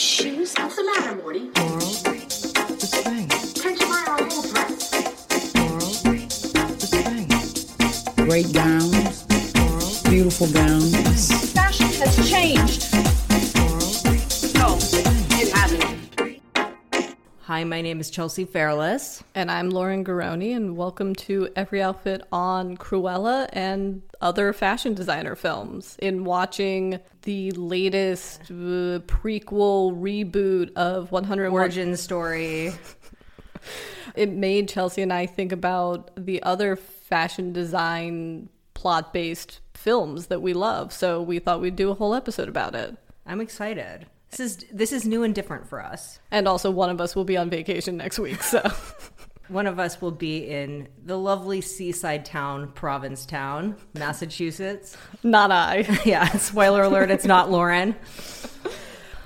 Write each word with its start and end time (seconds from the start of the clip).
shoes? 0.00 0.54
What's 0.54 0.76
the 0.76 0.84
matter, 0.84 1.14
Morty? 1.16 1.50
Laurel, 1.56 1.78
the 1.78 2.86
spring. 2.86 3.28
Can't 3.28 3.78
you 3.78 3.86
buy 3.86 4.02
her 4.06 4.16
a 4.16 4.32
whole 4.32 4.42
dress? 4.42 4.92
Laurel, 5.54 5.94
the 6.78 6.86
spring. 8.16 8.26
Great 8.26 8.50
my 17.80 17.82
name 17.82 17.98
is 17.98 18.10
Chelsea 18.10 18.44
Fairless. 18.44 19.24
And 19.34 19.50
I'm 19.50 19.70
Lauren 19.70 20.04
Garroni, 20.04 20.54
and 20.54 20.76
welcome 20.76 21.14
to 21.14 21.48
Every 21.56 21.80
Outfit 21.80 22.20
on 22.30 22.76
Cruella 22.76 23.48
and 23.54 24.02
other 24.20 24.52
fashion 24.52 24.92
designer 24.92 25.34
films. 25.34 25.96
In 25.98 26.24
watching 26.24 27.00
the 27.22 27.52
latest 27.52 28.42
uh, 28.50 29.00
prequel 29.08 29.98
reboot 29.98 30.74
of 30.74 31.10
101 31.10 31.58
Origin 31.58 31.96
story. 31.96 32.74
it 34.14 34.28
made 34.28 34.68
Chelsea 34.68 35.00
and 35.00 35.10
I 35.10 35.24
think 35.24 35.50
about 35.50 36.10
the 36.18 36.42
other 36.42 36.76
fashion 36.76 37.54
design 37.54 38.50
plot 38.74 39.14
based 39.14 39.60
films 39.72 40.26
that 40.26 40.42
we 40.42 40.52
love. 40.52 40.92
So 40.92 41.22
we 41.22 41.38
thought 41.38 41.62
we'd 41.62 41.76
do 41.76 41.90
a 41.90 41.94
whole 41.94 42.12
episode 42.12 42.50
about 42.50 42.74
it. 42.74 42.94
I'm 43.24 43.40
excited. 43.40 44.04
This 44.30 44.40
is 44.40 44.64
this 44.72 44.92
is 44.92 45.04
new 45.04 45.22
and 45.22 45.34
different 45.34 45.68
for 45.68 45.82
us. 45.84 46.20
And 46.30 46.46
also, 46.46 46.70
one 46.70 46.90
of 46.90 47.00
us 47.00 47.16
will 47.16 47.24
be 47.24 47.36
on 47.36 47.50
vacation 47.50 47.96
next 47.96 48.18
week. 48.18 48.42
So 48.42 48.62
One 49.48 49.66
of 49.66 49.80
us 49.80 50.00
will 50.00 50.12
be 50.12 50.48
in 50.48 50.86
the 51.04 51.18
lovely 51.18 51.60
seaside 51.60 52.24
town, 52.24 52.70
Provincetown, 52.70 53.74
Massachusetts. 53.94 54.96
not 55.24 55.50
I. 55.50 55.78
Yeah, 56.04 56.28
spoiler 56.36 56.82
alert, 56.84 57.10
it's 57.10 57.24
not 57.24 57.50
Lauren. 57.50 57.96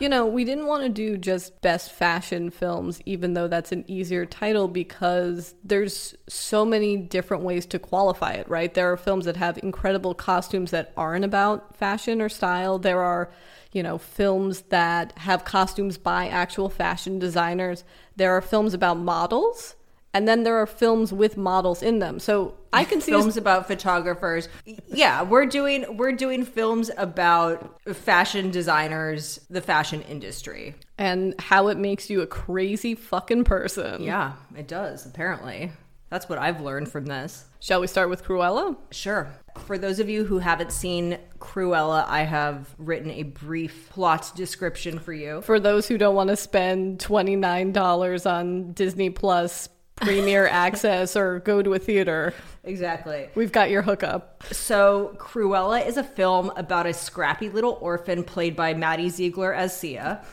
You 0.00 0.08
know, 0.08 0.26
we 0.26 0.44
didn't 0.44 0.66
want 0.66 0.82
to 0.82 0.88
do 0.88 1.16
just 1.18 1.60
best 1.60 1.92
fashion 1.92 2.50
films, 2.50 3.00
even 3.06 3.34
though 3.34 3.48
that's 3.48 3.70
an 3.70 3.84
easier 3.86 4.24
title, 4.26 4.66
because 4.66 5.54
there's 5.62 6.14
so 6.26 6.64
many 6.64 6.96
different 6.96 7.42
ways 7.44 7.64
to 7.66 7.78
qualify 7.78 8.32
it, 8.32 8.48
right? 8.48 8.72
There 8.72 8.90
are 8.90 8.96
films 8.96 9.26
that 9.26 9.36
have 9.36 9.58
incredible 9.62 10.14
costumes 10.14 10.70
that 10.72 10.92
aren't 10.96 11.24
about 11.24 11.76
fashion 11.76 12.20
or 12.22 12.28
style. 12.28 12.78
There 12.78 13.00
are, 13.02 13.30
you 13.74 13.82
know, 13.82 13.98
films 13.98 14.62
that 14.70 15.12
have 15.18 15.44
costumes 15.44 15.98
by 15.98 16.28
actual 16.28 16.70
fashion 16.70 17.18
designers. 17.18 17.84
There 18.16 18.32
are 18.34 18.40
films 18.40 18.72
about 18.72 18.96
models, 18.98 19.74
and 20.14 20.26
then 20.26 20.44
there 20.44 20.56
are 20.56 20.66
films 20.66 21.12
with 21.12 21.36
models 21.36 21.82
in 21.82 21.98
them. 21.98 22.18
So 22.20 22.54
I 22.72 22.84
can 22.84 23.00
see 23.00 23.10
this- 23.12 23.20
films 23.20 23.36
about 23.36 23.66
photographers. 23.66 24.48
Yeah, 24.86 25.22
we're 25.22 25.46
doing 25.46 25.96
we're 25.98 26.12
doing 26.12 26.44
films 26.44 26.90
about 26.96 27.78
fashion 27.94 28.50
designers, 28.50 29.40
the 29.50 29.60
fashion 29.60 30.00
industry. 30.02 30.74
and 30.96 31.34
how 31.40 31.66
it 31.68 31.76
makes 31.76 32.08
you 32.08 32.20
a 32.22 32.26
crazy 32.26 32.94
fucking 32.94 33.42
person. 33.44 34.00
Yeah, 34.04 34.34
it 34.56 34.68
does, 34.68 35.04
apparently. 35.04 35.72
That's 36.14 36.28
what 36.28 36.38
I've 36.38 36.60
learned 36.60 36.88
from 36.92 37.06
this. 37.06 37.44
Shall 37.58 37.80
we 37.80 37.88
start 37.88 38.08
with 38.08 38.22
Cruella? 38.22 38.76
Sure. 38.92 39.26
For 39.66 39.76
those 39.76 39.98
of 39.98 40.08
you 40.08 40.24
who 40.24 40.38
haven't 40.38 40.70
seen 40.70 41.18
Cruella, 41.40 42.06
I 42.06 42.22
have 42.22 42.72
written 42.78 43.10
a 43.10 43.24
brief 43.24 43.90
plot 43.90 44.30
description 44.36 45.00
for 45.00 45.12
you. 45.12 45.42
For 45.42 45.58
those 45.58 45.88
who 45.88 45.98
don't 45.98 46.14
want 46.14 46.30
to 46.30 46.36
spend 46.36 47.00
$29 47.00 48.30
on 48.30 48.72
Disney 48.74 49.10
Plus 49.10 49.68
Premier 49.96 50.46
Access 50.52 51.16
or 51.16 51.40
go 51.40 51.62
to 51.62 51.74
a 51.74 51.80
theater, 51.80 52.32
Exactly. 52.62 53.28
we've 53.34 53.50
got 53.50 53.70
your 53.70 53.82
hookup. 53.82 54.44
So, 54.52 55.16
Cruella 55.18 55.84
is 55.84 55.96
a 55.96 56.04
film 56.04 56.52
about 56.54 56.86
a 56.86 56.94
scrappy 56.94 57.48
little 57.48 57.76
orphan 57.80 58.22
played 58.22 58.54
by 58.54 58.72
Maddie 58.72 59.10
Ziegler 59.10 59.52
as 59.52 59.76
Sia. 59.76 60.24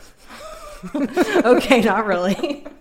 okay, 0.94 1.80
not 1.80 2.06
really. 2.06 2.68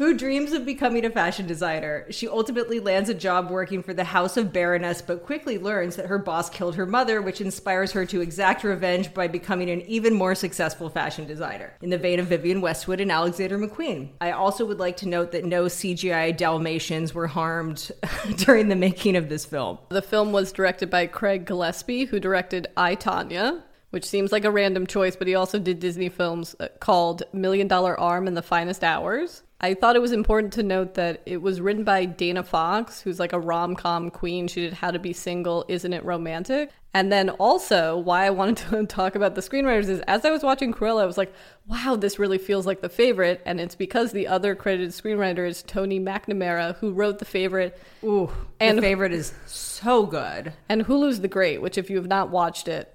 Who 0.00 0.14
dreams 0.14 0.52
of 0.52 0.64
becoming 0.64 1.04
a 1.04 1.10
fashion 1.10 1.46
designer. 1.46 2.06
She 2.08 2.26
ultimately 2.26 2.80
lands 2.80 3.10
a 3.10 3.14
job 3.14 3.50
working 3.50 3.82
for 3.82 3.92
the 3.92 4.04
House 4.04 4.38
of 4.38 4.50
Baroness, 4.50 5.02
but 5.02 5.26
quickly 5.26 5.58
learns 5.58 5.96
that 5.96 6.06
her 6.06 6.16
boss 6.16 6.48
killed 6.48 6.76
her 6.76 6.86
mother, 6.86 7.20
which 7.20 7.42
inspires 7.42 7.92
her 7.92 8.06
to 8.06 8.22
exact 8.22 8.64
revenge 8.64 9.12
by 9.12 9.28
becoming 9.28 9.68
an 9.68 9.82
even 9.82 10.14
more 10.14 10.34
successful 10.34 10.88
fashion 10.88 11.26
designer, 11.26 11.74
in 11.82 11.90
the 11.90 11.98
vein 11.98 12.18
of 12.18 12.28
Vivienne 12.28 12.62
Westwood 12.62 12.98
and 12.98 13.12
Alexander 13.12 13.58
McQueen. 13.58 14.08
I 14.22 14.30
also 14.30 14.64
would 14.64 14.78
like 14.78 14.96
to 14.96 15.06
note 15.06 15.32
that 15.32 15.44
no 15.44 15.64
CGI 15.64 16.34
Dalmatians 16.34 17.12
were 17.14 17.26
harmed 17.26 17.92
during 18.36 18.68
the 18.68 18.76
making 18.76 19.16
of 19.16 19.28
this 19.28 19.44
film. 19.44 19.76
The 19.90 20.00
film 20.00 20.32
was 20.32 20.50
directed 20.50 20.88
by 20.88 21.08
Craig 21.08 21.44
Gillespie, 21.44 22.06
who 22.06 22.18
directed 22.18 22.68
I, 22.74 22.94
Tanya, 22.94 23.64
which 23.90 24.06
seems 24.06 24.32
like 24.32 24.46
a 24.46 24.50
random 24.50 24.86
choice, 24.86 25.14
but 25.14 25.28
he 25.28 25.34
also 25.34 25.58
did 25.58 25.78
Disney 25.78 26.08
films 26.08 26.56
uh, 26.58 26.68
called 26.78 27.22
Million 27.34 27.68
Dollar 27.68 28.00
Arm 28.00 28.26
and 28.26 28.34
The 28.34 28.40
Finest 28.40 28.82
Hours. 28.82 29.42
I 29.62 29.74
thought 29.74 29.94
it 29.94 30.00
was 30.00 30.12
important 30.12 30.54
to 30.54 30.62
note 30.62 30.94
that 30.94 31.20
it 31.26 31.42
was 31.42 31.60
written 31.60 31.84
by 31.84 32.06
Dana 32.06 32.42
Fox, 32.42 33.00
who's 33.02 33.20
like 33.20 33.34
a 33.34 33.38
rom 33.38 33.76
com 33.76 34.10
queen. 34.10 34.48
She 34.48 34.62
did 34.62 34.72
How 34.72 34.90
to 34.90 34.98
Be 34.98 35.12
Single, 35.12 35.66
Isn't 35.68 35.92
It 35.92 36.02
Romantic? 36.04 36.70
And 36.94 37.12
then 37.12 37.28
also, 37.30 37.98
why 37.98 38.24
I 38.24 38.30
wanted 38.30 38.56
to 38.70 38.86
talk 38.86 39.14
about 39.14 39.34
the 39.34 39.42
screenwriters 39.42 39.88
is 39.88 40.00
as 40.08 40.24
I 40.24 40.30
was 40.30 40.42
watching 40.42 40.72
Cruella, 40.72 41.02
I 41.02 41.06
was 41.06 41.18
like, 41.18 41.32
wow, 41.66 41.94
this 41.94 42.18
really 42.18 42.38
feels 42.38 42.66
like 42.66 42.80
the 42.80 42.88
favorite. 42.88 43.42
And 43.44 43.60
it's 43.60 43.74
because 43.74 44.12
the 44.12 44.28
other 44.28 44.54
credited 44.54 44.90
screenwriter 44.90 45.46
is 45.46 45.62
Tony 45.62 46.00
McNamara, 46.00 46.76
who 46.76 46.92
wrote 46.92 47.18
the 47.18 47.24
favorite. 47.26 47.78
Ooh, 48.02 48.30
And- 48.60 48.78
the 48.78 48.82
favorite 48.82 49.12
is 49.12 49.34
so 49.46 50.06
good. 50.06 50.54
And 50.70 50.86
Hulu's 50.86 51.20
The 51.20 51.28
Great, 51.28 51.60
which, 51.60 51.76
if 51.76 51.90
you 51.90 51.96
have 51.98 52.08
not 52.08 52.30
watched 52.30 52.66
it, 52.66 52.90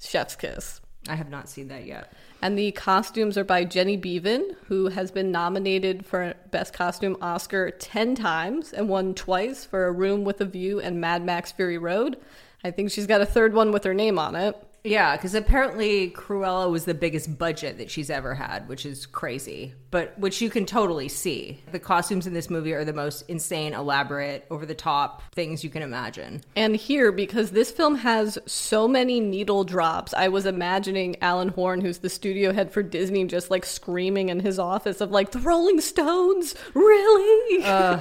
chef's 0.00 0.34
kiss. 0.34 0.80
I 1.08 1.14
have 1.14 1.30
not 1.30 1.48
seen 1.48 1.68
that 1.68 1.86
yet. 1.86 2.12
And 2.40 2.56
the 2.56 2.70
costumes 2.72 3.36
are 3.36 3.44
by 3.44 3.64
Jenny 3.64 3.98
Beavan, 3.98 4.54
who 4.66 4.88
has 4.88 5.10
been 5.10 5.32
nominated 5.32 6.06
for 6.06 6.34
Best 6.52 6.72
Costume 6.72 7.16
Oscar 7.20 7.70
10 7.72 8.14
times 8.14 8.72
and 8.72 8.88
won 8.88 9.14
twice 9.14 9.64
for 9.64 9.86
A 9.86 9.92
Room 9.92 10.24
with 10.24 10.40
a 10.40 10.44
View 10.44 10.80
and 10.80 11.00
Mad 11.00 11.24
Max 11.24 11.50
Fury 11.50 11.78
Road. 11.78 12.16
I 12.62 12.70
think 12.70 12.92
she's 12.92 13.08
got 13.08 13.20
a 13.20 13.26
third 13.26 13.54
one 13.54 13.72
with 13.72 13.82
her 13.84 13.94
name 13.94 14.20
on 14.20 14.36
it. 14.36 14.56
Yeah, 14.88 15.16
because 15.16 15.34
apparently 15.34 16.10
Cruella 16.10 16.70
was 16.70 16.86
the 16.86 16.94
biggest 16.94 17.36
budget 17.36 17.76
that 17.76 17.90
she's 17.90 18.08
ever 18.08 18.34
had, 18.34 18.68
which 18.68 18.86
is 18.86 19.04
crazy, 19.04 19.74
but 19.90 20.18
which 20.18 20.40
you 20.40 20.48
can 20.48 20.64
totally 20.64 21.08
see. 21.08 21.62
The 21.72 21.78
costumes 21.78 22.26
in 22.26 22.32
this 22.32 22.48
movie 22.48 22.72
are 22.72 22.86
the 22.86 22.94
most 22.94 23.28
insane, 23.28 23.74
elaborate, 23.74 24.46
over 24.50 24.64
the 24.64 24.74
top 24.74 25.22
things 25.34 25.62
you 25.62 25.68
can 25.68 25.82
imagine. 25.82 26.42
And 26.56 26.74
here, 26.74 27.12
because 27.12 27.50
this 27.50 27.70
film 27.70 27.96
has 27.96 28.38
so 28.46 28.88
many 28.88 29.20
needle 29.20 29.62
drops, 29.62 30.14
I 30.14 30.28
was 30.28 30.46
imagining 30.46 31.16
Alan 31.20 31.50
Horn, 31.50 31.82
who's 31.82 31.98
the 31.98 32.08
studio 32.08 32.54
head 32.54 32.72
for 32.72 32.82
Disney, 32.82 33.26
just 33.26 33.50
like 33.50 33.66
screaming 33.66 34.30
in 34.30 34.40
his 34.40 34.58
office 34.58 35.02
of 35.02 35.10
like, 35.10 35.32
the 35.32 35.40
Rolling 35.40 35.82
Stones, 35.82 36.54
really? 36.72 37.62
Uh, 37.62 38.00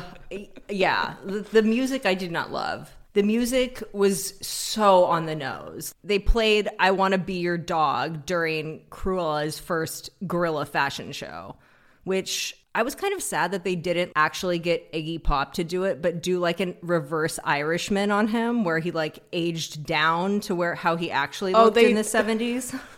yeah, 0.69 1.15
the, 1.25 1.41
the 1.41 1.63
music 1.63 2.05
I 2.05 2.13
did 2.13 2.31
not 2.31 2.51
love. 2.51 2.95
The 3.17 3.23
music 3.23 3.81
was 3.93 4.35
so 4.45 5.05
on 5.05 5.25
the 5.25 5.33
nose. 5.33 5.91
They 6.03 6.19
played 6.19 6.69
I 6.77 6.91
Want 6.91 7.13
to 7.13 7.17
Be 7.17 7.39
Your 7.39 7.57
Dog 7.57 8.27
during 8.27 8.83
Cruella's 8.91 9.57
first 9.57 10.11
gorilla 10.27 10.67
fashion 10.67 11.11
show, 11.13 11.55
which 12.03 12.55
I 12.75 12.83
was 12.83 12.93
kind 12.93 13.15
of 13.15 13.23
sad 13.23 13.53
that 13.53 13.63
they 13.63 13.75
didn't 13.75 14.11
actually 14.15 14.59
get 14.59 14.93
Iggy 14.93 15.23
Pop 15.23 15.53
to 15.53 15.63
do 15.63 15.85
it, 15.85 15.99
but 15.99 16.21
do 16.21 16.37
like 16.37 16.61
a 16.61 16.75
reverse 16.83 17.39
Irishman 17.43 18.11
on 18.11 18.27
him 18.27 18.63
where 18.63 18.77
he 18.77 18.91
like 18.91 19.17
aged 19.33 19.83
down 19.83 20.39
to 20.41 20.53
where 20.53 20.75
how 20.75 20.95
he 20.95 21.09
actually 21.09 21.55
Oh, 21.55 21.63
looked 21.63 21.73
they- 21.73 21.89
in 21.89 21.95
the 21.95 22.03
70s. 22.03 22.79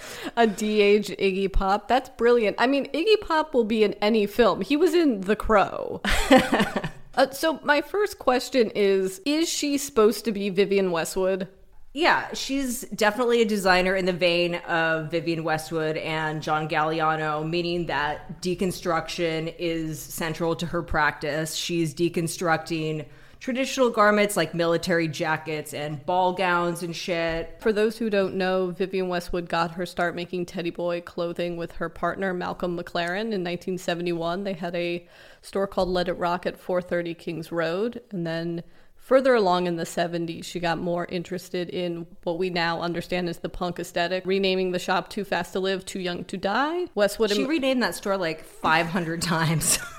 a 0.36 0.46
de-age 0.46 1.08
Iggy 1.08 1.52
Pop. 1.52 1.88
That's 1.88 2.10
brilliant. 2.10 2.54
I 2.60 2.68
mean, 2.68 2.86
Iggy 2.92 3.20
Pop 3.22 3.54
will 3.54 3.64
be 3.64 3.82
in 3.82 3.94
any 3.94 4.24
film. 4.26 4.60
He 4.60 4.76
was 4.76 4.94
in 4.94 5.22
The 5.22 5.34
Crow. 5.34 6.00
uh, 7.18 7.30
so 7.30 7.60
my 7.62 7.82
first 7.82 8.18
question 8.18 8.70
is: 8.74 9.20
Is 9.26 9.48
she 9.48 9.76
supposed 9.76 10.24
to 10.24 10.32
be 10.32 10.48
Vivienne 10.48 10.90
Westwood? 10.90 11.48
Yeah, 11.92 12.32
she's 12.32 12.82
definitely 12.82 13.42
a 13.42 13.44
designer 13.44 13.96
in 13.96 14.04
the 14.04 14.12
vein 14.12 14.54
of 14.54 15.10
Vivienne 15.10 15.42
Westwood 15.42 15.96
and 15.96 16.42
John 16.42 16.68
Galliano, 16.68 17.48
meaning 17.48 17.86
that 17.86 18.40
deconstruction 18.40 19.52
is 19.58 19.98
central 19.98 20.54
to 20.56 20.66
her 20.66 20.82
practice. 20.82 21.54
She's 21.54 21.94
deconstructing 21.94 23.06
traditional 23.40 23.90
garments 23.90 24.36
like 24.36 24.54
military 24.54 25.08
jackets 25.08 25.72
and 25.72 26.04
ball 26.04 26.32
gowns 26.32 26.82
and 26.82 26.94
shit. 26.94 27.56
For 27.60 27.72
those 27.72 27.98
who 27.98 28.10
don't 28.10 28.34
know, 28.34 28.70
Vivienne 28.70 29.08
Westwood 29.08 29.48
got 29.48 29.72
her 29.72 29.86
start 29.86 30.14
making 30.14 30.46
teddy 30.46 30.70
boy 30.70 31.00
clothing 31.00 31.56
with 31.56 31.72
her 31.72 31.88
partner 31.88 32.34
Malcolm 32.34 32.76
McLaren 32.76 33.32
in 33.32 33.44
1971. 33.44 34.44
They 34.44 34.54
had 34.54 34.74
a 34.74 35.06
store 35.42 35.66
called 35.66 35.88
Let 35.88 36.08
It 36.08 36.14
Rock 36.14 36.46
at 36.46 36.58
430 36.58 37.14
Kings 37.14 37.52
Road, 37.52 38.02
and 38.10 38.26
then 38.26 38.62
Further 39.08 39.34
along 39.34 39.66
in 39.66 39.76
the 39.76 39.84
70s, 39.84 40.44
she 40.44 40.60
got 40.60 40.76
more 40.76 41.06
interested 41.06 41.70
in 41.70 42.06
what 42.24 42.36
we 42.38 42.50
now 42.50 42.82
understand 42.82 43.30
as 43.30 43.38
the 43.38 43.48
punk 43.48 43.78
aesthetic, 43.78 44.22
renaming 44.26 44.72
the 44.72 44.78
shop 44.78 45.08
Too 45.08 45.24
Fast 45.24 45.54
to 45.54 45.60
Live, 45.60 45.86
Too 45.86 45.98
Young 45.98 46.24
to 46.24 46.36
Die. 46.36 46.88
Westwood 46.94 47.30
She 47.30 47.46
renamed 47.46 47.82
that 47.82 47.94
store 47.94 48.18
like 48.18 48.44
500 48.44 49.22
times. 49.22 49.78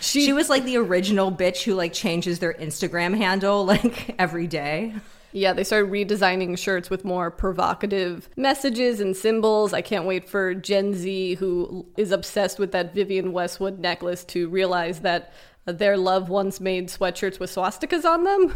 She, 0.00 0.24
she 0.26 0.32
was 0.32 0.48
like 0.48 0.64
the 0.64 0.76
original 0.76 1.30
bitch 1.30 1.62
who 1.62 1.74
like 1.74 1.92
changes 1.92 2.38
their 2.38 2.54
Instagram 2.54 3.16
handle 3.16 3.64
like 3.66 4.14
every 4.18 4.46
day. 4.46 4.94
Yeah, 5.32 5.52
they 5.52 5.62
started 5.62 5.90
redesigning 5.90 6.58
shirts 6.58 6.90
with 6.90 7.04
more 7.04 7.30
provocative 7.30 8.28
messages 8.36 9.00
and 9.00 9.16
symbols. 9.16 9.72
I 9.72 9.80
can't 9.80 10.04
wait 10.04 10.28
for 10.28 10.54
Gen 10.54 10.94
Z, 10.94 11.34
who 11.34 11.86
is 11.96 12.10
obsessed 12.10 12.58
with 12.58 12.72
that 12.72 12.94
Vivienne 12.94 13.32
Westwood 13.32 13.78
necklace, 13.78 14.24
to 14.24 14.48
realize 14.48 15.00
that 15.00 15.32
their 15.66 15.96
loved 15.96 16.28
ones 16.28 16.60
made 16.60 16.88
sweatshirts 16.88 17.38
with 17.38 17.54
swastikas 17.54 18.04
on 18.04 18.24
them. 18.24 18.54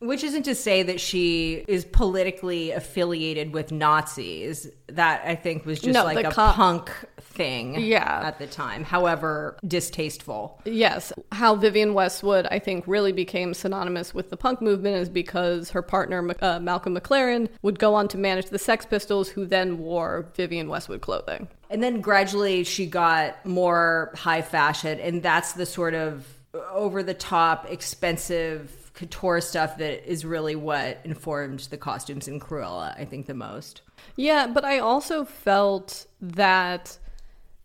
Which 0.00 0.24
isn't 0.24 0.42
to 0.44 0.54
say 0.54 0.82
that 0.82 1.00
she 1.00 1.64
is 1.68 1.84
politically 1.84 2.72
affiliated 2.72 3.52
with 3.52 3.70
Nazis. 3.70 4.68
That 4.88 5.22
I 5.24 5.34
think 5.34 5.64
was 5.64 5.80
just 5.80 5.94
No, 5.94 6.04
like 6.04 6.26
a 6.26 6.30
punk 6.30 6.90
thing 7.34 7.80
Yeah. 7.80 8.22
at 8.24 8.38
the 8.38 8.46
time. 8.46 8.84
However, 8.84 9.56
distasteful. 9.66 10.60
Yes, 10.64 11.12
how 11.32 11.54
Vivienne 11.56 11.94
Westwood, 11.94 12.46
I 12.50 12.58
think, 12.58 12.84
really 12.86 13.12
became 13.12 13.54
synonymous 13.54 14.14
with 14.14 14.30
the 14.30 14.36
punk 14.36 14.60
movement 14.62 14.96
is 14.96 15.08
because 15.08 15.70
her 15.70 15.82
partner, 15.82 16.34
uh, 16.40 16.60
Malcolm 16.60 16.96
McLaren, 16.96 17.48
would 17.62 17.78
go 17.78 17.94
on 17.94 18.08
to 18.08 18.18
manage 18.18 18.46
the 18.46 18.58
Sex 18.58 18.86
Pistols, 18.86 19.28
who 19.28 19.44
then 19.46 19.78
wore 19.78 20.26
Vivienne 20.36 20.68
Westwood 20.68 21.00
clothing. 21.00 21.48
And 21.70 21.82
then 21.82 22.00
gradually 22.00 22.62
she 22.64 22.86
got 22.86 23.44
more 23.44 24.12
high 24.14 24.42
fashion, 24.42 25.00
and 25.00 25.22
that's 25.22 25.52
the 25.54 25.66
sort 25.66 25.94
of 25.94 26.26
over 26.72 27.02
the 27.02 27.14
top, 27.14 27.70
expensive 27.70 28.92
couture 28.94 29.40
stuff 29.40 29.76
that 29.78 30.08
is 30.08 30.24
really 30.24 30.54
what 30.54 31.00
informed 31.02 31.58
the 31.70 31.76
costumes 31.76 32.28
in 32.28 32.38
Cruella, 32.38 32.94
I 32.96 33.04
think, 33.04 33.26
the 33.26 33.34
most. 33.34 33.82
Yeah, 34.14 34.46
but 34.46 34.64
I 34.64 34.78
also 34.78 35.24
felt 35.24 36.06
that, 36.20 36.96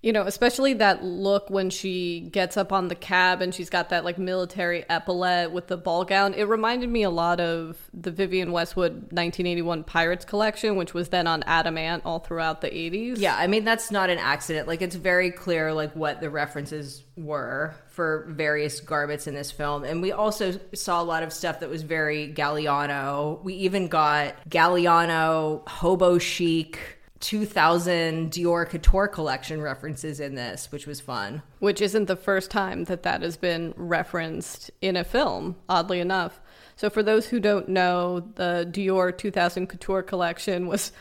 you 0.02 0.14
know, 0.14 0.24
especially 0.24 0.74
that 0.76 1.04
look 1.04 1.50
when 1.50 1.70
she 1.70 2.22
gets 2.32 2.56
up 2.56 2.72
on 2.72 2.88
the 2.88 2.96
cab 2.96 3.42
and 3.42 3.54
she's 3.54 3.70
got 3.70 3.90
that 3.90 4.06
like 4.06 4.18
military 4.18 4.90
epaulette 4.90 5.52
with 5.52 5.68
the 5.68 5.76
ball 5.76 6.06
gown. 6.06 6.34
It 6.34 6.44
reminded 6.44 6.90
me 6.90 7.04
a 7.04 7.10
lot 7.10 7.42
of 7.42 7.78
the 7.94 8.10
Vivienne 8.10 8.54
Westwood 8.54 8.94
1981 8.94 9.84
Pirates 9.84 10.24
collection, 10.24 10.78
which 10.78 10.94
was 10.94 11.10
then 11.10 11.28
on 11.28 11.44
Adam 11.44 11.78
Ant 11.78 12.04
all 12.06 12.20
throughout 12.20 12.62
the 12.62 12.70
80s. 12.70 13.16
Yeah, 13.18 13.36
I 13.36 13.48
mean 13.48 13.66
that's 13.66 13.92
not 13.92 14.10
an 14.10 14.20
accident. 14.20 14.70
Like 14.70 14.82
it's 14.82 14.96
very 14.96 15.32
clear 15.32 15.74
like 15.74 15.94
what 15.98 16.22
the 16.22 16.30
references 16.30 17.04
were 17.18 17.76
for 17.90 18.26
various 18.30 18.80
garments 18.80 19.28
in 19.28 19.34
this 19.34 19.52
film. 19.52 19.84
And 19.84 20.02
we 20.02 20.14
also 20.14 20.58
saw 20.74 21.02
a 21.02 21.04
lot 21.04 21.24
of 21.24 21.34
stuff 21.34 21.60
that 21.60 21.70
was 21.70 21.84
very 21.84 22.34
Galliano. 22.34 23.44
We 23.44 23.56
even 23.56 23.90
got 23.90 24.50
Galliano 24.50 25.68
hobo 25.68 26.20
chic 26.20 26.80
2000 27.20 28.32
Dior 28.32 28.68
Couture 28.68 29.08
collection 29.08 29.62
references 29.62 30.20
in 30.20 30.36
this, 30.36 30.72
which 30.72 30.88
was 30.88 31.02
fun. 31.02 31.42
which 31.60 31.82
isn't 31.82 32.06
the 32.06 32.16
first 32.16 32.50
time 32.50 32.86
that 32.86 33.04
that 33.04 33.22
has 33.22 33.38
been 33.38 33.74
referenced 33.76 34.72
in 34.82 34.96
a 34.96 35.04
film, 35.04 35.56
oddly 35.68 36.00
enough. 36.00 36.40
So, 36.76 36.90
for 36.90 37.04
those 37.04 37.28
who 37.28 37.40
don't 37.40 37.68
know, 37.68 38.22
the 38.36 38.68
Dior 38.72 39.16
2000 39.18 39.68
Couture 39.68 40.02
collection 40.04 40.68
was. 40.68 40.92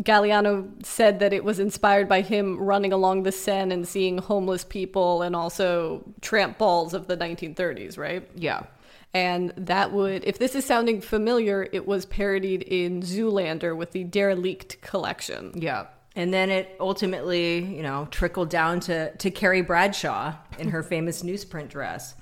Galliano 0.00 0.84
said 0.84 1.20
that 1.20 1.32
it 1.32 1.44
was 1.44 1.60
inspired 1.60 2.08
by 2.08 2.22
him 2.22 2.58
running 2.58 2.92
along 2.92 3.22
the 3.22 3.30
Seine 3.30 3.72
and 3.72 3.86
seeing 3.86 4.18
homeless 4.18 4.64
people 4.64 5.22
and 5.22 5.36
also 5.36 6.02
tramp 6.20 6.58
balls 6.58 6.92
of 6.92 7.06
the 7.06 7.16
1930s, 7.16 7.96
right? 7.96 8.28
Yeah. 8.34 8.64
And 9.12 9.52
that 9.56 9.92
would, 9.92 10.24
if 10.24 10.38
this 10.38 10.54
is 10.54 10.64
sounding 10.64 11.00
familiar, 11.00 11.68
it 11.72 11.86
was 11.86 12.06
parodied 12.06 12.62
in 12.62 13.02
Zoolander 13.02 13.76
with 13.76 13.90
the 13.90 14.04
Derelict 14.04 14.80
collection. 14.82 15.52
Yeah. 15.54 15.86
And 16.14 16.32
then 16.32 16.50
it 16.50 16.76
ultimately, 16.78 17.58
you 17.64 17.82
know, 17.82 18.06
trickled 18.10 18.50
down 18.50 18.80
to, 18.80 19.14
to 19.16 19.30
Carrie 19.30 19.62
Bradshaw 19.62 20.34
in 20.58 20.68
her 20.68 20.82
famous 20.82 21.22
newsprint 21.22 21.68
dress. 21.68 22.14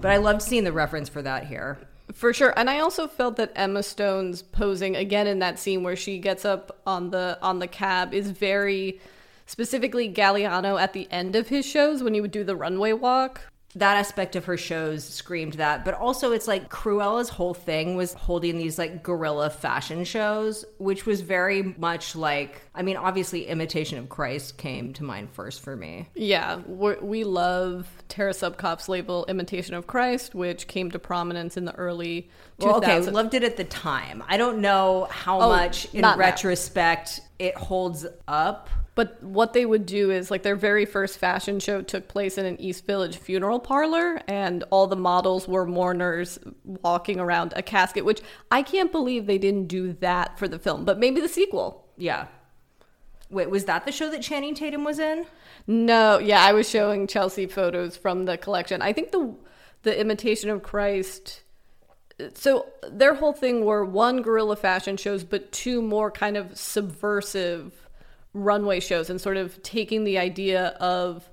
But 0.00 0.10
I 0.10 0.18
loved 0.18 0.42
seeing 0.42 0.64
the 0.64 0.72
reference 0.72 1.08
for 1.08 1.22
that 1.22 1.46
here. 1.46 1.78
For 2.12 2.32
sure. 2.32 2.52
And 2.56 2.70
I 2.70 2.80
also 2.80 3.08
felt 3.08 3.36
that 3.36 3.52
Emma 3.56 3.82
Stone's 3.82 4.42
posing 4.42 4.94
again 4.94 5.26
in 5.26 5.40
that 5.40 5.58
scene 5.58 5.82
where 5.82 5.96
she 5.96 6.18
gets 6.18 6.44
up 6.44 6.80
on 6.86 7.10
the 7.10 7.38
on 7.42 7.58
the 7.58 7.66
cab 7.66 8.14
is 8.14 8.30
very 8.30 9.00
specifically 9.46 10.12
Galliano 10.12 10.80
at 10.80 10.92
the 10.92 11.08
end 11.10 11.34
of 11.34 11.48
his 11.48 11.66
shows 11.66 12.02
when 12.02 12.14
he 12.14 12.20
would 12.20 12.30
do 12.30 12.44
the 12.44 12.56
runway 12.56 12.92
walk. 12.92 13.40
That 13.76 13.96
aspect 13.96 14.34
of 14.36 14.44
her 14.46 14.56
shows 14.56 15.04
screamed 15.04 15.52
that 15.54 15.84
but 15.84 15.94
also 15.94 16.32
it's 16.32 16.48
like 16.48 16.68
cruella's 16.70 17.28
whole 17.28 17.54
thing 17.54 17.94
was 17.94 18.12
holding 18.14 18.58
these 18.58 18.78
like 18.78 19.02
guerrilla 19.02 19.50
fashion 19.50 20.02
shows 20.02 20.64
which 20.78 21.06
was 21.06 21.20
very 21.20 21.62
much 21.78 22.16
like 22.16 22.62
i 22.74 22.82
mean 22.82 22.96
obviously 22.96 23.46
imitation 23.46 23.98
of 23.98 24.08
christ 24.08 24.56
came 24.56 24.92
to 24.94 25.04
mind 25.04 25.30
first 25.30 25.60
for 25.60 25.76
me 25.76 26.08
Yeah, 26.14 26.60
we're, 26.66 26.96
love 27.24 27.86
Tara 28.08 28.32
Subkoff's 28.32 28.88
label 28.88 29.26
Imitation 29.28 29.74
of 29.74 29.86
Christ, 29.86 30.34
which 30.34 30.68
came 30.68 30.90
to 30.92 30.98
prominence 30.98 31.56
in 31.56 31.64
the 31.66 31.74
early 31.74 32.30
2000s. 32.60 32.64
well, 32.66 32.76
okay 32.76 33.00
loved 33.10 33.34
it 33.34 33.44
at 33.44 33.56
the 33.56 33.64
time 33.64 34.22
i 34.28 34.36
don't 34.36 34.58
know 34.58 35.06
how 35.10 35.40
Oh, 35.40 35.48
much 35.50 35.92
in 35.94 36.00
not 36.00 36.16
now. 36.18 36.24
retrospect 36.24 37.20
it 37.38 37.54
holds 37.56 38.06
up 38.26 38.70
But 38.96 39.22
what 39.22 39.52
they 39.52 39.64
would 39.64 39.86
do 39.86 40.10
is 40.10 40.30
like 40.30 40.42
their 40.42 40.56
very 40.56 40.86
first 40.86 41.18
fashion 41.18 41.60
show 41.60 41.82
took 41.82 42.08
place 42.08 42.38
in 42.38 42.46
an 42.46 42.60
East 42.60 42.86
Village 42.86 43.18
funeral 43.18 43.60
parlor, 43.60 44.20
and 44.26 44.64
all 44.70 44.88
the 44.88 44.96
models 44.96 45.46
were 45.46 45.66
mourners 45.66 46.38
walking 46.64 47.20
around 47.20 47.52
a 47.54 47.62
casket, 47.62 48.04
which 48.04 48.22
I 48.50 48.62
can't 48.62 48.90
believe 48.90 49.26
they 49.26 49.38
didn't 49.38 49.66
do 49.66 49.92
that 50.00 50.38
for 50.38 50.48
the 50.48 50.58
film, 50.58 50.84
but 50.84 50.98
maybe 50.98 51.20
the 51.20 51.28
sequel. 51.28 51.86
yeah 51.96 52.26
wait 53.28 53.50
was 53.50 53.64
that 53.64 53.84
the 53.84 53.92
show 53.92 54.08
that 54.08 54.22
channing 54.22 54.54
tatum 54.54 54.84
was 54.84 54.98
in 54.98 55.26
No, 55.66 56.18
yeah, 56.18 56.42
I 56.42 56.52
was 56.52 56.68
showing 56.68 57.06
Chelsea 57.06 57.46
photos 57.46 57.96
from 57.96 58.24
the 58.24 58.38
collection. 58.38 58.82
I 58.82 58.92
think 58.92 59.12
the 59.12 59.34
the 59.82 59.98
Imitation 60.00 60.50
of 60.50 60.62
Christ. 60.62 61.42
So 62.34 62.66
their 62.90 63.14
whole 63.14 63.32
thing 63.32 63.64
were 63.64 63.84
one 63.84 64.22
guerrilla 64.22 64.56
fashion 64.56 64.96
shows, 64.96 65.22
but 65.22 65.52
two 65.52 65.82
more 65.82 66.10
kind 66.10 66.36
of 66.36 66.56
subversive 66.56 67.85
runway 68.36 68.80
shows, 68.80 69.10
and 69.10 69.20
sort 69.20 69.36
of 69.36 69.62
taking 69.62 70.04
the 70.04 70.18
idea 70.18 70.68
of 70.80 71.28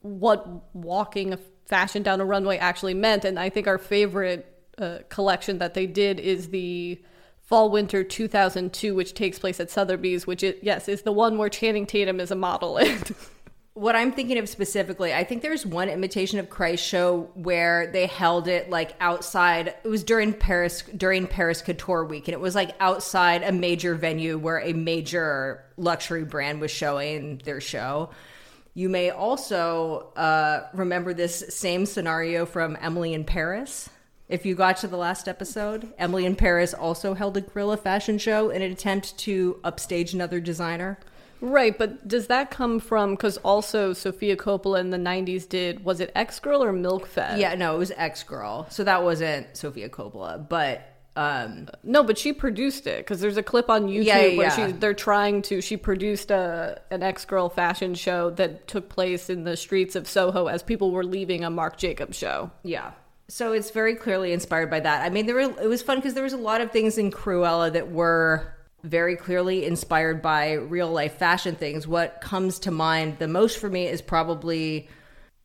what 0.00 0.74
walking 0.74 1.32
a 1.32 1.38
fashion 1.66 2.02
down 2.02 2.20
a 2.20 2.24
runway 2.24 2.58
actually 2.58 2.94
meant. 2.94 3.24
And 3.24 3.38
I 3.38 3.48
think 3.48 3.66
our 3.66 3.78
favorite 3.78 4.48
uh, 4.78 4.98
collection 5.08 5.58
that 5.58 5.74
they 5.74 5.86
did 5.86 6.20
is 6.20 6.48
the 6.48 7.00
fall 7.42 7.70
winter 7.70 8.02
2002 8.02 8.94
which 8.94 9.12
takes 9.12 9.38
place 9.38 9.60
at 9.60 9.70
sotheby's 9.70 10.26
which 10.26 10.42
yes 10.62 10.88
is 10.88 11.02
the 11.02 11.12
one 11.12 11.36
where 11.36 11.50
channing 11.50 11.84
tatum 11.84 12.18
is 12.20 12.30
a 12.30 12.34
model 12.34 12.76
in 12.78 12.98
what 13.74 13.96
I'm 13.96 14.12
thinking 14.12 14.38
of 14.38 14.48
specifically, 14.48 15.14
I 15.14 15.24
think 15.24 15.40
there's 15.40 15.64
one 15.64 15.88
imitation 15.88 16.38
of 16.38 16.50
Christ 16.50 16.84
show 16.84 17.30
where 17.34 17.86
they 17.86 18.06
held 18.06 18.46
it 18.46 18.68
like 18.68 18.94
outside. 19.00 19.74
It 19.82 19.88
was 19.88 20.04
during 20.04 20.34
Paris 20.34 20.82
during 20.96 21.26
Paris 21.26 21.62
Couture 21.62 22.04
Week, 22.04 22.28
and 22.28 22.34
it 22.34 22.40
was 22.40 22.54
like 22.54 22.74
outside 22.80 23.42
a 23.42 23.52
major 23.52 23.94
venue 23.94 24.36
where 24.36 24.60
a 24.60 24.74
major 24.74 25.64
luxury 25.78 26.24
brand 26.24 26.60
was 26.60 26.70
showing 26.70 27.40
their 27.44 27.60
show. 27.60 28.10
You 28.74 28.88
may 28.88 29.10
also 29.10 30.12
uh, 30.16 30.68
remember 30.74 31.14
this 31.14 31.44
same 31.48 31.86
scenario 31.86 32.44
from 32.44 32.76
Emily 32.80 33.14
in 33.14 33.24
Paris. 33.24 33.88
If 34.28 34.46
you 34.46 34.54
got 34.54 34.78
to 34.78 34.86
the 34.86 34.96
last 34.96 35.28
episode, 35.28 35.92
Emily 35.98 36.24
in 36.24 36.36
Paris 36.36 36.72
also 36.72 37.12
held 37.12 37.36
a 37.36 37.42
guerrilla 37.42 37.76
fashion 37.76 38.18
show 38.18 38.50
in 38.50 38.62
an 38.62 38.72
attempt 38.72 39.16
to 39.18 39.60
upstage 39.64 40.14
another 40.14 40.40
designer. 40.40 40.98
Right, 41.44 41.76
but 41.76 42.06
does 42.06 42.28
that 42.28 42.52
come 42.52 42.78
from 42.78 43.10
because 43.16 43.36
also 43.38 43.92
Sofia 43.92 44.36
Coppola 44.36 44.78
in 44.78 44.90
the 44.90 44.96
'90s 44.96 45.48
did 45.48 45.84
was 45.84 46.00
it 46.00 46.12
X 46.14 46.38
Girl 46.38 46.62
or 46.62 46.72
Milk 46.72 47.06
Fed? 47.08 47.40
Yeah, 47.40 47.56
no, 47.56 47.74
it 47.74 47.78
was 47.78 47.90
X 47.96 48.22
Girl. 48.22 48.66
So 48.70 48.84
that 48.84 49.02
wasn't 49.02 49.56
Sofia 49.56 49.88
Coppola, 49.88 50.48
but 50.48 50.88
um 51.16 51.68
no, 51.82 52.04
but 52.04 52.16
she 52.16 52.32
produced 52.32 52.86
it 52.86 52.98
because 52.98 53.20
there's 53.20 53.36
a 53.36 53.42
clip 53.42 53.68
on 53.68 53.88
YouTube 53.88 54.04
Yeah, 54.04 54.20
yeah, 54.20 54.38
where 54.38 54.46
yeah. 54.46 54.66
she 54.68 54.72
they're 54.72 54.94
trying 54.94 55.42
to. 55.42 55.60
She 55.60 55.76
produced 55.76 56.30
a 56.30 56.80
an 56.92 57.02
X 57.02 57.24
Girl 57.24 57.48
fashion 57.48 57.94
show 57.96 58.30
that 58.30 58.68
took 58.68 58.88
place 58.88 59.28
in 59.28 59.42
the 59.42 59.56
streets 59.56 59.96
of 59.96 60.08
Soho 60.08 60.46
as 60.46 60.62
people 60.62 60.92
were 60.92 61.04
leaving 61.04 61.44
a 61.44 61.50
Marc 61.50 61.76
Jacobs 61.76 62.16
show. 62.16 62.52
yeah. 62.62 62.92
So 63.28 63.52
it's 63.52 63.70
very 63.70 63.94
clearly 63.96 64.32
inspired 64.32 64.68
by 64.70 64.80
that. 64.80 65.04
I 65.04 65.08
mean, 65.10 65.26
there 65.26 65.34
were 65.34 65.60
it 65.60 65.68
was 65.68 65.82
fun 65.82 65.98
because 65.98 66.14
there 66.14 66.22
was 66.22 66.34
a 66.34 66.38
lot 66.38 66.60
of 66.60 66.70
things 66.70 66.98
in 66.98 67.10
Cruella 67.10 67.72
that 67.72 67.90
were 67.90 68.54
very 68.84 69.16
clearly 69.16 69.64
inspired 69.66 70.22
by 70.22 70.52
real 70.54 70.90
life 70.90 71.18
fashion 71.18 71.54
things. 71.54 71.86
What 71.86 72.20
comes 72.20 72.58
to 72.60 72.70
mind 72.70 73.18
the 73.18 73.28
most 73.28 73.58
for 73.58 73.68
me 73.68 73.86
is 73.86 74.02
probably 74.02 74.88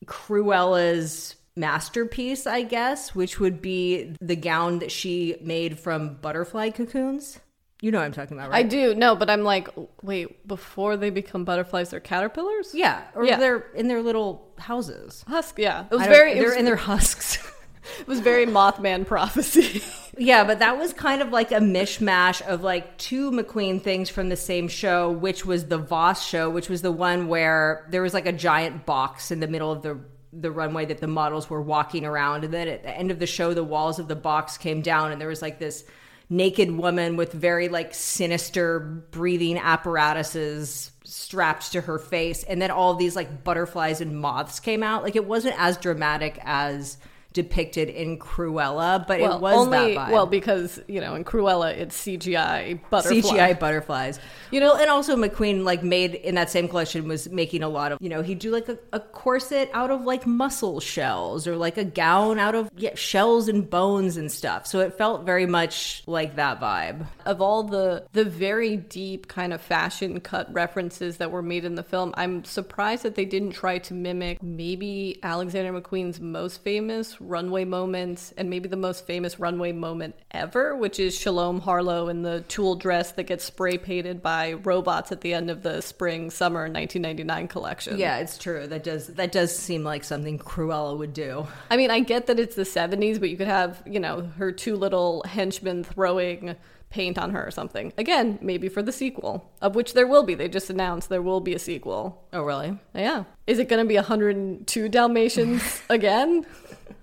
Cruella's 0.05 1.35
masterpiece, 1.55 2.45
I 2.47 2.61
guess, 2.63 3.15
which 3.15 3.39
would 3.39 3.61
be 3.61 4.15
the 4.21 4.35
gown 4.35 4.79
that 4.79 4.91
she 4.91 5.35
made 5.41 5.79
from 5.79 6.15
butterfly 6.15 6.69
cocoons. 6.69 7.39
You 7.81 7.91
know 7.91 7.99
what 7.99 8.05
I'm 8.05 8.11
talking 8.11 8.37
about, 8.37 8.49
right? 8.49 8.65
I 8.65 8.67
do 8.67 8.95
no, 8.95 9.15
but 9.15 9.29
I'm 9.29 9.43
like, 9.43 9.69
wait, 10.01 10.47
before 10.47 10.97
they 10.97 11.11
become 11.11 11.45
butterflies, 11.45 11.91
they're 11.91 11.99
caterpillars. 11.99 12.71
Yeah, 12.73 13.03
or 13.13 13.23
Yeah. 13.23 13.37
they're 13.37 13.67
in 13.75 13.87
their 13.87 14.01
little 14.01 14.51
houses. 14.57 15.23
husk. 15.27 15.59
Yeah, 15.59 15.85
it 15.91 15.95
was 15.95 16.07
very. 16.07 16.33
They're 16.33 16.45
was, 16.45 16.55
in 16.55 16.65
their 16.65 16.75
husks. 16.75 17.37
it 17.99 18.07
was 18.07 18.19
very 18.19 18.45
Mothman 18.45 19.05
prophecy. 19.05 19.81
yeah, 20.17 20.43
but 20.43 20.59
that 20.59 20.77
was 20.77 20.93
kind 20.93 21.21
of 21.21 21.29
like 21.29 21.51
a 21.51 21.59
mishmash 21.59 22.41
of 22.41 22.61
like 22.63 22.97
two 22.97 23.31
McQueen 23.31 23.81
things 23.81 24.09
from 24.09 24.29
the 24.29 24.35
same 24.35 24.67
show, 24.67 25.11
which 25.11 25.45
was 25.45 25.65
the 25.65 25.77
Voss 25.77 26.25
show, 26.25 26.49
which 26.49 26.69
was 26.69 26.81
the 26.81 26.91
one 26.91 27.27
where 27.27 27.85
there 27.89 28.01
was 28.01 28.13
like 28.13 28.25
a 28.25 28.33
giant 28.33 28.85
box 28.85 29.31
in 29.31 29.39
the 29.39 29.47
middle 29.47 29.71
of 29.71 29.81
the 29.81 29.99
the 30.33 30.51
runway 30.51 30.85
that 30.85 30.99
the 30.99 31.07
models 31.07 31.49
were 31.49 31.61
walking 31.61 32.05
around. 32.05 32.43
And 32.43 32.53
then 32.53 32.67
at 32.67 32.83
the 32.83 32.95
end 32.95 33.11
of 33.11 33.19
the 33.19 33.25
show, 33.25 33.53
the 33.53 33.63
walls 33.63 33.97
of 33.97 34.07
the 34.07 34.15
box 34.15 34.57
came 34.57 34.81
down, 34.81 35.11
and 35.11 35.19
there 35.19 35.29
was 35.29 35.41
like 35.41 35.57
this 35.57 35.83
naked 36.29 36.69
woman 36.69 37.15
with 37.15 37.31
very 37.31 37.69
like 37.69 37.93
sinister 37.93 38.79
breathing 39.11 39.57
apparatuses 39.57 40.91
strapped 41.03 41.71
to 41.71 41.79
her 41.79 41.97
face 41.97 42.43
and 42.43 42.61
then 42.61 42.69
all 42.69 42.95
these 42.95 43.15
like 43.15 43.45
butterflies 43.45 44.01
and 44.01 44.19
moths 44.19 44.59
came 44.59 44.83
out 44.83 45.03
like 45.03 45.15
it 45.15 45.25
wasn't 45.25 45.55
as 45.57 45.77
dramatic 45.77 46.37
as 46.43 46.97
depicted 47.37 47.87
in 47.87 48.17
Cruella 48.17 49.05
but 49.05 49.19
well, 49.19 49.37
it 49.37 49.41
was 49.41 49.55
only 49.55 49.95
well 49.95 50.25
because 50.25 50.79
you 50.87 50.99
know 50.99 51.13
in 51.13 51.23
Cruella 51.23 51.71
it's 51.71 51.95
CGI 51.95 52.79
butterfly. 52.89 53.21
CGI 53.21 53.59
butterflies. 53.59 54.19
You 54.51 54.59
know, 54.59 54.75
and 54.75 54.89
also 54.89 55.15
McQueen 55.15 55.63
like 55.63 55.83
made 55.83 56.15
in 56.15 56.35
that 56.35 56.49
same 56.49 56.67
collection 56.67 57.07
was 57.07 57.29
making 57.29 57.63
a 57.63 57.69
lot 57.69 57.91
of 57.91 57.97
you 58.01 58.09
know 58.09 58.21
he'd 58.21 58.39
do 58.39 58.51
like 58.51 58.69
a, 58.69 58.77
a 58.93 58.99
corset 58.99 59.69
out 59.73 59.91
of 59.91 60.03
like 60.03 60.25
mussel 60.25 60.79
shells 60.79 61.47
or 61.47 61.55
like 61.57 61.77
a 61.77 61.83
gown 61.83 62.39
out 62.39 62.55
of 62.55 62.69
yeah, 62.77 62.95
shells 62.95 63.47
and 63.47 63.69
bones 63.69 64.17
and 64.17 64.31
stuff. 64.31 64.67
So 64.67 64.79
it 64.79 64.97
felt 64.97 65.25
very 65.25 65.45
much 65.45 66.03
like 66.07 66.35
that 66.35 66.59
vibe. 66.59 67.05
of 67.25 67.41
all 67.41 67.63
the 67.63 68.05
the 68.13 68.25
very 68.25 68.77
deep 68.77 69.27
kind 69.27 69.53
of 69.53 69.61
fashion 69.61 70.19
cut 70.19 70.51
references 70.53 71.17
that 71.17 71.31
were 71.31 71.41
made 71.41 71.65
in 71.65 71.75
the 71.75 71.83
film, 71.83 72.13
I'm 72.15 72.43
surprised 72.43 73.03
that 73.03 73.15
they 73.15 73.25
didn't 73.25 73.51
try 73.51 73.79
to 73.79 73.93
mimic 73.93 74.41
maybe 74.41 75.19
Alexander 75.23 75.79
McQueen's 75.79 76.19
most 76.19 76.63
famous 76.63 77.19
runway 77.19 77.65
moments 77.65 78.33
and 78.37 78.49
maybe 78.49 78.69
the 78.69 78.77
most 78.77 79.05
famous 79.05 79.39
runway 79.39 79.71
moment 79.71 80.15
ever, 80.31 80.75
which 80.75 80.99
is 80.99 81.17
Shalom 81.17 81.59
Harlow 81.59 82.07
in 82.09 82.21
the 82.21 82.41
tulle 82.47 82.75
dress 82.75 83.11
that 83.13 83.23
gets 83.27 83.43
spray 83.43 83.77
painted 83.77 84.21
by 84.21 84.36
robots 84.63 85.11
at 85.11 85.21
the 85.21 85.33
end 85.33 85.49
of 85.49 85.63
the 85.63 85.81
spring 85.81 86.29
summer 86.29 86.61
1999 86.61 87.47
collection. 87.47 87.97
Yeah, 87.97 88.17
it's 88.17 88.37
true. 88.37 88.67
That 88.67 88.83
does 88.83 89.07
that 89.07 89.31
does 89.31 89.57
seem 89.57 89.83
like 89.83 90.03
something 90.03 90.39
Cruella 90.39 90.97
would 90.97 91.13
do. 91.13 91.47
I 91.69 91.77
mean, 91.77 91.91
I 91.91 91.99
get 91.99 92.27
that 92.27 92.39
it's 92.39 92.55
the 92.55 92.63
70s, 92.63 93.19
but 93.19 93.29
you 93.29 93.37
could 93.37 93.47
have, 93.47 93.81
you 93.85 93.99
know, 93.99 94.29
her 94.37 94.51
two 94.51 94.75
little 94.75 95.23
henchmen 95.23 95.83
throwing 95.83 96.55
paint 96.89 97.17
on 97.17 97.31
her 97.31 97.45
or 97.45 97.51
something. 97.51 97.93
Again, 97.97 98.39
maybe 98.41 98.69
for 98.69 98.81
the 98.81 98.91
sequel, 98.91 99.51
of 99.61 99.75
which 99.75 99.93
there 99.93 100.07
will 100.07 100.23
be. 100.23 100.35
They 100.35 100.47
just 100.47 100.69
announced 100.69 101.09
there 101.09 101.21
will 101.21 101.41
be 101.41 101.53
a 101.53 101.59
sequel. 101.59 102.23
Oh, 102.31 102.43
really? 102.43 102.79
Yeah. 102.95 103.25
Is 103.45 103.59
it 103.59 103.67
going 103.67 103.83
to 103.83 103.87
be 103.87 103.95
102 103.95 104.89
Dalmatians 104.89 105.81
again? 105.89 106.45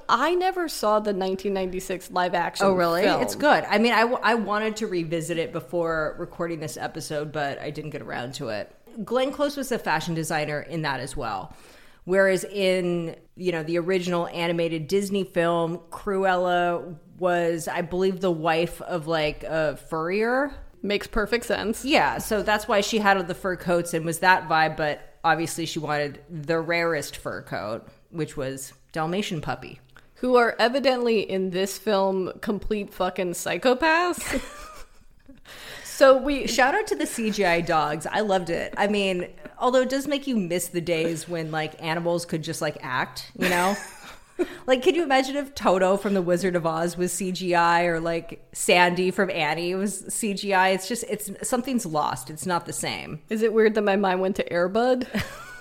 I 0.08 0.34
never 0.34 0.68
saw 0.68 0.94
the 1.00 1.12
1996 1.12 2.10
live 2.10 2.34
action. 2.34 2.66
Oh, 2.66 2.72
really? 2.72 3.02
film. 3.02 3.22
It's 3.22 3.34
good. 3.34 3.64
I 3.68 3.78
mean, 3.78 3.92
I, 3.92 4.00
w- 4.00 4.20
I 4.22 4.34
wanted 4.34 4.76
to 4.76 4.86
revisit 4.86 5.38
it 5.38 5.52
before 5.52 6.16
recording 6.18 6.60
this 6.60 6.76
episode, 6.76 7.32
but 7.32 7.58
I 7.60 7.70
didn't 7.70 7.90
get 7.90 8.02
around 8.02 8.34
to 8.34 8.48
it. 8.48 8.74
Glenn 9.04 9.32
Close 9.32 9.56
was 9.56 9.72
a 9.72 9.78
fashion 9.78 10.14
designer 10.14 10.60
in 10.60 10.82
that 10.82 11.00
as 11.00 11.16
well. 11.16 11.54
Whereas 12.04 12.44
in, 12.44 13.16
you 13.36 13.50
know, 13.52 13.62
the 13.62 13.78
original 13.78 14.28
animated 14.28 14.88
Disney 14.88 15.24
film, 15.24 15.78
Cruella 15.90 16.96
was, 17.18 17.66
I 17.66 17.80
believe, 17.80 18.20
the 18.20 18.30
wife 18.30 18.80
of 18.82 19.06
like 19.06 19.42
a 19.44 19.76
furrier. 19.76 20.52
Makes 20.82 21.06
perfect 21.06 21.46
sense. 21.46 21.82
Yeah, 21.84 22.18
so 22.18 22.42
that's 22.42 22.68
why 22.68 22.82
she 22.82 22.98
had 22.98 23.26
the 23.26 23.34
fur 23.34 23.56
coats 23.56 23.94
and 23.94 24.04
was 24.04 24.18
that 24.18 24.48
vibe, 24.48 24.76
but 24.76 25.18
obviously 25.24 25.64
she 25.64 25.78
wanted 25.78 26.20
the 26.28 26.60
rarest 26.60 27.16
fur 27.16 27.40
coat, 27.40 27.88
which 28.10 28.36
was 28.36 28.74
Dalmatian 28.92 29.40
puppy. 29.40 29.80
Who 30.24 30.36
are 30.36 30.56
evidently 30.58 31.20
in 31.20 31.50
this 31.50 31.76
film 31.76 32.32
complete 32.40 32.94
fucking 32.94 33.32
psychopaths. 33.32 34.42
so 35.84 36.16
we 36.16 36.46
Shout 36.46 36.74
out 36.74 36.86
to 36.86 36.96
the 36.96 37.04
CGI 37.04 37.66
dogs. 37.66 38.06
I 38.10 38.20
loved 38.20 38.48
it. 38.48 38.72
I 38.78 38.86
mean, 38.86 39.28
although 39.58 39.82
it 39.82 39.90
does 39.90 40.08
make 40.08 40.26
you 40.26 40.38
miss 40.38 40.68
the 40.68 40.80
days 40.80 41.28
when 41.28 41.50
like 41.50 41.74
animals 41.82 42.24
could 42.24 42.42
just 42.42 42.62
like 42.62 42.78
act, 42.80 43.32
you 43.38 43.50
know? 43.50 43.76
like, 44.66 44.82
can 44.82 44.94
you 44.94 45.02
imagine 45.02 45.36
if 45.36 45.54
Toto 45.54 45.98
from 45.98 46.14
The 46.14 46.22
Wizard 46.22 46.56
of 46.56 46.64
Oz 46.64 46.96
was 46.96 47.12
CGI 47.12 47.84
or 47.84 48.00
like 48.00 48.42
Sandy 48.54 49.10
from 49.10 49.28
Annie 49.28 49.74
was 49.74 50.04
CGI? 50.04 50.74
It's 50.74 50.88
just, 50.88 51.04
it's 51.06 51.46
something's 51.46 51.84
lost. 51.84 52.30
It's 52.30 52.46
not 52.46 52.64
the 52.64 52.72
same. 52.72 53.20
Is 53.28 53.42
it 53.42 53.52
weird 53.52 53.74
that 53.74 53.84
my 53.84 53.96
mind 53.96 54.22
went 54.22 54.36
to 54.36 54.48
Airbud? 54.48 55.06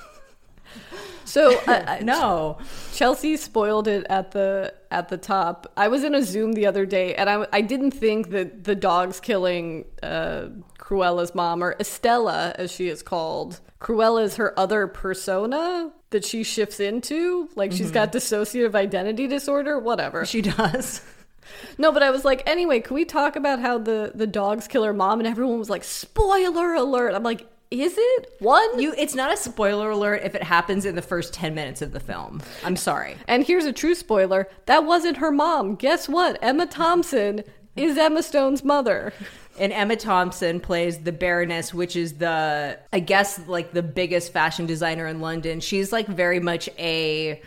so 1.25 1.59
uh, 1.67 1.99
No. 2.01 2.57
Chelsea 2.93 3.37
spoiled 3.37 3.87
it 3.87 4.05
at 4.09 4.31
the 4.31 4.73
at 4.91 5.09
the 5.09 5.17
top. 5.17 5.71
I 5.75 5.87
was 5.87 6.03
in 6.03 6.13
a 6.13 6.21
Zoom 6.23 6.53
the 6.53 6.65
other 6.65 6.85
day, 6.85 7.15
and 7.15 7.29
I 7.29 7.47
I 7.51 7.61
didn't 7.61 7.91
think 7.91 8.29
that 8.29 8.63
the 8.63 8.75
dogs 8.75 9.19
killing 9.19 9.85
uh, 10.01 10.47
Cruella's 10.77 11.33
mom 11.33 11.63
or 11.63 11.75
Estella, 11.79 12.53
as 12.57 12.71
she 12.71 12.87
is 12.89 13.01
called, 13.01 13.59
Cruella 13.79 14.23
is 14.23 14.35
her 14.35 14.57
other 14.59 14.87
persona 14.87 15.91
that 16.11 16.23
she 16.23 16.43
shifts 16.43 16.79
into. 16.79 17.49
Like 17.55 17.71
she's 17.71 17.91
got 17.91 18.11
dissociative 18.13 18.75
identity 18.75 19.27
disorder. 19.27 19.79
Whatever. 19.79 20.25
She 20.25 20.41
does. 20.41 21.01
No, 21.77 21.91
but 21.91 22.01
I 22.03 22.09
was 22.09 22.23
like, 22.23 22.41
anyway, 22.45 22.79
can 22.79 22.95
we 22.95 23.03
talk 23.03 23.35
about 23.35 23.59
how 23.59 23.77
the 23.77 24.11
the 24.15 24.25
dogs 24.25 24.67
kill 24.67 24.83
her 24.83 24.93
mom? 24.93 25.19
And 25.19 25.27
everyone 25.27 25.59
was 25.59 25.69
like, 25.69 25.83
spoiler 25.83 26.73
alert. 26.73 27.13
I'm 27.13 27.23
like, 27.23 27.45
is 27.81 27.95
it 27.97 28.35
one? 28.39 28.79
You, 28.79 28.93
it's 28.97 29.15
not 29.15 29.33
a 29.33 29.37
spoiler 29.37 29.89
alert 29.89 30.21
if 30.23 30.35
it 30.35 30.43
happens 30.43 30.85
in 30.85 30.95
the 30.95 31.01
first 31.01 31.33
10 31.33 31.55
minutes 31.55 31.81
of 31.81 31.91
the 31.91 31.99
film. 31.99 32.41
I'm 32.63 32.75
sorry. 32.75 33.15
And 33.27 33.43
here's 33.43 33.65
a 33.65 33.73
true 33.73 33.95
spoiler 33.95 34.47
that 34.65 34.85
wasn't 34.85 35.17
her 35.17 35.31
mom. 35.31 35.75
Guess 35.75 36.07
what? 36.07 36.37
Emma 36.41 36.65
Thompson 36.65 37.43
is 37.75 37.97
Emma 37.97 38.21
Stone's 38.21 38.63
mother. 38.63 39.13
And 39.59 39.71
Emma 39.71 39.95
Thompson 39.95 40.59
plays 40.59 40.99
the 40.99 41.11
Baroness, 41.11 41.73
which 41.73 41.95
is 41.95 42.13
the, 42.13 42.79
I 42.91 42.99
guess, 42.99 43.39
like 43.47 43.71
the 43.71 43.83
biggest 43.83 44.33
fashion 44.33 44.65
designer 44.65 45.07
in 45.07 45.21
London. 45.21 45.59
She's 45.59 45.91
like 45.91 46.07
very 46.07 46.39
much 46.39 46.69
a 46.79 47.41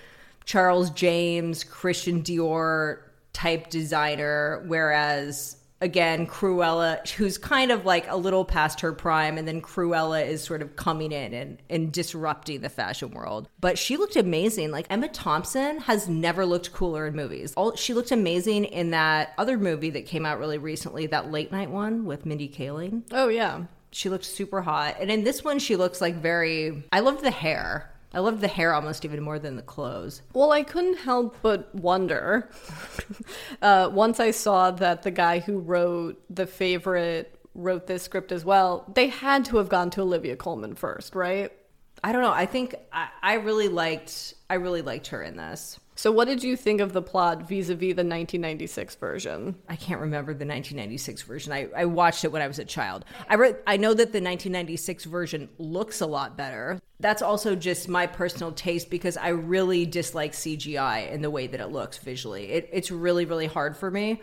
Charles 0.45 0.90
James, 0.90 1.64
Christian 1.64 2.23
Dior 2.23 2.99
type 3.33 3.71
designer, 3.71 4.64
whereas 4.66 5.56
again, 5.80 6.26
Cruella, 6.26 7.09
who's 7.11 7.38
kind 7.38 7.71
of 7.71 7.85
like 7.85 8.09
a 8.09 8.16
little 8.16 8.45
past 8.45 8.80
her 8.80 8.92
prime, 8.92 9.38
and 9.38 9.47
then 9.47 9.61
Cruella 9.61 10.26
is 10.26 10.42
sort 10.42 10.62
of 10.62 10.76
coming 10.76 11.12
in 11.12 11.35
and, 11.35 11.59
and 11.68 11.92
disrupting 11.92 12.61
the 12.61 12.68
fashion 12.68 13.11
world. 13.11 13.49
But 13.61 13.78
she 13.78 13.97
looked 13.97 14.16
amazing. 14.16 14.71
Like 14.71 14.87
Emma 14.90 15.09
Thompson 15.09 15.78
has 15.80 16.09
never 16.09 16.47
looked 16.47 16.73
cooler 16.73 17.06
in 17.06 17.14
movies. 17.14 17.52
All, 17.56 17.75
she 17.76 17.95
looked 17.95 18.12
amazing 18.12 18.64
in 18.64 18.90
that 18.90 19.35
other 19.38 19.59
movie 19.59 19.90
that 19.90 20.06
came 20.06 20.25
out 20.25 20.38
really 20.38 20.59
recently, 20.59 21.06
that 21.06 21.30
late 21.30 21.52
night 21.52 21.71
one 21.71 22.04
with 22.04 22.26
Mindy 22.26 22.49
Kaling. 22.49 23.02
Oh, 23.12 23.28
yeah. 23.28 23.64
She 23.90 24.09
looked 24.09 24.25
super 24.25 24.62
hot. 24.62 24.97
And 25.00 25.11
in 25.11 25.25
this 25.25 25.45
one, 25.45 25.59
she 25.59 25.76
looks 25.76 26.00
like 26.00 26.16
very. 26.16 26.85
I 26.92 27.00
loved 27.00 27.23
the 27.23 27.30
hair. 27.30 27.90
I 28.16 28.20
loved 28.20 28.40
the 28.40 28.49
hair 28.49 28.73
almost 28.73 29.04
even 29.04 29.23
more 29.23 29.38
than 29.38 29.56
the 29.56 29.62
clothes. 29.62 30.23
Well, 30.32 30.50
I 30.50 30.62
couldn't 30.62 30.96
help 31.00 31.37
but 31.42 31.75
wonder 31.75 32.49
uh, 33.62 33.90
once 33.92 34.20
I 34.20 34.30
saw 34.30 34.70
that 34.70 35.02
the 35.02 35.11
guy 35.11 35.40
who 35.40 35.58
wrote 35.58 36.18
The 36.35 36.46
Favorite 36.46 37.38
wrote 37.54 37.87
this 37.87 38.04
script 38.04 38.32
as 38.32 38.42
well, 38.42 38.90
they 38.94 39.08
had 39.08 39.44
to 39.46 39.58
have 39.58 39.68
gone 39.68 39.90
to 39.90 40.00
Olivia 40.00 40.35
Colman 40.35 40.76
first, 40.76 41.14
right? 41.14 41.52
I 42.02 42.12
don't 42.12 42.23
know. 42.23 42.32
I 42.32 42.46
think 42.46 42.75
I, 42.90 43.08
I 43.23 43.35
really 43.35 43.68
liked. 43.68 44.32
I 44.49 44.54
really 44.54 44.80
liked 44.80 45.08
her 45.08 45.23
in 45.23 45.37
this. 45.37 45.78
So, 45.99 46.12
what 46.12 46.29
did 46.29 46.45
you 46.45 46.57
think 46.57 46.83
of 46.83 46.93
the 46.93 47.00
plot 47.00 47.49
vis 47.49 47.71
a 47.71 47.75
vis 47.75 47.95
the 47.95 48.05
1996 48.05 48.97
version? 48.97 49.57
I 49.67 49.76
can't 49.76 50.00
remember 50.00 50.33
the 50.33 50.47
1996 50.47 51.23
version. 51.23 51.53
I, 51.53 51.69
I 51.75 51.87
watched 51.87 52.23
it 52.25 52.31
when 52.31 52.43
I 52.43 52.47
was 52.47 52.59
a 52.59 52.67
child. 52.67 53.07
I 53.31 53.35
re- 53.35 53.55
I 53.67 53.79
know 53.79 53.91
that 53.95 54.12
the 54.12 54.21
1996 54.21 55.05
version 55.07 55.49
looks 55.59 56.03
a 56.03 56.07
lot 56.07 56.37
better. 56.37 56.81
That's 57.00 57.23
also 57.23 57.57
just 57.57 57.88
my 57.88 58.07
personal 58.07 58.53
taste 58.53 58.91
because 58.91 59.17
I 59.17 59.29
really 59.29 59.87
dislike 59.87 60.33
CGI 60.33 61.11
in 61.11 61.23
the 61.23 61.31
way 61.31 61.47
that 61.47 61.61
it 61.61 61.69
looks 61.69 61.97
visually. 61.97 62.50
It, 62.53 62.69
it's 62.73 62.91
really 62.91 63.25
really 63.25 63.47
hard 63.47 63.75
for 63.75 63.91
me. 63.91 64.21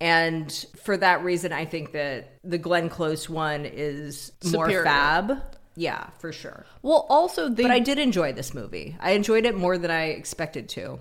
And 0.00 0.50
for 0.82 0.96
that 0.96 1.22
reason, 1.22 1.52
I 1.52 1.66
think 1.66 1.92
that 1.92 2.38
the 2.42 2.56
Glenn 2.56 2.88
Close 2.88 3.28
one 3.28 3.66
is 3.66 4.32
Superior. 4.40 4.76
more 4.76 4.84
fab. 4.84 5.42
Yeah, 5.76 6.08
for 6.18 6.32
sure. 6.32 6.64
Well, 6.82 7.06
also, 7.08 7.48
they. 7.48 7.62
But 7.62 7.70
I 7.70 7.78
did 7.78 7.98
enjoy 7.98 8.32
this 8.32 8.54
movie. 8.54 8.96
I 9.00 9.12
enjoyed 9.12 9.44
it 9.44 9.54
more 9.56 9.78
than 9.78 9.90
I 9.90 10.06
expected 10.06 10.68
to. 10.70 10.98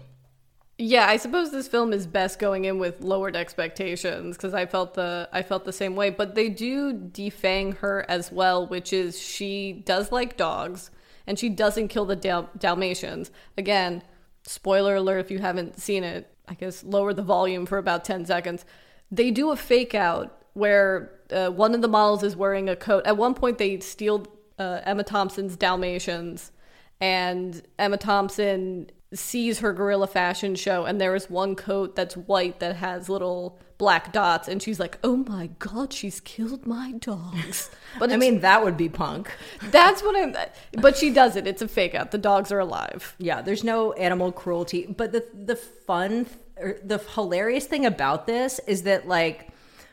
Yeah, 0.81 1.07
I 1.07 1.17
suppose 1.17 1.51
this 1.51 1.67
film 1.67 1.91
is 1.91 2.07
best 2.07 2.39
going 2.39 2.63
in 2.63 2.79
with 2.79 3.01
lowered 3.01 3.35
expectations 3.35 4.37
because 4.37 4.53
I 4.53 4.65
felt 4.65 4.93
the 4.93 5.27
I 5.33 5.41
felt 5.41 5.65
the 5.65 5.73
same 5.73 5.97
way. 5.97 6.09
But 6.09 6.35
they 6.35 6.47
do 6.47 6.93
defang 6.93 7.77
her 7.79 8.05
as 8.07 8.31
well, 8.31 8.65
which 8.65 8.93
is 8.93 9.19
she 9.19 9.73
does 9.85 10.13
like 10.13 10.37
dogs 10.37 10.89
and 11.27 11.37
she 11.37 11.49
doesn't 11.49 11.89
kill 11.89 12.05
the 12.05 12.15
Dal- 12.15 12.49
Dalmatians. 12.57 13.29
Again, 13.57 14.03
spoiler 14.43 14.95
alert 14.95 15.19
if 15.19 15.29
you 15.29 15.39
haven't 15.39 15.77
seen 15.79 16.05
it. 16.05 16.33
I 16.47 16.53
guess 16.53 16.81
lower 16.81 17.13
the 17.13 17.23
volume 17.23 17.65
for 17.65 17.77
about 17.77 18.05
ten 18.05 18.25
seconds. 18.25 18.63
They 19.11 19.31
do 19.31 19.51
a 19.51 19.57
fake 19.57 19.93
out 19.93 20.45
where 20.53 21.11
uh, 21.29 21.49
one 21.49 21.75
of 21.75 21.81
the 21.81 21.89
models 21.89 22.23
is 22.23 22.37
wearing 22.37 22.69
a 22.69 22.77
coat. 22.77 23.05
At 23.05 23.17
one 23.17 23.33
point, 23.33 23.57
they 23.57 23.81
steal 23.81 24.25
uh, 24.57 24.79
Emma 24.85 25.03
Thompson's 25.03 25.57
Dalmatians 25.57 26.53
and 27.01 27.61
Emma 27.77 27.97
Thompson 27.97 28.89
sees 29.13 29.59
her 29.59 29.73
gorilla 29.73 30.07
fashion 30.07 30.55
show 30.55 30.85
and 30.85 31.01
there 31.01 31.15
is 31.15 31.29
one 31.29 31.55
coat 31.55 31.95
that's 31.95 32.15
white 32.15 32.59
that 32.59 32.75
has 32.75 33.09
little 33.09 33.59
black 33.79 34.11
dots 34.13 34.47
and 34.47 34.61
she's 34.61 34.79
like, 34.79 34.99
"Oh 35.03 35.15
my 35.15 35.49
god, 35.57 35.91
she's 35.91 36.19
killed 36.19 36.67
my 36.67 36.91
dogs." 36.93 37.71
But 37.97 38.11
I 38.11 38.17
mean, 38.17 38.41
that 38.41 38.63
would 38.63 38.77
be 38.77 38.87
punk. 38.87 39.31
that's 39.71 40.03
what 40.03 40.15
I'm 40.15 40.35
but 40.73 40.95
she 40.95 41.09
does 41.09 41.35
it. 41.35 41.47
It's 41.47 41.63
a 41.63 41.67
fake 41.67 41.95
out. 41.95 42.11
The 42.11 42.19
dogs 42.19 42.51
are 42.51 42.59
alive. 42.59 43.15
Yeah, 43.17 43.41
there's 43.41 43.63
no 43.63 43.93
animal 43.93 44.31
cruelty. 44.31 44.85
But 44.85 45.11
the 45.11 45.25
the 45.33 45.55
fun 45.55 46.27
or 46.57 46.77
the 46.83 46.99
hilarious 46.99 47.65
thing 47.65 47.85
about 47.87 48.27
this 48.27 48.59
is 48.67 48.83
that 48.83 49.07
like 49.07 49.48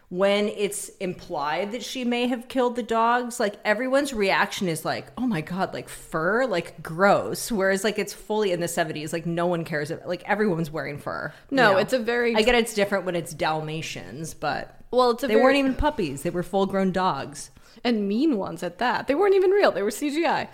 when 0.09 0.47
it's 0.49 0.89
implied 1.01 1.73
that 1.73 1.83
she 1.83 2.05
may 2.05 2.29
have 2.29 2.47
killed 2.49 2.77
the 2.77 2.83
dogs, 2.83 3.41
like 3.41 3.55
everyone's 3.65 4.13
reaction 4.15 4.69
is 4.69 4.85
like, 4.85 5.07
"Oh 5.19 5.27
my 5.27 5.41
god, 5.41 5.75
like 5.75 5.89
fur, 5.89 6.47
like 6.47 6.81
gross." 6.83 7.51
Whereas 7.51 7.83
like 7.83 7.99
it's 7.99 8.13
fully 8.13 8.53
in 8.53 8.61
the 8.61 8.67
70s, 8.69 9.13
like 9.13 9.27
no 9.27 9.47
one 9.47 9.65
cares. 9.65 9.91
About, 9.91 10.07
like 10.07 10.23
everyone's 10.25 10.71
wearing 10.71 10.99
fur. 10.99 11.33
you 11.51 11.57
No, 11.57 11.73
know? 11.73 11.79
it's 11.79 11.93
a 11.93 11.99
very 11.99 12.37
I 12.37 12.43
get 12.43 12.55
it's 12.55 12.73
different 12.75 13.05
when 13.05 13.17
it's 13.17 13.35
Dalmatians, 13.35 14.33
but 14.35 14.79
Well, 14.93 15.11
it's 15.11 15.25
a 15.25 15.27
they 15.27 15.35
very- 15.35 15.45
weren't 15.45 15.57
even 15.57 15.75
puppies; 15.75 16.23
they 16.23 16.31
were 16.31 16.43
full-grown 16.45 16.93
dogs. 16.93 17.51
and 17.85 18.09
mean 18.09 18.37
ones 18.39 18.63
at 18.63 18.79
that. 18.79 19.07
They 19.07 19.15
weren't 19.15 19.35
even 19.35 19.51
real. 19.51 19.71
They 19.71 19.83
were 19.83 19.91
CGI. 19.91 20.49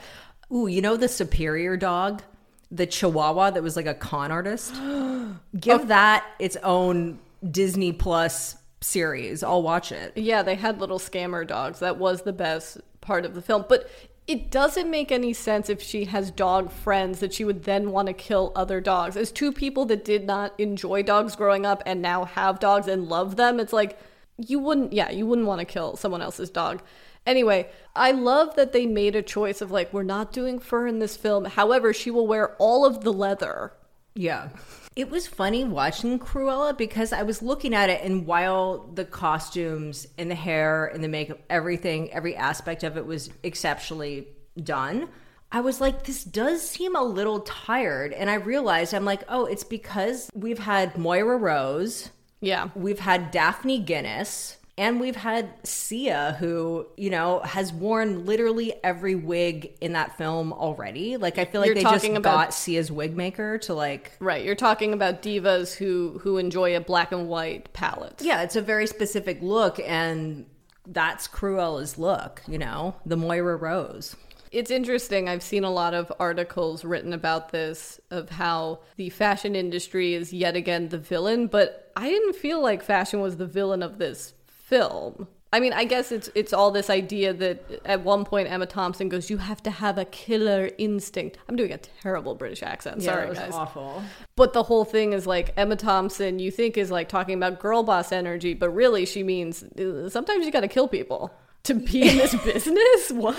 Ooh, 0.51 0.67
you 0.67 0.83
know 0.83 0.97
the 0.97 1.09
superior 1.09 1.77
dog, 1.77 2.23
the 2.71 2.85
Chihuahua 2.87 3.51
that 3.53 3.63
was 3.63 3.77
like 3.77 3.87
a 3.87 3.95
con 3.95 4.33
artist. 4.33 4.75
Give 5.61 5.87
that 5.89 6.25
its 6.39 6.57
own 6.65 7.19
Disney 7.49 7.93
Plus 7.93 8.57
series. 8.83 9.43
I'll 9.43 9.63
watch 9.63 9.93
it. 9.93 10.17
Yeah, 10.17 10.43
they 10.43 10.55
had 10.55 10.81
little 10.81 10.99
scammer 10.99 11.47
dogs. 11.47 11.79
That 11.81 11.99
was 11.99 12.23
the 12.23 12.33
best 12.33 12.81
part 13.01 13.25
of 13.25 13.35
the 13.35 13.43
film. 13.43 13.65
But 13.69 13.91
it 14.27 14.51
doesn't 14.51 14.91
make 14.91 15.11
any 15.11 15.33
sense 15.33 15.69
if 15.69 15.83
she 15.83 16.05
has 16.05 16.31
dog 16.31 16.71
friends 16.71 17.21
that 17.21 17.35
she 17.35 17.45
would 17.45 17.65
then 17.65 17.91
want 17.91 18.07
to 18.07 18.15
kill 18.15 18.53
other 18.55 18.81
dogs. 18.81 19.17
As 19.17 19.33
two 19.33 19.53
people 19.53 19.85
that 19.87 20.05
did 20.05 20.27
not 20.27 20.59
enjoy 20.59 21.03
dogs 21.03 21.35
growing 21.35 21.67
up 21.67 21.83
and 21.85 22.01
now 22.01 22.25
have 22.25 22.61
dogs 22.61 22.87
and 22.87 23.09
love 23.09 23.37
them, 23.37 23.59
it's 23.59 23.73
like 23.73 23.99
you 24.39 24.59
wouldn't, 24.59 24.93
yeah, 24.93 25.11
you 25.11 25.27
wouldn't 25.27 25.49
want 25.49 25.59
to 25.59 25.65
kill 25.65 25.97
someone 25.97 26.23
else's 26.23 26.51
dog. 26.51 26.83
Anyway, 27.27 27.69
I 27.95 28.13
love 28.13 28.57
that 28.57 28.73
they 28.73 28.87
made 28.87 29.15
a 29.17 29.23
choice 29.23 29.61
of 29.61 29.71
like, 29.71 29.93
we're 29.93 30.03
not 30.03 30.33
doing 30.33 30.59
fur 30.59 30.87
in 30.87 30.99
this 30.99 31.17
film. 31.17 31.45
However, 31.45 31.93
she 31.93 32.11
will 32.11 32.27
wear 32.27 32.55
all 32.59 32.85
of 32.85 33.03
the 33.03 33.13
leather. 33.13 33.73
Yeah. 34.15 34.51
It 34.95 35.11
was 35.11 35.27
funny 35.27 35.65
watching 35.65 36.19
Cruella 36.19 36.77
because 36.77 37.13
I 37.13 37.23
was 37.23 37.41
looking 37.41 37.73
at 37.75 37.89
it, 37.89 38.03
and 38.03 38.27
while 38.27 38.91
the 38.95 39.05
costumes 39.07 40.07
and 40.19 40.31
the 40.31 40.35
hair 40.35 40.87
and 40.87 41.03
the 41.03 41.09
makeup, 41.09 41.39
everything, 41.49 42.13
every 42.13 42.37
aspect 42.37 42.83
of 42.83 42.97
it 42.99 43.07
was 43.07 43.31
exceptionally 43.43 44.29
done, 44.63 45.09
I 45.51 45.61
was 45.61 45.81
like, 45.81 46.05
this 46.05 46.25
does 46.25 46.67
seem 46.67 46.95
a 46.95 47.03
little 47.03 47.41
tired. 47.41 48.13
And 48.13 48.29
I 48.29 48.35
realized, 48.35 48.93
I'm 48.95 49.05
like, 49.07 49.23
oh, 49.29 49.47
it's 49.47 49.65
because 49.65 50.31
we've 50.35 50.59
had 50.59 50.97
Moira 50.99 51.37
Rose, 51.39 52.11
Yeah. 52.41 52.69
we've 52.75 53.01
had 53.01 53.31
Daphne 53.31 53.79
Guinness, 53.79 54.59
and 54.79 55.01
we've 55.01 55.17
had 55.17 55.51
Sia, 55.65 56.37
who, 56.39 56.87
you 56.97 57.11
know, 57.11 57.41
has 57.41 57.73
worn 57.73 58.25
literally 58.25 58.73
every 58.83 59.15
wig 59.15 59.73
in 59.81 59.93
that 59.93 60.17
film 60.17 60.53
already. 60.53 61.17
Like, 61.19 61.37
I 61.39 61.45
feel 61.45 61.61
like 61.61 61.67
You're 61.69 61.75
they 61.75 61.83
just 61.83 62.05
about- 62.07 62.23
got 62.23 62.55
Sia's 62.55 62.91
wig 62.91 63.15
maker 63.17 63.59
to, 63.59 63.75
like, 63.75 64.13
Right. 64.19 64.45
You're 64.45 64.55
talking 64.55 64.93
about 64.93 65.23
divas 65.23 65.75
who 65.75 66.19
who 66.23 66.39
enjoy 66.39 66.75
a 66.77 66.81
black 66.81 67.13
and 67.13 67.29
white 67.29 67.73
palette. 67.75 68.21
yeah, 68.23 68.43
it's 68.43 68.57
a 68.57 68.63
very 68.63 68.87
specific 68.87 69.39
look, 69.43 69.79
and 69.87 70.47
that's 70.87 71.29
Cruella's 71.29 71.99
look, 71.99 72.43
you 72.49 72.59
know, 72.59 72.97
the 73.07 73.17
Moira 73.17 73.57
Rose. 73.57 74.17
It's 74.51 74.71
interesting. 74.71 75.29
I've 75.29 75.43
seen 75.43 75.65
a 75.65 75.71
lot 75.71 75.95
of 75.95 76.13
articles 76.19 76.85
written 76.85 77.13
about 77.15 77.53
this 77.53 78.01
of 78.11 78.29
how 78.31 78.81
the 78.97 79.09
fashion 79.11 79.55
industry 79.55 80.13
is 80.15 80.33
yet 80.33 80.57
again 80.57 80.89
the 80.89 80.99
villain, 80.99 81.47
but 81.47 81.91
I 81.97 82.09
didn't 82.09 82.35
feel 82.37 82.61
like 82.61 82.83
fashion 82.83 83.21
was 83.21 83.37
the 83.39 83.47
villain 83.47 83.83
of 83.83 83.97
this 83.99 84.35
film. 84.73 85.29
I 85.55 85.61
mean, 85.61 85.75
I 85.75 85.85
guess 85.85 86.13
it's 86.13 86.31
it's 86.35 86.55
all 86.55 86.71
this 86.71 86.89
idea 86.89 87.35
that 87.35 87.83
at 87.85 88.03
one 88.03 88.25
point 88.25 88.51
Emma 88.51 88.65
Thompson 88.65 89.11
goes, 89.11 89.29
"You 89.29 89.37
have 89.37 89.63
to 89.65 89.71
have 89.71 89.99
a 89.99 90.07
killer 90.07 90.71
instinct." 90.79 91.37
I'm 91.47 91.57
doing 91.57 91.73
a 91.73 91.77
terrible 91.77 92.35
British 92.35 92.63
accent. 92.63 93.03
Sorry, 93.03 93.21
that 93.21 93.29
was 93.29 93.39
guys. 93.39 93.53
awful. 93.53 94.03
But 94.35 94.55
the 94.55 94.63
whole 94.63 94.87
thing 94.87 95.13
is 95.13 95.27
like 95.27 95.53
Emma 95.59 95.77
Thompson, 95.77 96.39
you 96.39 96.51
think 96.51 96.79
is 96.79 96.91
like 96.91 97.11
talking 97.11 97.35
about 97.35 97.61
girl 97.61 97.83
boss 97.83 98.13
energy, 98.13 98.55
but 98.55 98.71
really 98.71 99.05
she 99.05 99.23
means 99.23 99.63
sometimes 100.09 100.47
you 100.47 100.53
got 100.53 100.61
to 100.61 100.69
kill 100.69 100.89
people 100.89 101.31
to 101.65 101.75
be 101.75 102.09
in 102.09 102.17
this 102.17 102.35
business. 102.45 103.11
What? 103.11 103.37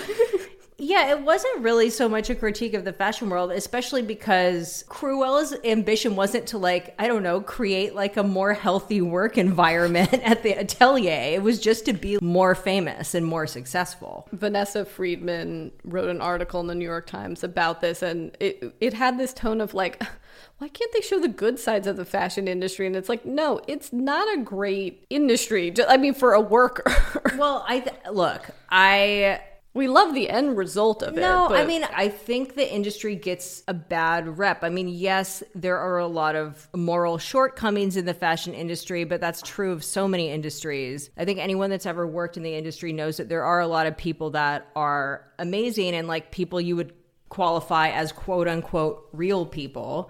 Yeah, 0.76 1.12
it 1.12 1.20
wasn't 1.20 1.60
really 1.60 1.88
so 1.88 2.08
much 2.08 2.30
a 2.30 2.34
critique 2.34 2.74
of 2.74 2.84
the 2.84 2.92
fashion 2.92 3.30
world, 3.30 3.52
especially 3.52 4.02
because 4.02 4.84
Cruella's 4.88 5.54
ambition 5.62 6.16
wasn't 6.16 6.48
to 6.48 6.58
like, 6.58 6.94
I 6.98 7.06
don't 7.06 7.22
know, 7.22 7.40
create 7.40 7.94
like 7.94 8.16
a 8.16 8.24
more 8.24 8.54
healthy 8.54 9.00
work 9.00 9.38
environment 9.38 10.12
at 10.14 10.42
the 10.42 10.52
atelier. 10.52 11.34
It 11.34 11.42
was 11.42 11.60
just 11.60 11.84
to 11.86 11.92
be 11.92 12.18
more 12.20 12.56
famous 12.56 13.14
and 13.14 13.24
more 13.24 13.46
successful. 13.46 14.28
Vanessa 14.32 14.84
Friedman 14.84 15.70
wrote 15.84 16.08
an 16.08 16.20
article 16.20 16.60
in 16.60 16.66
the 16.66 16.74
New 16.74 16.84
York 16.84 17.06
Times 17.06 17.44
about 17.44 17.80
this, 17.80 18.02
and 18.02 18.36
it 18.40 18.74
it 18.80 18.94
had 18.94 19.16
this 19.16 19.32
tone 19.32 19.60
of 19.60 19.74
like, 19.74 20.02
why 20.58 20.68
can't 20.68 20.92
they 20.92 21.00
show 21.00 21.20
the 21.20 21.28
good 21.28 21.60
sides 21.60 21.86
of 21.86 21.96
the 21.96 22.04
fashion 22.04 22.48
industry? 22.48 22.86
And 22.86 22.96
it's 22.96 23.08
like, 23.08 23.24
no, 23.24 23.60
it's 23.68 23.92
not 23.92 24.26
a 24.36 24.42
great 24.42 25.04
industry. 25.08 25.72
I 25.88 25.98
mean, 25.98 26.14
for 26.14 26.32
a 26.32 26.40
worker, 26.40 26.84
Well, 27.38 27.64
I 27.68 27.80
th- 27.80 27.96
look, 28.10 28.50
I 28.70 29.40
we 29.74 29.88
love 29.88 30.14
the 30.14 30.30
end 30.30 30.56
result 30.56 31.02
of 31.02 31.18
it. 31.18 31.20
No, 31.20 31.48
I 31.48 31.66
mean, 31.66 31.82
I 31.82 32.08
think 32.08 32.54
the 32.54 32.72
industry 32.72 33.16
gets 33.16 33.64
a 33.66 33.74
bad 33.74 34.38
rep. 34.38 34.62
I 34.62 34.68
mean, 34.68 34.88
yes, 34.88 35.42
there 35.52 35.78
are 35.78 35.98
a 35.98 36.06
lot 36.06 36.36
of 36.36 36.68
moral 36.74 37.18
shortcomings 37.18 37.96
in 37.96 38.06
the 38.06 38.14
fashion 38.14 38.54
industry, 38.54 39.02
but 39.02 39.20
that's 39.20 39.42
true 39.42 39.72
of 39.72 39.82
so 39.82 40.06
many 40.06 40.30
industries. 40.30 41.10
I 41.16 41.24
think 41.24 41.40
anyone 41.40 41.70
that's 41.70 41.86
ever 41.86 42.06
worked 42.06 42.36
in 42.36 42.44
the 42.44 42.54
industry 42.54 42.92
knows 42.92 43.16
that 43.16 43.28
there 43.28 43.42
are 43.42 43.58
a 43.58 43.66
lot 43.66 43.88
of 43.88 43.96
people 43.96 44.30
that 44.30 44.68
are 44.76 45.26
amazing 45.40 45.94
and 45.96 46.06
like 46.06 46.30
people 46.30 46.60
you 46.60 46.76
would 46.76 46.92
qualify 47.28 47.90
as 47.90 48.12
quote 48.12 48.46
unquote 48.46 49.08
real 49.12 49.44
people. 49.44 50.08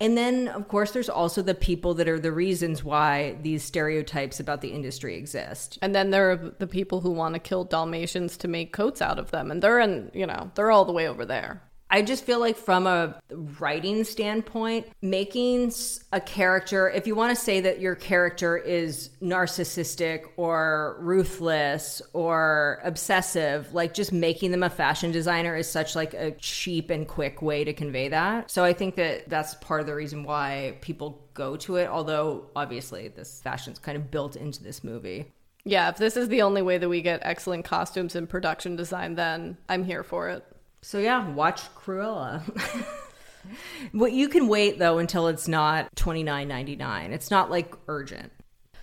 And 0.00 0.16
then, 0.16 0.48
of 0.48 0.68
course, 0.68 0.92
there's 0.92 1.08
also 1.08 1.42
the 1.42 1.54
people 1.54 1.94
that 1.94 2.08
are 2.08 2.20
the 2.20 2.30
reasons 2.30 2.84
why 2.84 3.36
these 3.42 3.64
stereotypes 3.64 4.38
about 4.38 4.60
the 4.60 4.68
industry 4.68 5.16
exist. 5.16 5.78
And 5.82 5.94
then 5.94 6.10
there 6.10 6.30
are 6.30 6.36
the 6.36 6.68
people 6.68 7.00
who 7.00 7.10
want 7.10 7.34
to 7.34 7.40
kill 7.40 7.64
Dalmatians 7.64 8.36
to 8.38 8.48
make 8.48 8.72
coats 8.72 9.02
out 9.02 9.18
of 9.18 9.32
them, 9.32 9.50
and 9.50 9.60
they're 9.60 9.80
in, 9.80 10.10
you 10.14 10.26
know, 10.26 10.52
they're 10.54 10.70
all 10.70 10.84
the 10.84 10.92
way 10.92 11.08
over 11.08 11.24
there. 11.24 11.62
I 11.90 12.02
just 12.02 12.24
feel 12.24 12.38
like 12.38 12.56
from 12.56 12.86
a 12.86 13.18
writing 13.30 14.04
standpoint, 14.04 14.86
making 15.00 15.72
a 16.12 16.20
character, 16.20 16.90
if 16.90 17.06
you 17.06 17.14
want 17.14 17.36
to 17.36 17.42
say 17.42 17.60
that 17.60 17.80
your 17.80 17.94
character 17.94 18.56
is 18.58 19.10
narcissistic 19.22 20.24
or 20.36 20.98
ruthless 21.00 22.02
or 22.12 22.80
obsessive, 22.84 23.72
like 23.72 23.94
just 23.94 24.12
making 24.12 24.50
them 24.50 24.62
a 24.62 24.70
fashion 24.70 25.12
designer 25.12 25.56
is 25.56 25.68
such 25.68 25.96
like 25.96 26.12
a 26.12 26.32
cheap 26.32 26.90
and 26.90 27.08
quick 27.08 27.40
way 27.40 27.64
to 27.64 27.72
convey 27.72 28.08
that. 28.08 28.50
So 28.50 28.64
I 28.64 28.74
think 28.74 28.96
that 28.96 29.28
that's 29.28 29.54
part 29.54 29.80
of 29.80 29.86
the 29.86 29.94
reason 29.94 30.24
why 30.24 30.76
people 30.82 31.26
go 31.32 31.56
to 31.56 31.76
it, 31.76 31.88
although 31.88 32.50
obviously 32.54 33.08
this 33.08 33.40
fashion's 33.40 33.78
kind 33.78 33.96
of 33.96 34.10
built 34.10 34.36
into 34.36 34.62
this 34.62 34.84
movie. 34.84 35.32
Yeah, 35.64 35.88
if 35.88 35.96
this 35.96 36.16
is 36.16 36.28
the 36.28 36.42
only 36.42 36.62
way 36.62 36.78
that 36.78 36.88
we 36.88 37.02
get 37.02 37.20
excellent 37.22 37.64
costumes 37.64 38.14
and 38.14 38.28
production 38.28 38.76
design, 38.76 39.14
then 39.14 39.56
I'm 39.68 39.84
here 39.84 40.02
for 40.02 40.28
it. 40.28 40.44
So 40.80 40.98
yeah, 40.98 41.28
watch 41.28 41.62
Cruella. 41.74 42.42
well, 43.92 44.08
you 44.08 44.28
can 44.28 44.48
wait 44.48 44.78
though 44.78 44.98
until 44.98 45.28
it's 45.28 45.48
not 45.48 45.94
twenty 45.96 46.22
nine 46.22 46.48
ninety 46.48 46.76
nine. 46.76 47.12
It's 47.12 47.30
not 47.30 47.50
like 47.50 47.74
urgent. 47.88 48.32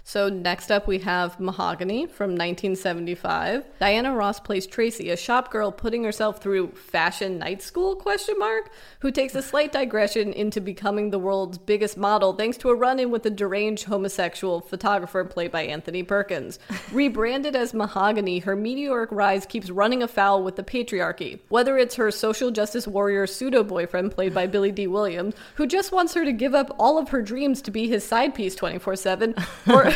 So 0.08 0.30
next 0.30 0.72
up 0.72 0.86
we 0.86 1.00
have 1.00 1.39
Mahogany 1.39 2.06
from 2.06 2.32
1975. 2.32 3.65
Diana 3.80 4.13
Ross 4.13 4.39
plays 4.39 4.68
Tracy, 4.68 5.10
a 5.10 5.18
shop 5.18 5.52
girl 5.52 5.72
putting 5.72 6.04
herself 6.04 6.44
through 6.44 6.74
fashion 6.74 7.39
night 7.39 7.63
school 7.63 7.96
question 7.96 8.36
mark, 8.38 8.70
who 9.00 9.10
takes 9.10 9.34
a 9.34 9.41
slight 9.41 9.72
digression 9.72 10.32
into 10.32 10.62
becoming 10.62 11.10
the 11.10 11.18
world's 11.18 11.58
biggest 11.58 11.98
model 11.98 12.34
thanks 12.34 12.56
to 12.58 12.70
a 12.70 12.76
run-in 12.76 13.10
with 13.10 13.26
a 13.26 13.32
deranged 13.32 13.86
homosexual 13.86 14.62
photographer 14.62 15.26
played 15.26 15.52
by 15.52 15.63
Anthony 15.63 16.04
Perkins. 16.04 16.60
Rebranded 16.91 17.56
as 17.56 17.74
Mahogany, 17.74 18.38
her 18.39 18.56
meteoric 18.56 19.12
rise 19.12 19.48
keeps 19.48 19.72
running 19.72 20.04
afoul 20.04 20.44
with 20.44 20.56
the 20.56 20.63
patriarchy. 20.63 21.39
Whether 21.50 21.80
it's 21.80 21.96
her 21.96 22.12
social 22.12 22.52
justice 22.52 22.88
warrior 22.88 23.26
pseudo-boyfriend 23.26 24.12
played 24.12 24.36
by 24.36 24.46
Billy 24.46 24.72
Dee 24.72 24.86
Williams, 24.86 25.34
who 25.56 25.65
just 25.65 25.91
wants 25.91 26.13
her 26.13 26.24
to 26.26 26.32
give 26.32 26.54
up 26.54 26.76
all 26.78 27.00
of 27.00 27.10
her 27.10 27.24
dreams 27.24 27.60
to 27.63 27.72
be 27.72 27.88
his 27.88 28.04
side 28.04 28.36
piece 28.36 28.56
24/7, 28.56 29.34
or 29.68 29.94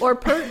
or 0.00 0.14
per- 0.14 0.48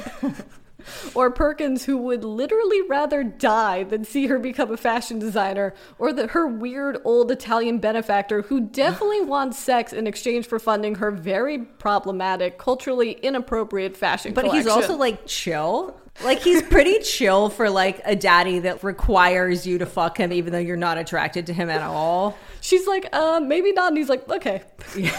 or 1.14 1.32
Perkins, 1.32 1.86
who 1.86 1.98
would 1.98 2.24
literally 2.24 2.82
rather 2.84 3.24
die 3.24 3.84
than 3.84 4.04
see 4.04 4.28
her 4.28 4.40
become 4.40 4.72
a 4.72 4.78
fashion 4.78 5.20
designer, 5.20 5.74
or 6.00 6.14
the, 6.14 6.28
her 6.28 6.48
weird 6.48 6.98
old 7.04 7.32
Italian 7.32 7.80
benefactor 7.80 8.44
who 8.44 8.62
definitely 8.62 9.22
wants 9.26 9.58
sex 9.58 9.94
in 9.94 10.08
exchange 10.08 10.48
for 10.48 10.60
funding 10.60 10.96
her 10.96 11.12
very 11.12 11.60
problematic, 11.60 12.58
culturally 12.58 13.12
inappropriate 13.12 13.98
fashion 13.98 14.34
But 14.34 14.52
he's 14.52 14.68
also 14.68 14.96
like 14.96 15.26
chill. 15.26 15.98
Like 16.24 16.40
he's 16.42 16.62
pretty 16.62 17.00
chill 17.04 17.50
for 17.50 17.70
like 17.70 18.02
a 18.06 18.16
daddy 18.16 18.60
that 18.60 18.84
requires 18.84 19.66
you 19.66 19.78
to 19.80 19.86
fuck 19.86 20.18
him 20.18 20.34
even 20.34 20.52
though 20.52 20.60
you're 20.60 20.78
not 20.78 20.98
attracted 20.98 21.48
to 21.48 21.54
him 21.54 21.70
at 21.70 21.82
all. 21.82 22.38
She's 22.60 22.86
like, 22.86 23.08
uh, 23.14 23.40
maybe 23.40 23.72
not. 23.72 23.90
And 23.90 23.98
he's 23.98 24.10
like, 24.10 24.28
okay. 24.30 24.62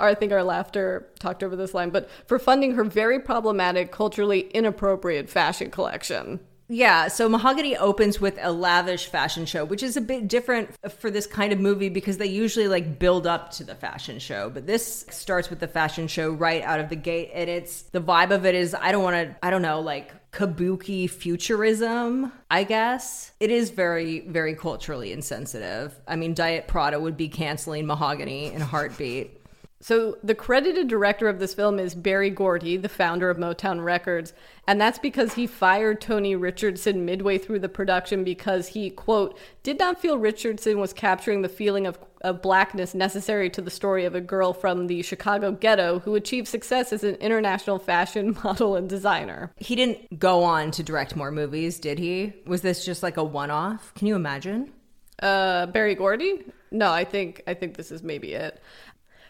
Or 0.00 0.06
I 0.06 0.14
think 0.14 0.32
our 0.32 0.44
laughter 0.44 1.08
talked 1.18 1.42
over 1.42 1.56
this 1.56 1.74
line, 1.74 1.90
but 1.90 2.08
for 2.26 2.38
funding 2.38 2.74
her 2.74 2.84
very 2.84 3.18
problematic, 3.18 3.90
culturally 3.90 4.48
inappropriate 4.50 5.28
fashion 5.28 5.70
collection. 5.70 6.40
Yeah, 6.70 7.08
so 7.08 7.30
Mahogany 7.30 7.78
opens 7.78 8.20
with 8.20 8.38
a 8.42 8.52
lavish 8.52 9.06
fashion 9.06 9.46
show, 9.46 9.64
which 9.64 9.82
is 9.82 9.96
a 9.96 10.02
bit 10.02 10.28
different 10.28 10.68
for 10.90 11.10
this 11.10 11.26
kind 11.26 11.50
of 11.50 11.58
movie 11.58 11.88
because 11.88 12.18
they 12.18 12.26
usually 12.26 12.68
like 12.68 12.98
build 12.98 13.26
up 13.26 13.50
to 13.52 13.64
the 13.64 13.74
fashion 13.74 14.18
show. 14.18 14.50
But 14.50 14.66
this 14.66 15.06
starts 15.08 15.48
with 15.48 15.60
the 15.60 15.66
fashion 15.66 16.08
show 16.08 16.30
right 16.30 16.62
out 16.62 16.78
of 16.78 16.90
the 16.90 16.96
gate 16.96 17.30
and 17.32 17.48
it's 17.48 17.82
the 17.82 18.02
vibe 18.02 18.32
of 18.32 18.44
it 18.44 18.54
is 18.54 18.74
I 18.74 18.92
don't 18.92 19.02
want 19.02 19.16
to 19.16 19.36
I 19.42 19.48
don't 19.48 19.62
know, 19.62 19.80
like 19.80 20.12
kabuki 20.30 21.08
futurism, 21.08 22.32
I 22.50 22.64
guess. 22.64 23.32
It 23.40 23.50
is 23.50 23.70
very 23.70 24.20
very 24.20 24.54
culturally 24.54 25.10
insensitive. 25.10 25.98
I 26.06 26.16
mean, 26.16 26.34
Diet 26.34 26.68
Prada 26.68 27.00
would 27.00 27.16
be 27.16 27.28
canceling 27.28 27.86
Mahogany 27.86 28.52
in 28.52 28.60
a 28.60 28.66
heartbeat. 28.66 29.37
So, 29.80 30.18
the 30.24 30.34
credited 30.34 30.88
director 30.88 31.28
of 31.28 31.38
this 31.38 31.54
film 31.54 31.78
is 31.78 31.94
Berry 31.94 32.30
Gordy, 32.30 32.76
the 32.76 32.88
founder 32.88 33.30
of 33.30 33.36
Motown 33.36 33.84
Records, 33.84 34.32
and 34.66 34.80
that's 34.80 34.98
because 34.98 35.34
he 35.34 35.46
fired 35.46 36.00
Tony 36.00 36.34
Richardson 36.34 37.04
midway 37.04 37.38
through 37.38 37.60
the 37.60 37.68
production 37.68 38.24
because 38.24 38.66
he, 38.66 38.90
quote, 38.90 39.38
did 39.62 39.78
not 39.78 40.00
feel 40.00 40.18
Richardson 40.18 40.80
was 40.80 40.92
capturing 40.92 41.42
the 41.42 41.48
feeling 41.48 41.86
of, 41.86 41.96
of 42.22 42.42
blackness 42.42 42.92
necessary 42.92 43.48
to 43.50 43.62
the 43.62 43.70
story 43.70 44.04
of 44.04 44.16
a 44.16 44.20
girl 44.20 44.52
from 44.52 44.88
the 44.88 45.02
Chicago 45.02 45.52
ghetto 45.52 46.00
who 46.00 46.16
achieved 46.16 46.48
success 46.48 46.92
as 46.92 47.04
an 47.04 47.14
international 47.16 47.78
fashion 47.78 48.36
model 48.44 48.74
and 48.74 48.88
designer. 48.88 49.52
He 49.58 49.76
didn't 49.76 50.18
go 50.18 50.42
on 50.42 50.72
to 50.72 50.82
direct 50.82 51.14
more 51.14 51.30
movies, 51.30 51.78
did 51.78 52.00
he? 52.00 52.32
Was 52.46 52.62
this 52.62 52.84
just 52.84 53.04
like 53.04 53.16
a 53.16 53.22
one-off? 53.22 53.94
Can 53.94 54.08
you 54.08 54.16
imagine? 54.16 54.72
Uh, 55.22 55.66
Berry 55.66 55.94
Gordy? 55.94 56.44
No, 56.70 56.92
I 56.92 57.04
think 57.04 57.42
I 57.46 57.54
think 57.54 57.76
this 57.76 57.90
is 57.90 58.02
maybe 58.02 58.34
it. 58.34 58.60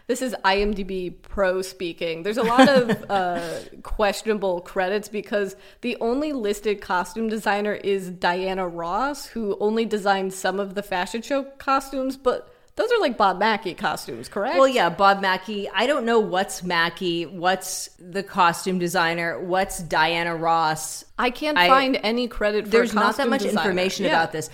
This 0.09 0.23
is 0.23 0.35
IMDb 0.43 1.13
Pro 1.21 1.61
speaking. 1.61 2.23
There's 2.23 2.39
a 2.39 2.43
lot 2.43 2.67
of 2.67 3.05
uh, 3.11 3.59
questionable 3.83 4.59
credits 4.61 5.07
because 5.07 5.55
the 5.81 5.97
only 6.01 6.33
listed 6.33 6.81
costume 6.81 7.29
designer 7.29 7.73
is 7.75 8.09
Diana 8.09 8.67
Ross, 8.67 9.27
who 9.27 9.55
only 9.59 9.85
designed 9.85 10.33
some 10.33 10.59
of 10.59 10.73
the 10.73 10.81
fashion 10.81 11.21
show 11.21 11.43
costumes, 11.43 12.17
but 12.17 12.51
those 12.75 12.91
are 12.91 12.99
like 12.99 13.17
Bob 13.19 13.37
Mackie 13.37 13.75
costumes, 13.75 14.27
correct? 14.29 14.57
Well, 14.57 14.67
yeah, 14.67 14.89
Bob 14.89 15.21
Mackie. 15.21 15.69
I 15.69 15.85
don't 15.85 16.05
know 16.05 16.19
what's 16.19 16.63
Mackie, 16.63 17.27
what's 17.27 17.89
the 17.99 18.23
costume 18.23 18.79
designer, 18.79 19.39
what's 19.39 19.77
Diana 19.77 20.35
Ross. 20.35 21.05
I 21.19 21.29
can't 21.29 21.55
I- 21.55 21.67
find 21.67 21.99
any 22.01 22.27
credit 22.27 22.65
for 22.65 22.71
There's 22.71 22.95
not 22.95 23.17
that 23.17 23.29
much 23.29 23.43
designer. 23.43 23.61
information 23.61 24.05
Yeah. 24.05 24.13
about 24.13 24.31
this. 24.31 24.49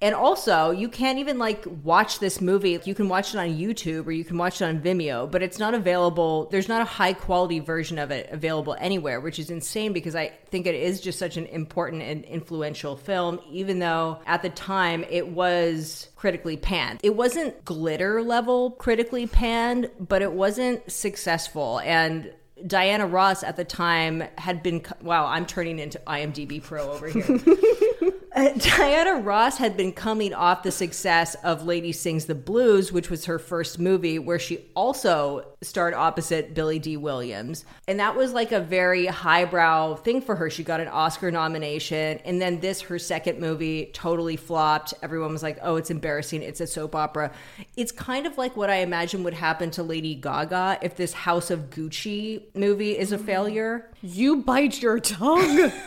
And 0.00 0.14
also, 0.14 0.70
you 0.70 0.88
can't 0.88 1.18
even 1.18 1.38
like 1.38 1.64
watch 1.82 2.18
this 2.18 2.40
movie. 2.40 2.78
You 2.84 2.94
can 2.94 3.08
watch 3.08 3.32
it 3.32 3.38
on 3.38 3.48
YouTube 3.48 4.06
or 4.06 4.12
you 4.12 4.24
can 4.24 4.36
watch 4.36 4.60
it 4.60 4.64
on 4.64 4.80
Vimeo, 4.80 5.30
but 5.30 5.42
it's 5.42 5.58
not 5.58 5.72
available. 5.72 6.48
There's 6.50 6.68
not 6.68 6.82
a 6.82 6.84
high 6.84 7.14
quality 7.14 7.60
version 7.60 7.98
of 7.98 8.10
it 8.10 8.28
available 8.30 8.76
anywhere, 8.78 9.20
which 9.20 9.38
is 9.38 9.50
insane 9.50 9.92
because 9.92 10.14
I 10.14 10.32
think 10.50 10.66
it 10.66 10.74
is 10.74 11.00
just 11.00 11.18
such 11.18 11.36
an 11.36 11.46
important 11.46 12.02
and 12.02 12.24
influential 12.24 12.96
film, 12.96 13.40
even 13.48 13.78
though 13.78 14.18
at 14.26 14.42
the 14.42 14.50
time 14.50 15.04
it 15.08 15.28
was 15.28 16.08
critically 16.16 16.56
panned. 16.56 17.00
It 17.02 17.16
wasn't 17.16 17.64
glitter 17.64 18.22
level 18.22 18.72
critically 18.72 19.26
panned, 19.26 19.90
but 19.98 20.22
it 20.22 20.32
wasn't 20.32 20.90
successful. 20.90 21.80
And 21.80 22.30
Diana 22.66 23.06
Ross 23.06 23.42
at 23.42 23.56
the 23.56 23.64
time 23.64 24.24
had 24.38 24.62
been 24.62 24.84
wow, 25.02 25.26
I'm 25.26 25.46
turning 25.46 25.78
into 25.78 25.98
IMDb 26.06 26.62
Pro 26.62 26.90
over 26.92 27.08
here. 27.08 27.24
Uh, 28.34 28.48
Diana 28.56 29.20
Ross 29.20 29.58
had 29.58 29.76
been 29.76 29.92
coming 29.92 30.34
off 30.34 30.62
the 30.62 30.72
success 30.72 31.34
of 31.36 31.64
Lady 31.64 31.92
Sings 31.92 32.26
the 32.26 32.34
Blues, 32.34 32.92
which 32.92 33.10
was 33.10 33.26
her 33.26 33.38
first 33.38 33.78
movie, 33.78 34.18
where 34.18 34.38
she 34.38 34.64
also 34.74 35.46
starred 35.62 35.94
opposite 35.94 36.54
Billy 36.54 36.78
Dee 36.78 36.96
Williams. 36.96 37.64
And 37.88 38.00
that 38.00 38.16
was 38.16 38.32
like 38.32 38.52
a 38.52 38.60
very 38.60 39.06
highbrow 39.06 39.94
thing 39.96 40.20
for 40.20 40.36
her. 40.36 40.50
She 40.50 40.64
got 40.64 40.80
an 40.80 40.88
Oscar 40.88 41.30
nomination. 41.30 42.18
And 42.24 42.40
then 42.40 42.60
this, 42.60 42.82
her 42.82 42.98
second 42.98 43.38
movie, 43.40 43.90
totally 43.94 44.36
flopped. 44.36 44.94
Everyone 45.02 45.32
was 45.32 45.42
like, 45.42 45.58
oh, 45.62 45.76
it's 45.76 45.90
embarrassing. 45.90 46.42
It's 46.42 46.60
a 46.60 46.66
soap 46.66 46.94
opera. 46.94 47.30
It's 47.76 47.92
kind 47.92 48.26
of 48.26 48.36
like 48.36 48.56
what 48.56 48.68
I 48.68 48.76
imagine 48.76 49.22
would 49.24 49.34
happen 49.34 49.70
to 49.72 49.82
Lady 49.82 50.14
Gaga 50.14 50.78
if 50.82 50.96
this 50.96 51.12
House 51.12 51.50
of 51.50 51.70
Gucci 51.70 52.42
movie 52.54 52.98
is 52.98 53.12
a 53.12 53.18
failure. 53.18 53.90
You 54.02 54.36
bite 54.36 54.82
your 54.82 55.00
tongue. 55.00 55.72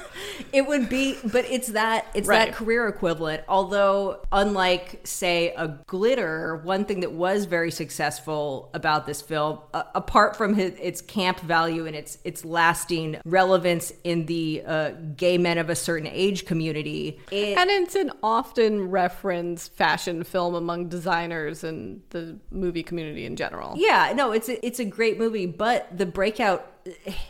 It 0.51 0.65
would 0.65 0.89
be, 0.89 1.15
but 1.31 1.45
it's 1.45 1.67
that 1.69 2.07
it's 2.15 2.27
Right. 2.27 2.36
That 2.37 2.53
career 2.53 2.87
equivalent. 2.87 3.43
Although, 3.47 4.25
unlike 4.31 5.01
say 5.03 5.53
a 5.55 5.67
glitter, 5.87 6.57
one 6.57 6.85
thing 6.85 7.01
that 7.01 7.11
was 7.11 7.45
very 7.45 7.71
successful 7.71 8.69
about 8.73 9.05
this 9.05 9.21
film, 9.21 9.59
uh, 9.73 9.83
apart 9.95 10.35
from 10.35 10.53
his, 10.53 10.73
its 10.79 11.01
camp 11.01 11.39
value 11.41 11.85
and 11.85 11.95
its 11.95 12.17
its 12.23 12.45
lasting 12.45 13.17
relevance 13.25 13.91
in 14.03 14.25
the 14.25 14.63
uh, 14.65 14.91
gay 15.15 15.37
men 15.37 15.57
of 15.57 15.69
a 15.69 15.75
certain 15.75 16.07
age 16.07 16.45
community, 16.45 17.19
it, 17.31 17.57
and 17.57 17.69
it's 17.69 17.95
an 17.95 18.11
often 18.23 18.89
referenced 18.89 19.73
fashion 19.75 20.23
film 20.23 20.55
among 20.55 20.89
designers 20.89 21.63
and 21.63 22.01
the 22.09 22.37
movie 22.51 22.83
community 22.83 23.25
in 23.25 23.35
general. 23.35 23.73
yeah, 23.77 24.13
no, 24.15 24.31
it's 24.31 24.49
a, 24.49 24.65
it's 24.65 24.79
a 24.79 24.85
great 24.85 25.17
movie. 25.17 25.45
But 25.45 25.97
the 25.97 26.05
breakout 26.05 26.71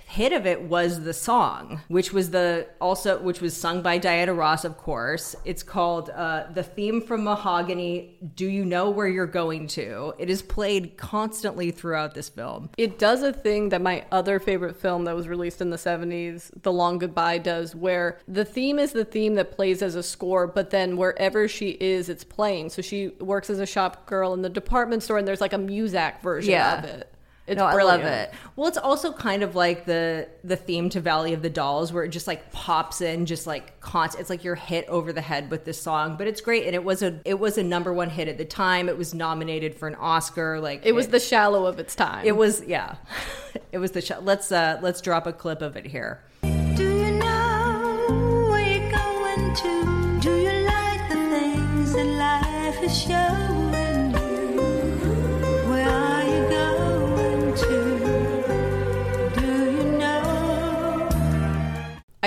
hit 0.05 0.33
of 0.33 0.45
it 0.45 0.61
was 0.63 1.01
the 1.03 1.13
song, 1.13 1.81
which 1.87 2.11
was 2.13 2.31
the 2.31 2.67
also 2.81 3.19
which 3.21 3.41
was 3.41 3.55
sung 3.55 3.81
by 3.81 3.97
Diana 3.97 4.33
Ross, 4.33 4.63
of 4.65 4.77
course. 4.77 5.35
It's 5.45 5.63
called 5.63 6.09
uh, 6.09 6.45
"The 6.53 6.63
Theme 6.63 7.01
from 7.01 7.23
Mahogany." 7.23 8.17
Do 8.35 8.45
you 8.47 8.65
know 8.65 8.89
where 8.89 9.07
you're 9.07 9.25
going 9.25 9.67
to? 9.69 10.13
It 10.17 10.29
is 10.29 10.41
played 10.41 10.97
constantly 10.97 11.71
throughout 11.71 12.13
this 12.13 12.29
film. 12.29 12.69
It 12.77 12.99
does 12.99 13.21
a 13.23 13.33
thing 13.33 13.69
that 13.69 13.81
my 13.81 14.05
other 14.11 14.39
favorite 14.39 14.75
film 14.77 15.05
that 15.05 15.15
was 15.15 15.27
released 15.27 15.61
in 15.61 15.69
the 15.69 15.77
70s, 15.77 16.49
The 16.63 16.71
Long 16.71 16.97
Goodbye, 16.97 17.37
does, 17.39 17.75
where 17.75 18.19
the 18.27 18.45
theme 18.45 18.79
is 18.79 18.91
the 18.93 19.05
theme 19.05 19.35
that 19.35 19.51
plays 19.51 19.81
as 19.81 19.95
a 19.95 20.03
score, 20.03 20.47
but 20.47 20.69
then 20.69 20.97
wherever 20.97 21.47
she 21.47 21.71
is, 21.79 22.09
it's 22.09 22.23
playing. 22.23 22.69
So 22.69 22.81
she 22.81 23.09
works 23.19 23.49
as 23.49 23.59
a 23.59 23.65
shop 23.65 24.05
girl 24.05 24.33
in 24.33 24.41
the 24.41 24.49
department 24.49 25.03
store, 25.03 25.17
and 25.17 25.27
there's 25.27 25.41
like 25.41 25.53
a 25.53 25.57
Muzak 25.57 26.21
version 26.21 26.51
Yeah. 26.51 26.79
of 26.79 26.85
it. 26.85 27.13
It's 27.47 27.57
no, 27.57 27.65
I 27.65 27.81
love 27.81 28.01
it. 28.01 28.33
Well, 28.57 28.67
it's 28.67 28.77
also 28.77 29.13
kind 29.13 29.41
of 29.41 29.55
like 29.55 29.85
the 29.85 30.27
the 30.43 30.57
theme 30.57 30.89
to 30.89 30.99
Valley 30.99 31.31
of 31.33 31.41
the 31.41 31.49
Dolls, 31.49 31.93
where 31.93 32.03
it 32.03 32.09
just 32.09 32.27
like 32.27 32.51
pops 32.51 32.99
in, 32.99 33.25
just 33.25 33.47
like 33.47 33.79
constant. 33.79 34.19
It's 34.19 34.29
like 34.29 34.43
you're 34.43 34.55
hit 34.55 34.85
over 34.89 35.13
the 35.13 35.21
head 35.21 35.49
with 35.49 35.63
this 35.63 35.81
song, 35.81 36.17
but 36.17 36.27
it's 36.27 36.41
great, 36.41 36.65
and 36.65 36.75
it 36.75 36.83
was 36.83 37.01
a 37.01 37.21
it 37.23 37.39
was 37.39 37.57
a 37.57 37.63
number 37.63 37.93
one 37.93 38.09
hit 38.09 38.27
at 38.27 38.37
the 38.37 38.43
time. 38.43 38.89
It 38.89 38.97
was 38.97 39.13
nominated 39.13 39.75
for 39.75 39.87
an 39.87 39.95
Oscar. 39.95 40.59
Like 40.59 40.85
It 40.85 40.91
was 40.91 41.07
the 41.07 41.21
shallow 41.21 41.65
of 41.65 41.79
its 41.79 41.95
time. 41.95 42.25
It 42.25 42.35
was 42.35 42.63
yeah, 42.65 42.95
it 43.71 43.77
was 43.77 43.91
the 43.91 44.01
show. 44.01 44.19
Let's 44.19 44.51
uh 44.51 44.79
let's 44.81 44.99
drop 44.99 45.25
a 45.25 45.31
clip 45.31 45.61
of 45.61 45.77
it 45.77 45.85
here. 45.85 46.21
Do 46.41 46.83
you 46.83 47.11
know 47.11 48.47
where 48.49 48.59
you're 48.59 48.91
going 48.91 49.55
to? 49.55 50.19
Do 50.19 50.35
you 50.35 50.65
like 50.65 51.07
the 51.07 51.15
things 51.15 51.93
that 51.93 52.05
life 52.05 52.83
is 52.83 53.01
showing 53.03 53.36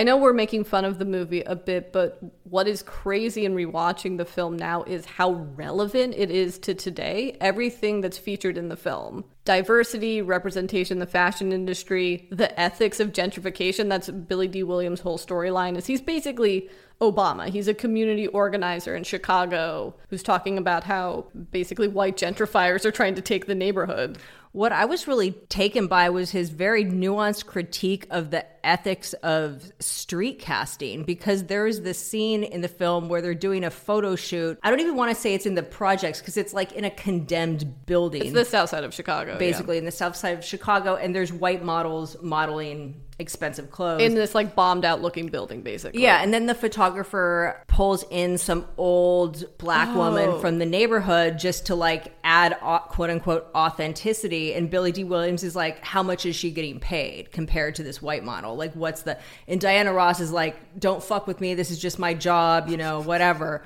I 0.00 0.02
know 0.02 0.16
we're 0.16 0.32
making 0.32 0.64
fun 0.64 0.86
of 0.86 0.98
the 0.98 1.04
movie 1.04 1.42
a 1.42 1.54
bit, 1.54 1.92
but 1.92 2.18
what 2.44 2.66
is 2.66 2.82
crazy 2.82 3.44
in 3.44 3.54
rewatching 3.54 4.16
the 4.16 4.24
film 4.24 4.56
now 4.56 4.82
is 4.84 5.04
how 5.04 5.32
relevant 5.54 6.14
it 6.16 6.30
is 6.30 6.58
to 6.60 6.72
today. 6.72 7.36
Everything 7.38 8.00
that's 8.00 8.16
featured 8.16 8.56
in 8.56 8.70
the 8.70 8.78
film 8.78 9.26
diversity, 9.44 10.22
representation 10.22 10.94
in 10.94 11.00
the 11.00 11.06
fashion 11.06 11.52
industry, 11.52 12.28
the 12.30 12.58
ethics 12.58 12.98
of 12.98 13.12
gentrification. 13.12 13.90
That's 13.90 14.08
Billy 14.08 14.48
Dee 14.48 14.62
Williams' 14.62 15.00
whole 15.00 15.18
storyline. 15.18 15.76
Is 15.76 15.84
he's 15.84 16.00
basically 16.00 16.70
Obama. 17.02 17.50
He's 17.50 17.68
a 17.68 17.74
community 17.74 18.26
organizer 18.28 18.96
in 18.96 19.04
Chicago 19.04 19.94
who's 20.08 20.22
talking 20.22 20.56
about 20.56 20.84
how 20.84 21.26
basically 21.50 21.88
white 21.88 22.16
gentrifiers 22.16 22.86
are 22.86 22.90
trying 22.90 23.16
to 23.16 23.22
take 23.22 23.44
the 23.44 23.54
neighborhood. 23.54 24.16
What 24.52 24.72
I 24.72 24.84
was 24.84 25.06
really 25.06 25.32
taken 25.48 25.86
by 25.86 26.10
was 26.10 26.30
his 26.30 26.50
very 26.50 26.84
nuanced 26.84 27.46
critique 27.46 28.06
of 28.10 28.30
the 28.30 28.46
ethics 28.64 29.12
of 29.23 29.73
street 29.81 30.38
casting 30.38 31.05
because 31.05 31.44
there 31.44 31.66
is 31.66 31.83
this 31.83 31.99
scene 31.99 32.42
in 32.44 32.61
the 32.61 32.68
film 32.68 33.09
where 33.09 33.20
they're 33.23 33.35
doing 33.35 33.64
a 33.64 33.70
photo 33.70 34.16
shoot. 34.16 34.59
I 34.62 34.70
don't 34.70 34.81
even 34.81 34.96
want 34.96 35.14
to 35.14 35.20
say 35.20 35.35
it's 35.35 35.46
in 35.46 35.55
the 35.55 35.62
projects 35.62 36.20
because 36.20 36.37
it's 36.37 36.53
like 36.55 36.73
in 36.73 36.85
a 36.85 36.90
condemned 36.90 37.87
building. 37.87 38.23
It's 38.23 38.33
the 38.33 38.44
south 38.44 38.70
side 38.70 38.85
of 38.85 38.92
Chicago. 38.94 39.33
yeah. 39.33 39.38
basically 39.38 39.79
in 39.79 39.85
the 39.85 39.90
south 39.90 40.16
side 40.16 40.38
of 40.38 40.44
Chicago, 40.44 40.96
and 40.96 41.14
there's 41.14 41.33
white 41.33 41.64
models 41.64 42.16
modeling 42.23 43.01
expensive 43.18 43.70
clothes. 43.70 44.01
In 44.01 44.14
this 44.14 44.35
like 44.35 44.55
bombed 44.55 44.85
out 44.87 45.03
looking 45.03 45.29
building, 45.29 45.61
basically. 45.61 46.03
Yeah, 46.03 46.23
and 46.23 46.33
then 46.33 46.46
the 46.46 46.55
photographer 46.55 47.62
pulls 47.66 48.03
in 48.11 48.38
some 48.38 48.66
old 48.79 49.44
black 49.59 49.88
Oh. 49.92 49.96
woman 49.99 50.40
from 50.40 50.59
the 50.59 50.64
neighborhood 50.64 51.38
just 51.38 51.66
to 51.66 51.75
like 51.75 52.14
add 52.25 52.57
quote 52.88 53.11
unquote 53.11 53.46
authenticity. 53.55 54.55
And 54.55 54.70
Billy 54.70 54.90
Dee 54.92 55.05
Williams 55.05 55.42
is 55.44 55.55
like, 55.55 55.85
how 55.85 56.03
much 56.03 56.25
is 56.25 56.35
she 56.35 56.51
getting 56.51 56.81
paid 56.81 57.31
compared 57.31 57.75
to 57.75 57.83
this 57.83 58.01
white 58.01 58.25
model? 58.25 58.49
Like, 58.54 58.74
what's 58.74 59.02
the. 59.02 59.18
And 59.48 59.60
Diana 59.60 59.92
Ross 59.92 60.20
is 60.20 60.32
like, 60.32 60.78
don't 60.78 61.02
fuck 61.02 61.26
with 61.26 61.40
me. 61.40 61.54
This 61.54 61.70
is 61.70 61.78
just 61.78 61.98
my 61.98 62.14
job, 62.14 62.68
you 62.68 62.76
know, 62.76 63.00
whatever. 63.02 63.62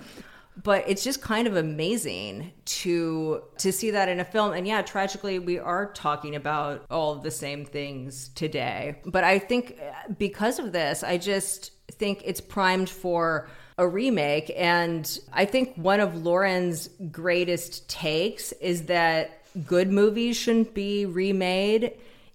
But 0.62 0.84
it's 0.86 1.02
just 1.02 1.20
kind 1.20 1.48
of 1.48 1.56
amazing 1.56 2.52
to 2.64 3.42
to 3.58 3.72
see 3.72 3.90
that 3.90 4.08
in 4.08 4.20
a 4.20 4.24
film. 4.24 4.52
And 4.52 4.66
yeah, 4.66 4.82
tragically, 4.82 5.38
we 5.40 5.58
are 5.58 5.92
talking 5.92 6.36
about 6.36 6.84
all 6.90 7.16
the 7.16 7.30
same 7.30 7.64
things 7.64 8.28
today. 8.36 8.96
But 9.04 9.24
I 9.24 9.40
think 9.40 9.78
uh, 9.80 10.12
because 10.16 10.60
of 10.60 10.72
this, 10.72 11.02
I 11.02 11.18
just 11.18 11.72
think 11.90 12.22
it's 12.24 12.40
primed 12.40 12.88
for 12.88 13.48
a 13.78 13.86
remake. 13.86 14.52
And 14.56 15.18
I 15.32 15.44
think 15.44 15.74
one 15.74 16.00
of 16.00 16.24
Lauren's 16.24 16.88
greatest 17.10 17.88
takes 17.88 18.52
is 18.52 18.84
that 18.84 19.42
good 19.66 19.90
movies 19.90 20.36
shouldn't 20.36 20.74
be 20.74 21.06
remade. 21.06 21.94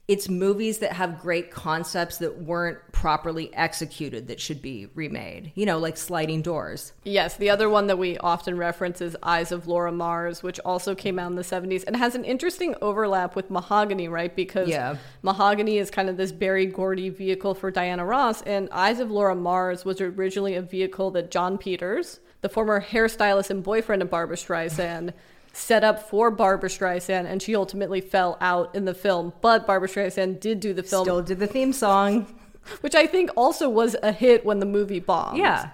It's 0.10 0.28
movies 0.28 0.80
that 0.80 0.94
have 0.94 1.20
great 1.20 1.52
concepts 1.52 2.18
that 2.18 2.42
weren't 2.42 2.80
properly 2.92 3.54
executed 3.54 4.28
that 4.28 4.40
should 4.42 4.60
be 4.60 4.88
remade. 4.96 5.52
You 5.54 5.68
know, 5.68 5.78
like 5.78 5.98
Sliding 5.98 6.42
Doors. 6.42 6.94
Yes, 7.04 7.38
the 7.38 7.52
other 7.52 7.70
one 7.70 7.86
that 7.86 8.00
we 8.00 8.18
often 8.18 8.58
reference 8.58 9.02
is 9.02 9.16
Eyes 9.22 9.52
of 9.52 9.68
Laura 9.68 9.92
Mars, 9.92 10.42
which 10.42 10.60
also 10.66 10.96
came 10.96 11.20
out 11.20 11.30
in 11.30 11.36
the 11.36 11.44
70s 11.44 11.84
and 11.86 11.96
has 11.96 12.16
an 12.16 12.26
interesting 12.26 12.74
overlap 12.82 13.36
with 13.36 13.52
Mahogany, 13.52 14.08
right? 14.08 14.36
Because 14.36 14.68
Yeah. 14.68 14.96
Mahogany 15.22 15.78
is 15.78 15.92
kind 15.92 16.10
of 16.10 16.18
this 16.18 16.32
Berry 16.32 16.66
Gordy 16.66 17.10
vehicle 17.10 17.54
for 17.54 17.70
Diana 17.70 18.04
Ross, 18.04 18.42
and 18.42 18.68
Eyes 18.72 19.00
of 19.00 19.12
Laura 19.12 19.36
Mars 19.36 19.86
was 19.86 20.02
originally 20.02 20.56
a 20.56 20.64
vehicle 20.64 21.12
that 21.12 21.30
Jon 21.30 21.60
Peters, 21.60 22.20
the 22.42 22.50
former 22.50 22.82
hairstylist 22.82 23.52
and 23.52 23.62
boyfriend 23.62 24.02
of 24.02 24.10
Barbra 24.10 24.38
Streisand, 24.38 25.14
set 25.60 25.84
up 25.84 26.10
for 26.10 26.32
Barbra 26.32 26.70
Streisand, 26.70 27.26
and 27.26 27.42
she 27.42 27.56
ultimately 27.56 28.02
fell 28.02 28.38
out 28.42 28.74
in 28.76 28.86
the 28.86 28.94
film. 28.94 29.34
But 29.42 29.68
Barbra 29.68 29.88
Streisand 29.88 30.40
did 30.40 30.60
do 30.60 30.74
the 30.74 30.84
film, 30.84 31.04
Still 31.04 31.22
did 31.22 31.40
the 31.40 31.48
theme 31.48 31.74
song. 31.74 32.28
which 32.82 32.96
I 32.96 33.08
think 33.08 33.32
also 33.36 33.70
was 33.70 33.96
a 34.04 34.12
hit 34.12 34.46
when 34.46 34.60
the 34.60 34.66
movie 34.66 35.00
bombed. 35.00 35.38
Yeah. 35.38 35.72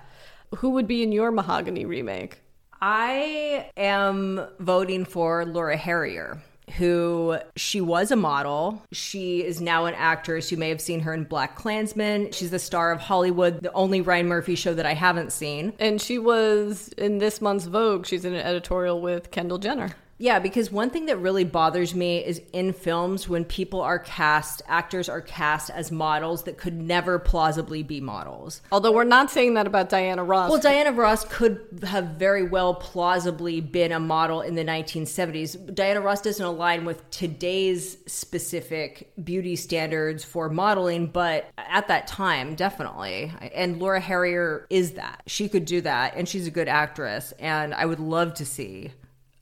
Who 0.58 0.72
would 0.72 0.88
be 0.88 1.04
in 1.04 1.12
your 1.12 1.32
Mahogany 1.32 1.86
remake? 1.86 2.40
I 2.82 3.70
am 3.78 4.46
voting 4.60 5.06
for 5.06 5.46
Laura 5.46 5.78
Harrier, 5.78 6.42
who 6.78 7.38
she 7.56 7.82
was 7.82 8.12
a 8.12 8.16
model. 8.16 8.82
She 8.92 9.44
is 9.44 9.62
now 9.62 9.86
an 9.86 9.94
actress. 9.96 10.52
You 10.52 10.58
may 10.58 10.70
have 10.70 10.82
seen 10.82 11.02
her 11.02 11.14
in 11.14 11.26
BlacKkKlansman. 11.26 12.34
She's 12.34 12.52
the 12.52 12.60
star 12.60 12.92
of 12.92 13.00
Hollywood, 13.00 13.62
the 13.62 13.72
only 13.74 14.02
Ryan 14.02 14.28
Murphy 14.28 14.56
show 14.56 14.74
that 14.74 14.86
I 14.86 14.94
haven't 14.94 15.32
seen. 15.32 15.74
And 15.80 16.02
she 16.02 16.20
was 16.20 16.90
in 16.90 17.20
this 17.20 17.42
month's 17.42 17.66
Vogue. 17.66 18.06
She's 18.06 18.26
in 18.26 18.34
an 18.34 18.46
editorial 18.46 19.02
with 19.02 19.32
Kendall 19.32 19.58
Jenner. 19.58 19.96
Yeah, 20.18 20.40
because 20.40 20.72
one 20.72 20.90
thing 20.90 21.08
that 21.08 21.18
really 21.18 21.44
bothers 21.44 21.94
me 21.94 22.24
is 22.24 22.42
in 22.54 22.72
films 22.72 23.28
when 23.28 23.44
people 23.44 23.82
are 23.82 24.00
cast, 24.00 24.62
actors 24.66 25.10
are 25.10 25.20
cast 25.20 25.70
as 25.70 25.92
models 25.92 26.44
that 26.44 26.58
could 26.58 26.74
never 26.74 27.20
plausibly 27.20 27.84
be 27.84 28.00
models. 28.00 28.62
Although 28.72 28.94
we're 28.94 29.04
not 29.04 29.30
saying 29.30 29.56
that 29.56 29.68
about 29.68 29.90
Diana 29.90 30.24
Ross. 30.24 30.50
Well, 30.50 30.62
Diana 30.62 30.94
Ross 30.94 31.26
could 31.26 31.80
have 31.84 32.12
very 32.12 32.44
well 32.44 32.76
plausibly 32.76 33.60
been 33.60 33.92
a 33.92 34.00
model 34.00 34.42
in 34.42 34.56
the 34.56 34.64
1970s. 34.64 35.76
Diana 35.76 36.00
Ross 36.00 36.22
doesn't 36.22 36.46
align 36.46 36.86
with 36.86 37.10
today's 37.10 37.98
specific 38.06 39.12
beauty 39.22 39.58
standards 39.58 40.24
for 40.24 40.48
modeling, 40.48 41.08
but 41.08 41.50
at 41.58 41.90
that 41.90 42.08
time, 42.08 42.56
definitely. 42.56 43.34
And 43.54 43.80
Laura 43.82 44.00
Harrier 44.00 44.66
is 44.70 44.94
that. 44.94 45.24
She 45.28 45.50
could 45.50 45.66
do 45.66 45.82
that, 45.82 46.16
and 46.16 46.30
she's 46.30 46.48
a 46.48 46.52
good 46.52 46.70
actress. 46.70 47.34
And 47.38 47.74
I 47.74 47.86
would 47.86 48.00
love 48.00 48.34
to 48.36 48.46
see 48.46 48.92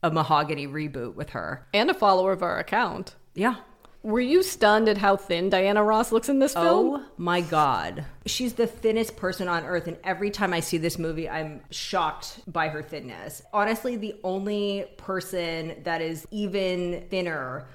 a 0.04 0.10
mahogany 0.10 0.68
reboot 0.68 1.14
with 1.14 1.30
her. 1.30 1.66
and 1.72 1.90
a 1.90 1.94
follower 1.94 2.30
of 2.30 2.42
our 2.42 2.58
account. 2.58 3.16
Yeah. 3.34 3.56
Were 4.02 4.20
you 4.20 4.42
stunned 4.42 4.86
at 4.90 4.98
how 4.98 5.16
thin 5.16 5.48
Diana 5.48 5.82
Ross 5.82 6.12
looks 6.12 6.28
in 6.28 6.38
this 6.38 6.52
oh 6.54 6.62
film? 6.62 7.00
Oh 7.00 7.06
my 7.16 7.40
god. 7.40 8.04
She's 8.26 8.52
the 8.52 8.66
thinnest 8.66 9.16
person 9.16 9.48
on 9.48 9.64
earth 9.64 9.88
and 9.88 9.96
every 10.04 10.30
time 10.30 10.52
I 10.52 10.60
see 10.60 10.76
this 10.76 10.98
movie 10.98 11.26
I'm 11.26 11.62
shocked 11.70 12.40
by 12.46 12.68
her 12.68 12.82
thinness. 12.82 13.40
Honestly, 13.50 13.96
the 13.96 14.14
only 14.22 14.84
person 14.98 15.76
that 15.84 16.02
is 16.02 16.28
even 16.30 17.06
thinner 17.08 17.66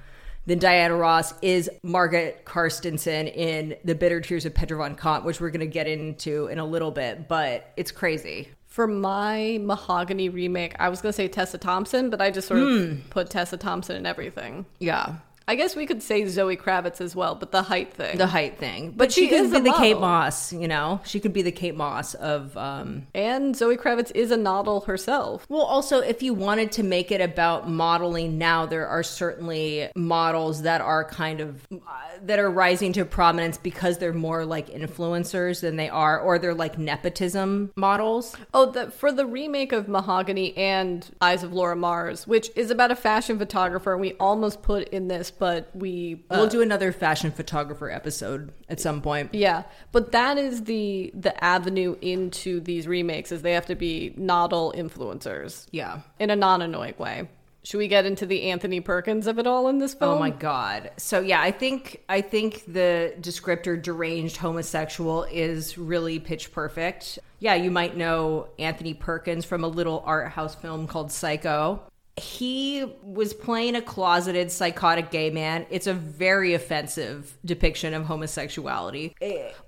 than 0.45 0.59
Diana 0.59 0.95
Ross 0.95 1.33
is 1.41 1.67
Margaret 1.81 2.45
Carstensen 2.45 3.27
in 3.35 3.75
The 3.83 3.95
Bitter 3.95 4.21
Tears 4.21 4.45
of 4.45 4.53
Petra 4.53 4.77
von 4.77 4.95
Kant, 4.95 5.25
which 5.25 5.41
we're 5.41 5.49
going 5.49 5.59
to 5.61 5.65
get 5.67 5.87
into 5.87 6.45
in 6.47 6.59
a 6.59 6.65
little 6.65 6.91
bit, 6.91 7.27
but 7.27 7.71
it's 7.75 7.91
crazy. 7.91 8.49
For 8.69 8.87
my 8.87 9.59
Mahogany 9.61 10.29
remake, 10.29 10.75
I 10.79 10.89
was 10.89 11.01
going 11.01 11.09
to 11.09 11.15
say 11.15 11.27
Tessa 11.27 11.57
Thompson, 11.57 12.09
but 12.09 12.21
I 12.21 12.29
just 12.29 12.47
sort 12.47 12.61
of 12.61 12.67
hmm. 12.67 12.95
put 13.09 13.29
Tessa 13.29 13.57
Thompson 13.57 13.95
in 13.95 14.05
everything. 14.05 14.65
Yeah. 14.77 15.15
I 15.49 15.55
guess 15.55 15.75
we 15.75 15.87
could 15.87 16.03
say 16.03 16.27
Zoe 16.27 16.55
Kravitz 16.55 17.01
as 17.01 17.15
well, 17.15 17.33
but 17.33 17.51
the 17.51 17.63
height 17.63 17.91
thing. 17.91 18.19
The 18.19 18.27
height 18.27 18.59
thing. 18.59 18.89
But, 18.91 18.97
But 18.97 19.11
she, 19.11 19.21
she 19.21 19.27
could 19.29 19.45
is 19.45 19.51
be 19.51 19.59
the 19.61 19.73
Kate. 19.73 19.99
Moss, 19.99 20.53
you 20.53 20.67
know? 20.67 21.01
She 21.05 21.19
could 21.19 21.33
be 21.33 21.41
the 21.41 21.51
Kate 21.51 21.75
Moss 21.75 22.13
of 22.13 22.55
um 22.55 23.07
and 23.15 23.55
Zoe 23.55 23.75
Kravitz 23.75 24.11
is 24.13 24.29
a 24.29 24.37
model 24.37 24.81
herself. 24.81 25.47
Well, 25.49 25.63
also, 25.63 26.01
if 26.01 26.21
you 26.21 26.35
wanted 26.35 26.71
to 26.73 26.83
make 26.83 27.11
it 27.11 27.19
about 27.19 27.67
modeling 27.67 28.37
now, 28.37 28.67
there 28.67 28.87
are 28.87 29.01
certainly 29.01 29.89
models 29.95 30.61
that 30.61 30.81
are 30.81 31.03
kind 31.03 31.41
of 31.41 31.65
uh, 31.71 31.77
that 32.21 32.37
are 32.37 32.51
rising 32.51 32.93
to 32.93 33.05
prominence 33.05 33.57
because 33.57 33.97
they're 33.97 34.13
more 34.13 34.45
like 34.45 34.69
influencers 34.69 35.61
than 35.61 35.77
they 35.77 35.89
are, 35.89 36.19
or 36.19 36.37
they're 36.37 36.53
like 36.53 36.77
nepotism 36.77 37.71
models. 37.75 38.35
Oh, 38.53 38.71
the, 38.71 38.91
for 38.91 39.11
the 39.11 39.25
remake 39.25 39.71
of 39.71 39.87
Mahogany 39.87 40.55
and 40.55 41.09
Eyes 41.21 41.41
of 41.41 41.53
Laura 41.53 41.75
Mars, 41.75 42.27
which 42.27 42.51
is 42.55 42.69
about 42.69 42.91
a 42.91 42.95
fashion 42.95 43.39
photographer, 43.39 43.93
and 43.93 44.01
we 44.01 44.13
almost 44.19 44.61
put 44.61 44.89
in 44.89 45.07
this, 45.07 45.31
but 45.39 45.69
we 45.73 46.23
uh, 46.29 46.35
we'll 46.37 46.47
do 46.47 46.61
another 46.61 46.91
fashion 46.91 47.31
photographer 47.31 47.89
episode 47.89 48.51
at 48.69 48.79
some 48.79 49.01
point. 49.01 49.33
Yeah, 49.33 49.63
but 49.91 50.11
that 50.11 50.37
is 50.37 50.65
the 50.65 51.11
the 51.15 51.41
avenue 51.43 51.95
into 52.01 52.59
these 52.59 52.87
remakes 52.87 53.31
is 53.31 53.41
they 53.41 53.53
have 53.53 53.65
to 53.67 53.75
be 53.75 54.13
model 54.17 54.73
influencers 54.77 55.65
Yeah. 55.71 56.01
in 56.19 56.29
a 56.29 56.35
non-annoying 56.35 56.95
way. 56.97 57.29
Should 57.63 57.79
we 57.79 57.89
get 57.89 58.05
into 58.05 58.25
the 58.25 58.49
Anthony 58.51 58.79
Perkins 58.79 59.27
of 59.27 59.37
it 59.37 59.45
all 59.45 59.67
in 59.67 59.79
this 59.79 59.93
film? 59.93 60.15
Oh 60.15 60.19
my 60.19 60.29
god. 60.29 60.91
So 60.97 61.19
yeah, 61.19 61.41
I 61.41 61.51
think 61.51 62.01
I 62.07 62.21
think 62.21 62.63
the 62.65 63.13
descriptor 63.19 63.79
deranged 63.81 64.37
homosexual 64.37 65.23
is 65.25 65.77
really 65.77 66.19
pitch 66.19 66.51
perfect. 66.53 67.19
Yeah, 67.39 67.55
you 67.55 67.69
might 67.69 67.97
know 67.97 68.47
Anthony 68.59 68.93
Perkins 68.93 69.43
from 69.45 69.63
a 69.63 69.67
little 69.67 70.01
art 70.05 70.29
house 70.31 70.55
film 70.55 70.87
called 70.87 71.11
Psycho. 71.11 71.81
He 72.19 72.85
was 73.03 73.33
playing 73.33 73.75
a 73.75 73.81
closeted 73.81 74.51
psychotic 74.51 75.11
gay 75.11 75.29
man. 75.29 75.65
It's 75.69 75.87
a 75.87 75.93
very 75.93 76.53
offensive 76.53 77.37
depiction 77.45 77.93
of 77.93 78.05
homosexuality. 78.05 79.15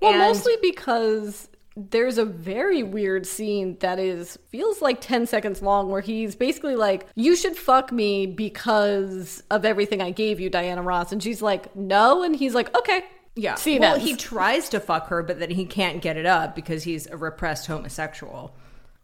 Well, 0.00 0.12
And- 0.12 0.18
mostly 0.18 0.54
because 0.62 1.48
there's 1.74 2.18
a 2.18 2.24
very 2.26 2.82
weird 2.82 3.26
scene 3.26 3.78
that 3.80 3.98
is 3.98 4.38
feels 4.50 4.82
like 4.82 5.00
10 5.00 5.26
seconds 5.26 5.62
long 5.62 5.88
where 5.88 6.02
he's 6.02 6.34
basically 6.36 6.76
like 6.76 7.06
you 7.14 7.34
should 7.34 7.56
fuck 7.56 7.90
me 7.90 8.26
because 8.26 9.42
of 9.50 9.64
everything 9.64 10.02
I 10.02 10.10
gave 10.10 10.38
you 10.38 10.50
Diana 10.50 10.82
Ross 10.82 11.12
and 11.12 11.22
she's 11.22 11.40
like 11.40 11.74
no 11.74 12.22
and 12.22 12.36
he's 12.36 12.54
like 12.54 12.76
okay 12.76 13.04
Yeah. 13.36 13.54
scene 13.54 13.80
well, 13.80 13.98
he 13.98 14.16
tries 14.16 14.68
to 14.68 14.80
fuck 14.80 15.08
her, 15.08 15.22
but 15.22 15.38
then 15.38 15.48
he 15.48 15.64
can't 15.64 16.02
get 16.02 16.18
it 16.18 16.26
up 16.26 16.54
because 16.54 16.82
he's 16.84 17.06
a 17.06 17.16
repressed 17.16 17.66
homosexual. 17.68 18.54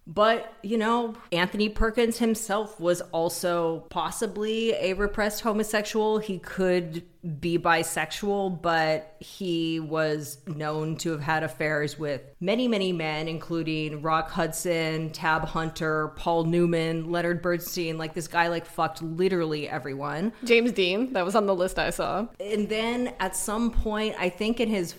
But, 0.08 0.54
you 0.62 0.78
know, 0.78 1.14
Anthony 1.32 1.68
Perkins 1.68 2.16
himself 2.16 2.80
was 2.80 3.02
also 3.12 3.80
possibly 3.90 4.72
a 4.72 4.94
repressed 4.94 5.42
homosexual. 5.42 6.18
He 6.18 6.38
could 6.38 7.02
be 7.40 7.58
bisexual, 7.58 8.62
but 8.62 9.16
he 9.20 9.80
was 9.80 10.38
known 10.46 10.96
to 10.96 11.10
have 11.10 11.20
had 11.20 11.42
affairs 11.42 11.98
with 11.98 12.22
many, 12.40 12.66
many 12.68 12.90
men, 12.90 13.28
including 13.28 14.00
Rock 14.00 14.30
Hudson, 14.30 15.10
Tab 15.10 15.44
Hunter, 15.44 16.08
Paul 16.16 16.44
Newman, 16.44 17.10
Leonard 17.10 17.42
Bernstein. 17.42 17.98
Like, 17.98 18.14
this 18.14 18.28
guy, 18.28 18.48
like, 18.48 18.64
fucked 18.64 19.02
literally 19.02 19.68
everyone. 19.68 20.32
James 20.44 20.72
Dean 20.72 21.12
that 21.12 21.24
was 21.24 21.34
on 21.34 21.44
the 21.44 21.54
list 21.54 21.78
I 21.78 21.90
saw 21.90 22.26
And 22.40 22.68
then 22.68 23.14
at 23.20 23.36
some 23.36 23.72
point, 23.72 24.14
I 24.18 24.30
think 24.30 24.58
in 24.58 24.70
his 24.70 24.94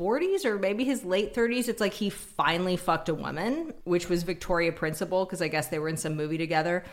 40s 0.00 0.46
or 0.46 0.58
maybe 0.58 0.84
his 0.84 1.04
late 1.04 1.34
30s, 1.34 1.68
it's 1.68 1.80
like 1.80 1.92
he 1.92 2.08
finally 2.08 2.76
fucked 2.76 3.10
a 3.10 3.14
woman, 3.14 3.74
which 3.84 4.08
was 4.08 4.22
Victoria 4.22 4.72
Principal, 4.72 5.26
because 5.26 5.42
I 5.42 5.48
guess 5.48 5.68
they 5.68 5.78
were 5.78 5.88
in 5.88 5.98
some 5.98 6.16
movie 6.16 6.38
together. 6.38 6.84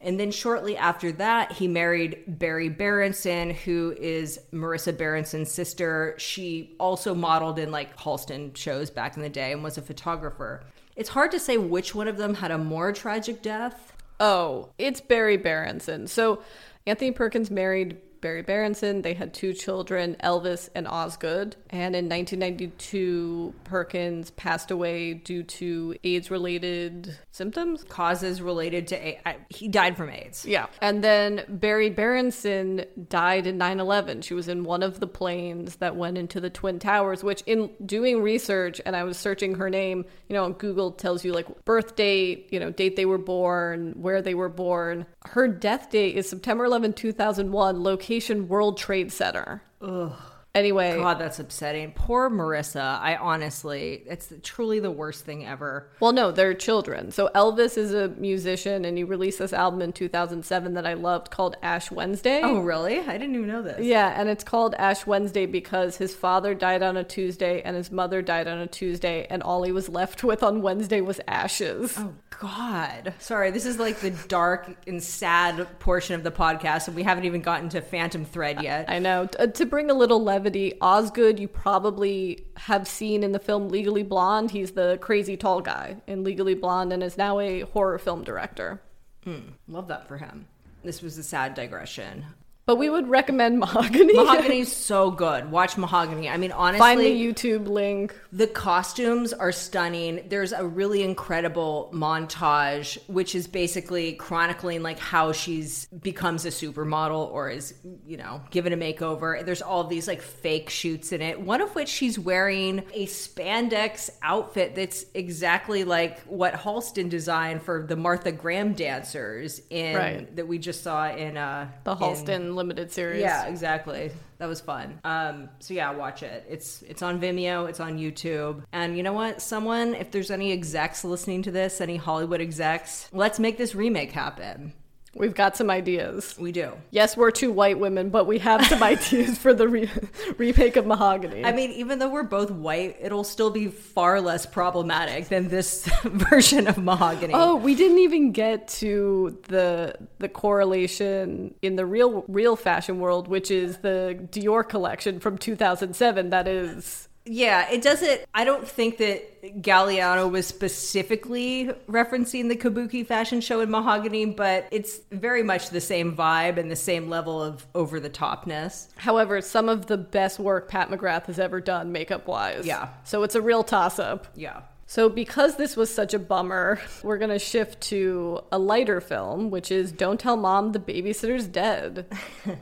And 0.00 0.18
then 0.18 0.30
shortly 0.30 0.76
after 0.76 1.12
that, 1.12 1.52
he 1.52 1.68
married 1.68 2.24
Berry 2.26 2.68
Berenson, 2.68 3.50
who 3.50 3.94
is 3.98 4.38
Marisa 4.52 4.96
Berenson's 4.96 5.50
sister. 5.50 6.14
She 6.18 6.74
also 6.78 7.14
modeled 7.14 7.58
in 7.58 7.70
like 7.70 7.96
Halston 7.98 8.56
shows 8.56 8.90
back 8.90 9.16
in 9.16 9.22
the 9.22 9.28
day 9.28 9.52
and 9.52 9.62
was 9.62 9.78
a 9.78 9.82
photographer. 9.82 10.62
It's 10.96 11.10
hard 11.10 11.30
to 11.32 11.40
say 11.40 11.56
which 11.58 11.94
one 11.94 12.08
of 12.08 12.16
them 12.16 12.34
had 12.34 12.50
a 12.50 12.58
more 12.58 12.92
tragic 12.92 13.42
death. 13.42 13.92
Oh, 14.20 14.70
it's 14.78 15.00
Berry 15.00 15.36
Berenson. 15.36 16.06
So 16.06 16.42
Anthony 16.86 17.10
Perkins 17.10 17.50
married 17.50 17.96
Berry 18.24 18.40
Berenson. 18.40 19.02
They 19.02 19.12
had 19.12 19.34
two 19.34 19.52
children, 19.52 20.16
Elvis 20.24 20.70
and 20.74 20.88
Osgood. 20.88 21.56
And 21.68 21.94
in 21.94 22.08
1992, 22.08 23.52
Perkins 23.64 24.30
passed 24.30 24.70
away 24.70 25.12
due 25.12 25.42
to 25.42 25.94
AIDS 26.02 26.30
related 26.30 27.18
symptoms. 27.32 27.84
Causes 27.84 28.40
related 28.40 28.88
to 28.88 28.96
A- 28.96 29.20
I, 29.26 29.36
he 29.50 29.68
died 29.68 29.98
from 29.98 30.08
AIDS. 30.08 30.46
Yeah. 30.46 30.68
And 30.80 31.04
then 31.04 31.44
Berry 31.50 31.90
Berenson 31.90 32.86
died 33.10 33.46
in 33.46 33.58
9 33.58 33.78
11. 33.78 34.22
She 34.22 34.32
was 34.32 34.48
in 34.48 34.64
one 34.64 34.82
of 34.82 35.00
the 35.00 35.06
planes 35.06 35.76
that 35.76 35.94
went 35.94 36.16
into 36.16 36.40
the 36.40 36.48
Twin 36.48 36.78
Towers, 36.78 37.22
which, 37.22 37.42
in 37.42 37.72
doing 37.84 38.22
research, 38.22 38.80
and 38.86 38.96
I 38.96 39.04
was 39.04 39.18
searching 39.18 39.56
her 39.56 39.68
name, 39.68 40.06
you 40.30 40.34
know, 40.34 40.48
Google 40.48 40.92
tells 40.92 41.26
you 41.26 41.34
like 41.34 41.66
birth 41.66 41.94
date, 41.94 42.48
you 42.50 42.58
know, 42.58 42.70
date 42.70 42.96
they 42.96 43.04
were 43.04 43.18
born, 43.18 43.92
where 44.00 44.22
they 44.22 44.34
were 44.34 44.48
born. 44.48 45.04
Her 45.28 45.48
death 45.48 45.90
date 45.90 46.16
is 46.16 46.28
September 46.28 46.64
11, 46.64 46.92
2001, 46.92 47.82
location 47.82 48.48
World 48.48 48.76
Trade 48.76 49.10
Center. 49.12 49.62
Ugh. 49.80 50.12
Anyway, 50.54 50.96
God, 50.96 51.18
that's 51.18 51.40
upsetting. 51.40 51.90
Poor 51.92 52.30
Marisa. 52.30 53.00
I 53.00 53.16
honestly, 53.16 54.04
it's 54.06 54.32
truly 54.44 54.78
the 54.78 54.90
worst 54.90 55.24
thing 55.24 55.44
ever. 55.44 55.90
Well, 55.98 56.12
no, 56.12 56.30
they're 56.30 56.54
children. 56.54 57.10
So 57.10 57.28
Elvis 57.34 57.76
is 57.76 57.92
a 57.92 58.08
musician, 58.10 58.84
and 58.84 58.96
he 58.96 59.02
released 59.02 59.40
this 59.40 59.52
album 59.52 59.82
in 59.82 59.92
2007 59.92 60.74
that 60.74 60.86
I 60.86 60.94
loved 60.94 61.32
called 61.32 61.56
Ash 61.60 61.90
Wednesday. 61.90 62.40
Oh, 62.44 62.60
really? 62.60 63.00
I 63.00 63.18
didn't 63.18 63.34
even 63.34 63.48
know 63.48 63.62
this. 63.62 63.84
Yeah, 63.84 64.14
and 64.16 64.28
it's 64.28 64.44
called 64.44 64.76
Ash 64.76 65.04
Wednesday 65.06 65.46
because 65.46 65.96
his 65.96 66.14
father 66.14 66.54
died 66.54 66.84
on 66.84 66.96
a 66.96 67.02
Tuesday 67.02 67.60
and 67.62 67.76
his 67.76 67.90
mother 67.90 68.22
died 68.22 68.46
on 68.46 68.58
a 68.58 68.68
Tuesday, 68.68 69.26
and 69.28 69.42
all 69.42 69.64
he 69.64 69.72
was 69.72 69.88
left 69.88 70.22
with 70.22 70.44
on 70.44 70.62
Wednesday 70.62 71.00
was 71.00 71.20
ashes. 71.26 71.96
Oh 71.98 72.14
God. 72.40 73.14
Sorry, 73.18 73.50
this 73.50 73.66
is 73.66 73.78
like 73.78 73.98
the 73.98 74.10
dark 74.28 74.76
and 74.86 75.02
sad 75.02 75.66
portion 75.80 76.14
of 76.14 76.22
the 76.22 76.30
podcast, 76.30 76.86
and 76.86 76.96
we 76.96 77.02
haven't 77.02 77.24
even 77.24 77.40
gotten 77.40 77.68
to 77.70 77.80
Phantom 77.80 78.24
Thread 78.24 78.62
yet. 78.62 78.88
I 78.88 79.00
know. 79.00 79.28
Uh, 79.38 79.48
to 79.48 79.66
bring 79.66 79.90
a 79.90 79.94
little 79.94 80.22
levity, 80.22 80.43
Osgood, 80.80 81.38
you 81.38 81.48
probably 81.48 82.46
have 82.56 82.86
seen 82.86 83.22
in 83.22 83.32
the 83.32 83.38
film 83.38 83.68
Legally 83.68 84.02
Blonde. 84.02 84.50
He's 84.50 84.72
the 84.72 84.98
crazy 85.00 85.36
tall 85.36 85.60
guy 85.60 85.96
in 86.06 86.24
Legally 86.24 86.54
Blonde 86.54 86.92
and 86.92 87.02
is 87.02 87.16
now 87.16 87.40
a 87.40 87.60
horror 87.60 87.98
film 87.98 88.24
director. 88.24 88.82
Hmm, 89.24 89.50
love 89.68 89.88
that 89.88 90.06
for 90.08 90.18
him. 90.18 90.46
This 90.82 91.02
was 91.02 91.16
a 91.16 91.22
sad 91.22 91.54
digression. 91.54 92.26
But 92.66 92.76
we 92.76 92.88
would 92.88 93.08
recommend 93.08 93.58
Mahogany. 93.58 94.14
Mahogany's 94.14 94.72
so 94.74 95.10
good. 95.10 95.50
Watch 95.50 95.76
Mahogany. 95.76 96.30
I 96.30 96.38
mean, 96.38 96.50
honestly, 96.50 96.78
Find 96.78 96.98
the 97.00 97.04
YouTube 97.14 97.68
link. 97.68 98.18
The 98.32 98.46
costumes 98.46 99.34
are 99.34 99.52
stunning. 99.52 100.24
There's 100.30 100.52
a 100.52 100.66
really 100.66 101.02
incredible 101.02 101.90
montage, 101.92 102.96
which 103.06 103.34
is 103.34 103.46
basically 103.46 104.14
chronicling 104.14 104.82
like 104.82 104.98
how 104.98 105.32
she's 105.32 105.84
becomes 105.86 106.46
a 106.46 106.48
supermodel 106.48 107.30
or 107.30 107.50
is, 107.50 107.74
you 108.06 108.16
know, 108.16 108.40
given 108.50 108.72
a 108.72 108.76
makeover. 108.78 109.44
There's 109.44 109.60
all 109.62 109.84
these 109.84 110.08
like 110.08 110.22
fake 110.22 110.70
shoots 110.70 111.12
in 111.12 111.20
it. 111.20 111.38
One 111.38 111.60
of 111.60 111.74
which 111.74 111.88
she's 111.90 112.18
wearing 112.18 112.78
a 112.94 113.06
spandex 113.06 114.08
outfit 114.22 114.74
that's 114.74 115.04
exactly 115.12 115.84
like 115.84 116.20
what 116.22 116.54
Halston 116.54 117.10
designed 117.10 117.62
for 117.62 117.84
the 117.86 117.96
Martha 117.96 118.32
Graham 118.32 118.72
dancers 118.72 119.60
in 119.68 119.96
Right. 119.96 120.36
that 120.36 120.48
we 120.48 120.58
just 120.58 120.82
saw 120.82 121.08
in 121.10 121.36
uh 121.36 121.68
The 121.84 121.92
in- 121.92 121.98
Halston 121.98 122.53
limited 122.56 122.92
series. 122.92 123.20
yeah, 123.20 123.46
exactly. 123.46 124.10
That 124.38 124.46
was 124.46 124.60
fun. 124.60 125.00
Um, 125.04 125.48
so 125.60 125.74
yeah, 125.74 125.90
watch 125.92 126.22
it. 126.22 126.44
It's 126.48 126.82
it's 126.82 127.02
on 127.02 127.20
Vimeo. 127.20 127.68
It's 127.68 127.80
on 127.80 127.98
YouTube. 127.98 128.62
And 128.72 128.96
you 128.96 129.02
know 129.02 129.12
what? 129.12 129.40
Someone, 129.40 129.94
if 129.94 130.10
there's 130.10 130.30
any 130.30 130.52
execs 130.52 131.04
listening 131.04 131.42
to 131.42 131.50
this, 131.50 131.80
any 131.80 131.96
Hollywood 131.96 132.40
execs, 132.40 133.08
let's 133.12 133.38
make 133.38 133.58
this 133.58 133.74
remake 133.74 134.12
happen. 134.12 134.72
We've 135.14 135.34
got 135.34 135.56
some 135.56 135.70
ideas. 135.70 136.36
We 136.38 136.52
do. 136.52 136.72
Yes, 136.90 137.16
we're 137.16 137.30
two 137.30 137.52
white 137.52 137.78
women, 137.78 138.10
but 138.10 138.26
we 138.26 138.38
have 138.40 138.64
some 138.66 138.82
ideas 138.94 139.38
for 139.38 139.54
the 139.54 139.68
re- 139.68 139.90
remake 140.36 140.76
of 140.76 140.86
Mahogany. 140.86 141.44
I 141.44 141.52
mean, 141.52 141.70
even 141.72 141.98
though 141.98 142.08
we're 142.08 142.24
both 142.24 142.50
white, 142.50 142.96
it'll 143.00 143.24
still 143.24 143.50
be 143.50 143.68
far 143.68 144.20
less 144.20 144.46
problematic 144.46 145.28
than 145.28 145.48
this 145.48 145.86
version 146.04 146.66
of 146.66 146.78
Mahogany. 146.78 147.32
Oh, 147.34 147.56
we 147.56 147.74
didn't 147.74 147.98
even 147.98 148.32
get 148.32 148.68
to 148.68 149.38
the 149.48 149.94
the 150.18 150.28
correlation 150.28 151.54
in 151.62 151.76
the 151.76 151.86
real 151.86 152.24
real 152.28 152.56
fashion 152.56 152.98
world, 152.98 153.28
which 153.28 153.50
is 153.50 153.78
the 153.78 154.18
Dior 154.30 154.68
collection 154.68 155.20
from 155.20 155.38
2007. 155.38 156.30
That 156.30 156.48
is 156.48 157.08
Yeah, 157.26 157.70
it 157.70 157.80
doesn't. 157.80 158.22
I 158.34 158.44
don't 158.44 158.68
think 158.68 158.98
that 158.98 159.62
Galliano 159.62 160.30
was 160.30 160.46
specifically 160.46 161.70
referencing 161.88 162.48
the 162.48 162.56
Kabuki 162.56 163.06
fashion 163.06 163.40
show 163.40 163.60
in 163.60 163.70
Mahogany, 163.70 164.26
but 164.26 164.66
it's 164.70 165.00
very 165.10 165.42
much 165.42 165.70
the 165.70 165.80
same 165.80 166.14
vibe 166.14 166.58
and 166.58 166.70
the 166.70 166.76
same 166.76 167.08
level 167.08 167.42
of 167.42 167.66
over 167.74 167.98
the 167.98 168.10
topness. 168.10 168.88
However, 168.96 169.40
some 169.40 169.70
of 169.70 169.86
the 169.86 169.96
best 169.96 170.38
work 170.38 170.68
Pat 170.68 170.90
McGrath 170.90 171.26
has 171.26 171.38
ever 171.38 171.60
done 171.60 171.92
makeup 171.92 172.26
wise. 172.26 172.66
Yeah. 172.66 172.88
So 173.04 173.22
it's 173.22 173.34
a 173.34 173.42
real 173.42 173.64
toss 173.64 173.98
up. 173.98 174.26
Yeah. 174.34 174.62
So, 174.86 175.08
because 175.08 175.56
this 175.56 175.76
was 175.76 175.92
such 175.92 176.12
a 176.12 176.18
bummer, 176.18 176.78
we're 177.02 177.16
going 177.16 177.30
to 177.30 177.38
shift 177.38 177.80
to 177.84 178.42
a 178.52 178.58
lighter 178.58 179.00
film, 179.00 179.50
which 179.50 179.70
is 179.70 179.90
Don't 179.90 180.20
Tell 180.20 180.36
Mom 180.36 180.72
the 180.72 180.78
Babysitter's 180.78 181.46
Dead. 181.46 182.06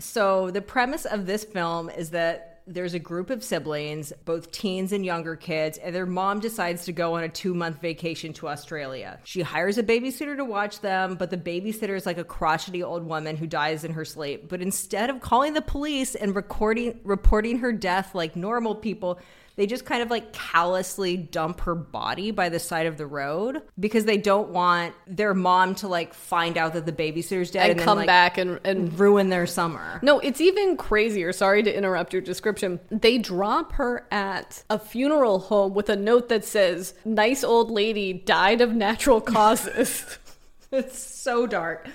So, 0.00 0.50
the 0.50 0.62
premise 0.62 1.04
of 1.04 1.26
this 1.26 1.44
film 1.44 1.90
is 1.90 2.10
that 2.10 2.57
there's 2.68 2.94
a 2.94 2.98
group 2.98 3.30
of 3.30 3.42
siblings, 3.42 4.12
both 4.24 4.52
teens 4.52 4.92
and 4.92 5.04
younger 5.04 5.36
kids, 5.36 5.78
and 5.78 5.94
their 5.94 6.06
mom 6.06 6.40
decides 6.40 6.84
to 6.84 6.92
go 6.92 7.14
on 7.14 7.24
a 7.24 7.28
two 7.28 7.54
month 7.54 7.80
vacation 7.80 8.32
to 8.34 8.48
Australia. 8.48 9.18
She 9.24 9.40
hires 9.40 9.78
a 9.78 9.82
babysitter 9.82 10.36
to 10.36 10.44
watch 10.44 10.80
them, 10.80 11.16
but 11.16 11.30
the 11.30 11.36
babysitter 11.36 11.96
is 11.96 12.06
like 12.06 12.18
a 12.18 12.24
crotchety 12.24 12.82
old 12.82 13.04
woman 13.04 13.36
who 13.36 13.46
dies 13.46 13.84
in 13.84 13.92
her 13.92 14.04
sleep. 14.04 14.48
But 14.48 14.60
instead 14.60 15.10
of 15.10 15.20
calling 15.20 15.54
the 15.54 15.62
police 15.62 16.14
and 16.14 16.36
recording, 16.36 17.00
reporting 17.04 17.58
her 17.60 17.72
death 17.72 18.14
like 18.14 18.36
normal 18.36 18.74
people, 18.74 19.18
they 19.58 19.66
just 19.66 19.84
kind 19.84 20.02
of 20.02 20.08
like 20.08 20.32
callously 20.32 21.16
dump 21.16 21.62
her 21.62 21.74
body 21.74 22.30
by 22.30 22.48
the 22.48 22.60
side 22.60 22.86
of 22.86 22.96
the 22.96 23.08
road 23.08 23.60
because 23.78 24.04
they 24.04 24.16
don't 24.16 24.50
want 24.50 24.94
their 25.08 25.34
mom 25.34 25.74
to 25.74 25.88
like 25.88 26.14
find 26.14 26.56
out 26.56 26.74
that 26.74 26.86
the 26.86 26.92
babysitter's 26.92 27.50
dead 27.50 27.62
And, 27.62 27.70
and, 27.72 27.80
then, 27.80 27.84
come 27.84 27.98
like, 27.98 28.06
back 28.06 28.38
and, 28.38 28.60
and 28.64 28.96
ruin 28.96 29.30
their 29.30 29.48
summer. 29.48 29.98
No, 30.00 30.20
it's 30.20 30.40
even 30.40 30.76
crazier. 30.76 31.32
Sorry 31.32 31.64
to 31.64 31.76
interrupt 31.76 32.12
your 32.12 32.22
description. 32.22 32.78
They 32.88 33.18
drop 33.18 33.72
her 33.72 34.06
at 34.12 34.62
a 34.70 34.78
funeral 34.78 35.40
home 35.40 35.74
with 35.74 35.88
a 35.88 35.96
note 35.96 36.28
that 36.28 36.44
says, 36.44 36.94
Nice 37.04 37.42
old 37.42 37.68
lady 37.68 38.12
died 38.12 38.60
of 38.60 38.76
natural 38.76 39.20
causes. 39.20 40.18
It's 40.70 40.98
so 40.98 41.46
dark. 41.46 41.88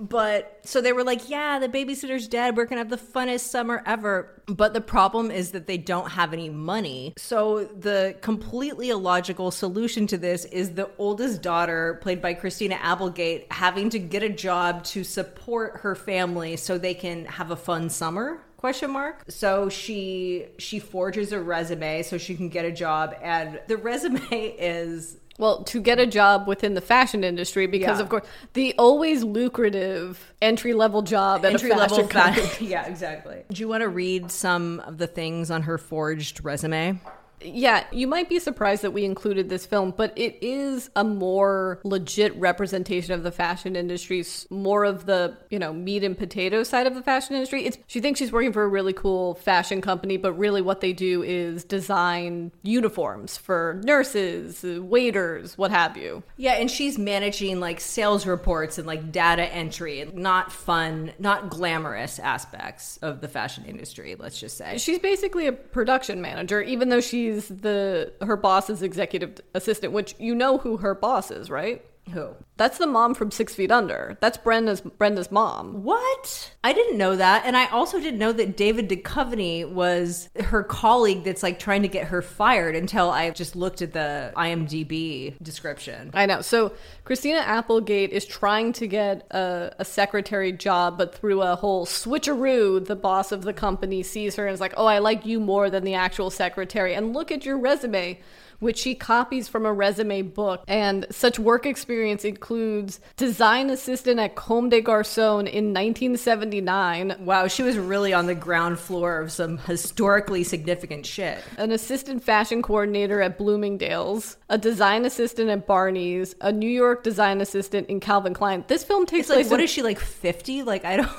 But 0.00 0.60
so 0.64 0.80
they 0.80 0.94
were 0.94 1.04
like, 1.04 1.28
yeah, 1.28 1.58
the 1.58 1.68
babysitter's 1.68 2.26
dead. 2.26 2.56
We're 2.56 2.64
going 2.64 2.82
to 2.82 2.90
have 2.90 2.90
the 2.90 2.96
funnest 2.96 3.40
summer 3.40 3.82
ever. 3.84 4.42
But 4.46 4.72
the 4.72 4.80
problem 4.80 5.30
is 5.30 5.52
that 5.52 5.66
they 5.66 5.76
don't 5.76 6.10
have 6.10 6.32
any 6.32 6.48
money. 6.48 7.12
So 7.18 7.64
the 7.64 8.16
completely 8.22 8.88
illogical 8.88 9.50
solution 9.50 10.06
to 10.08 10.16
this 10.16 10.46
is 10.46 10.70
the 10.70 10.90
oldest 10.96 11.42
daughter, 11.42 11.98
played 12.00 12.22
by 12.22 12.32
Christina 12.32 12.76
Applegate, 12.76 13.52
having 13.52 13.90
to 13.90 13.98
get 13.98 14.22
a 14.22 14.30
job 14.30 14.84
to 14.84 15.04
support 15.04 15.80
her 15.80 15.94
family 15.94 16.56
so 16.56 16.78
they 16.78 16.94
can 16.94 17.26
have 17.26 17.50
a 17.50 17.56
fun 17.56 17.90
summer 17.90 18.40
question 18.56 18.90
mark 18.90 19.24
so 19.26 19.70
she 19.70 20.46
she 20.58 20.78
forges 20.78 21.32
a 21.32 21.40
resume 21.40 22.02
so 22.02 22.18
she 22.18 22.34
can 22.34 22.50
get 22.50 22.66
a 22.66 22.70
job 22.70 23.14
and 23.22 23.58
the 23.68 23.76
resume 23.78 24.20
is 24.30 25.16
well, 25.40 25.64
to 25.64 25.80
get 25.80 25.98
a 25.98 26.06
job 26.06 26.46
within 26.46 26.74
the 26.74 26.80
fashion 26.80 27.24
industry, 27.24 27.66
because 27.66 27.98
Yeah. 27.98 28.02
of 28.04 28.08
course, 28.10 28.24
the 28.52 28.74
always 28.78 29.24
lucrative 29.24 30.32
entry 30.40 30.74
level 30.74 31.02
job 31.02 31.44
at 31.44 31.52
entry 31.52 31.70
a 31.70 31.76
level 31.76 31.96
fashion 31.96 32.08
company. 32.08 32.46
fashion. 32.46 32.66
yeah, 32.68 32.86
exactly. 32.86 33.42
Do 33.50 33.60
you 33.60 33.66
want 33.68 33.80
to 33.82 33.88
read 33.88 34.30
some 34.30 34.80
of 34.86 34.98
the 34.98 35.06
things 35.06 35.50
on 35.50 35.62
her 35.62 35.78
forged 35.78 36.44
resume? 36.44 37.00
Yeah, 37.42 37.84
you 37.90 38.06
might 38.06 38.28
be 38.28 38.38
surprised 38.38 38.82
that 38.82 38.92
we 38.92 39.04
included 39.04 39.48
this 39.48 39.66
film, 39.66 39.94
but 39.96 40.12
it 40.16 40.38
is 40.42 40.90
a 40.94 41.04
more 41.04 41.80
legit 41.84 42.36
representation 42.36 43.14
of 43.14 43.22
the 43.22 43.32
fashion 43.32 43.76
industry, 43.76 44.24
more 44.50 44.84
of 44.84 45.06
the, 45.06 45.36
you 45.50 45.58
know, 45.58 45.72
meat 45.72 46.04
and 46.04 46.16
potato 46.16 46.62
side 46.62 46.86
of 46.86 46.94
the 46.94 47.02
fashion 47.02 47.34
industry. 47.34 47.64
It's 47.64 47.78
she 47.86 48.00
thinks 48.00 48.18
she's 48.18 48.32
working 48.32 48.52
for 48.52 48.62
a 48.62 48.68
really 48.68 48.92
cool 48.92 49.34
fashion 49.34 49.80
company, 49.80 50.16
but 50.16 50.32
really 50.34 50.62
what 50.62 50.80
they 50.80 50.92
do 50.92 51.22
is 51.22 51.64
design 51.64 52.52
uniforms 52.62 53.36
for 53.36 53.80
nurses, 53.84 54.64
uh, 54.64 54.82
waiters, 54.82 55.56
what 55.56 55.70
have 55.70 55.96
you. 55.96 56.22
Yeah, 56.36 56.52
and 56.54 56.70
she's 56.70 56.98
managing 56.98 57.60
like 57.60 57.80
sales 57.80 58.26
reports 58.26 58.78
and 58.78 58.86
like 58.86 59.12
data 59.12 59.44
entry, 59.44 60.00
and 60.00 60.14
not 60.14 60.52
fun, 60.52 61.12
not 61.18 61.48
glamorous 61.50 62.18
aspects 62.18 62.98
of 63.02 63.20
the 63.20 63.28
fashion 63.28 63.64
industry, 63.64 64.16
let's 64.18 64.38
just 64.38 64.56
say. 64.56 64.78
She's 64.78 64.98
basically 64.98 65.46
a 65.46 65.52
production 65.52 66.20
manager, 66.20 66.60
even 66.60 66.88
though 66.88 67.00
she's 67.00 67.29
the 67.48 68.12
her 68.20 68.36
boss's 68.36 68.82
executive 68.82 69.40
assistant, 69.54 69.92
which 69.92 70.14
you 70.18 70.34
know 70.34 70.58
who 70.58 70.78
her 70.78 70.94
boss 70.94 71.30
is, 71.30 71.50
right? 71.50 71.84
Who? 72.12 72.34
That's 72.56 72.78
the 72.78 72.86
mom 72.86 73.14
from 73.14 73.30
Six 73.30 73.54
Feet 73.54 73.70
Under. 73.70 74.18
That's 74.20 74.36
Brenda's 74.36 74.80
Brenda's 74.80 75.30
mom. 75.30 75.82
What? 75.84 76.54
I 76.62 76.72
didn't 76.72 76.98
know 76.98 77.16
that. 77.16 77.44
And 77.46 77.56
I 77.56 77.66
also 77.66 78.00
didn't 78.00 78.18
know 78.18 78.32
that 78.32 78.56
David 78.56 78.88
Duchovny 78.88 79.70
was 79.70 80.28
her 80.38 80.62
colleague 80.62 81.24
that's 81.24 81.42
like 81.42 81.58
trying 81.58 81.82
to 81.82 81.88
get 81.88 82.08
her 82.08 82.20
fired 82.20 82.74
until 82.74 83.10
I 83.10 83.30
just 83.30 83.56
looked 83.56 83.80
at 83.80 83.92
the 83.92 84.32
IMDb 84.36 85.40
description. 85.42 86.10
I 86.12 86.26
know. 86.26 86.40
So 86.42 86.72
Christina 87.04 87.38
Applegate 87.38 88.10
is 88.10 88.26
trying 88.26 88.72
to 88.74 88.86
get 88.86 89.26
a, 89.30 89.72
a 89.78 89.84
secretary 89.84 90.52
job, 90.52 90.98
but 90.98 91.14
through 91.14 91.42
a 91.42 91.56
whole 91.56 91.86
switcheroo, 91.86 92.84
the 92.84 92.96
boss 92.96 93.32
of 93.32 93.42
the 93.42 93.52
company 93.54 94.02
sees 94.02 94.36
her 94.36 94.46
and 94.46 94.54
is 94.54 94.60
like, 94.60 94.74
"Oh, 94.76 94.86
I 94.86 94.98
like 94.98 95.24
you 95.24 95.40
more 95.40 95.70
than 95.70 95.84
the 95.84 95.94
actual 95.94 96.30
secretary." 96.30 96.94
And 96.94 97.14
look 97.14 97.30
at 97.30 97.46
your 97.46 97.58
resume. 97.58 98.20
Which 98.60 98.78
she 98.78 98.94
copies 98.94 99.48
from 99.48 99.66
a 99.66 99.72
resume 99.72 100.22
book. 100.22 100.62
And 100.68 101.06
such 101.10 101.38
work 101.38 101.66
experience 101.66 102.24
includes 102.24 103.00
design 103.16 103.70
assistant 103.70 104.20
at 104.20 104.36
Comme 104.36 104.68
des 104.68 104.82
Garçons 104.82 105.48
in 105.48 105.72
1979, 105.72 107.16
Wow, 107.24 107.46
she 107.48 107.62
was 107.62 107.76
really 107.78 108.12
on 108.12 108.26
the 108.26 108.34
ground 108.34 108.78
floor 108.78 109.18
of 109.20 109.32
some 109.32 109.58
historically 109.58 110.44
significant 110.44 111.06
shit. 111.06 111.38
an 111.56 111.72
assistant 111.72 112.22
fashion 112.22 112.62
coordinator 112.62 113.20
at 113.22 113.38
Bloomingdale's, 113.38 114.36
a 114.48 114.58
design 114.58 115.04
assistant 115.04 115.50
at 115.50 115.66
Barney's, 115.66 116.34
a 116.40 116.52
New 116.52 116.68
York 116.68 117.02
design 117.02 117.40
assistant 117.40 117.88
in 117.88 118.00
Calvin 118.00 118.34
Klein. 118.34 118.64
This 118.68 118.84
film 118.84 119.06
takes 119.06 119.20
It's 119.22 119.30
like, 119.30 119.36
place 119.46 119.50
what 119.50 119.60
in- 119.60 119.64
is 119.64 119.70
she 119.70 119.82
like 119.82 119.98
50? 119.98 120.62
Like, 120.62 120.84
I 120.84 120.96
don't. 120.98 121.10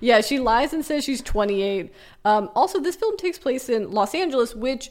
Yeah, 0.00 0.20
she 0.20 0.38
lies 0.38 0.72
and 0.72 0.84
says 0.84 1.02
she's 1.02 1.20
28. 1.22 1.92
Um, 2.24 2.48
also, 2.54 2.78
this 2.80 2.94
film 2.94 3.16
takes 3.16 3.38
place 3.38 3.68
in 3.68 3.90
Los 3.90 4.14
Angeles, 4.14 4.54
which 4.54 4.90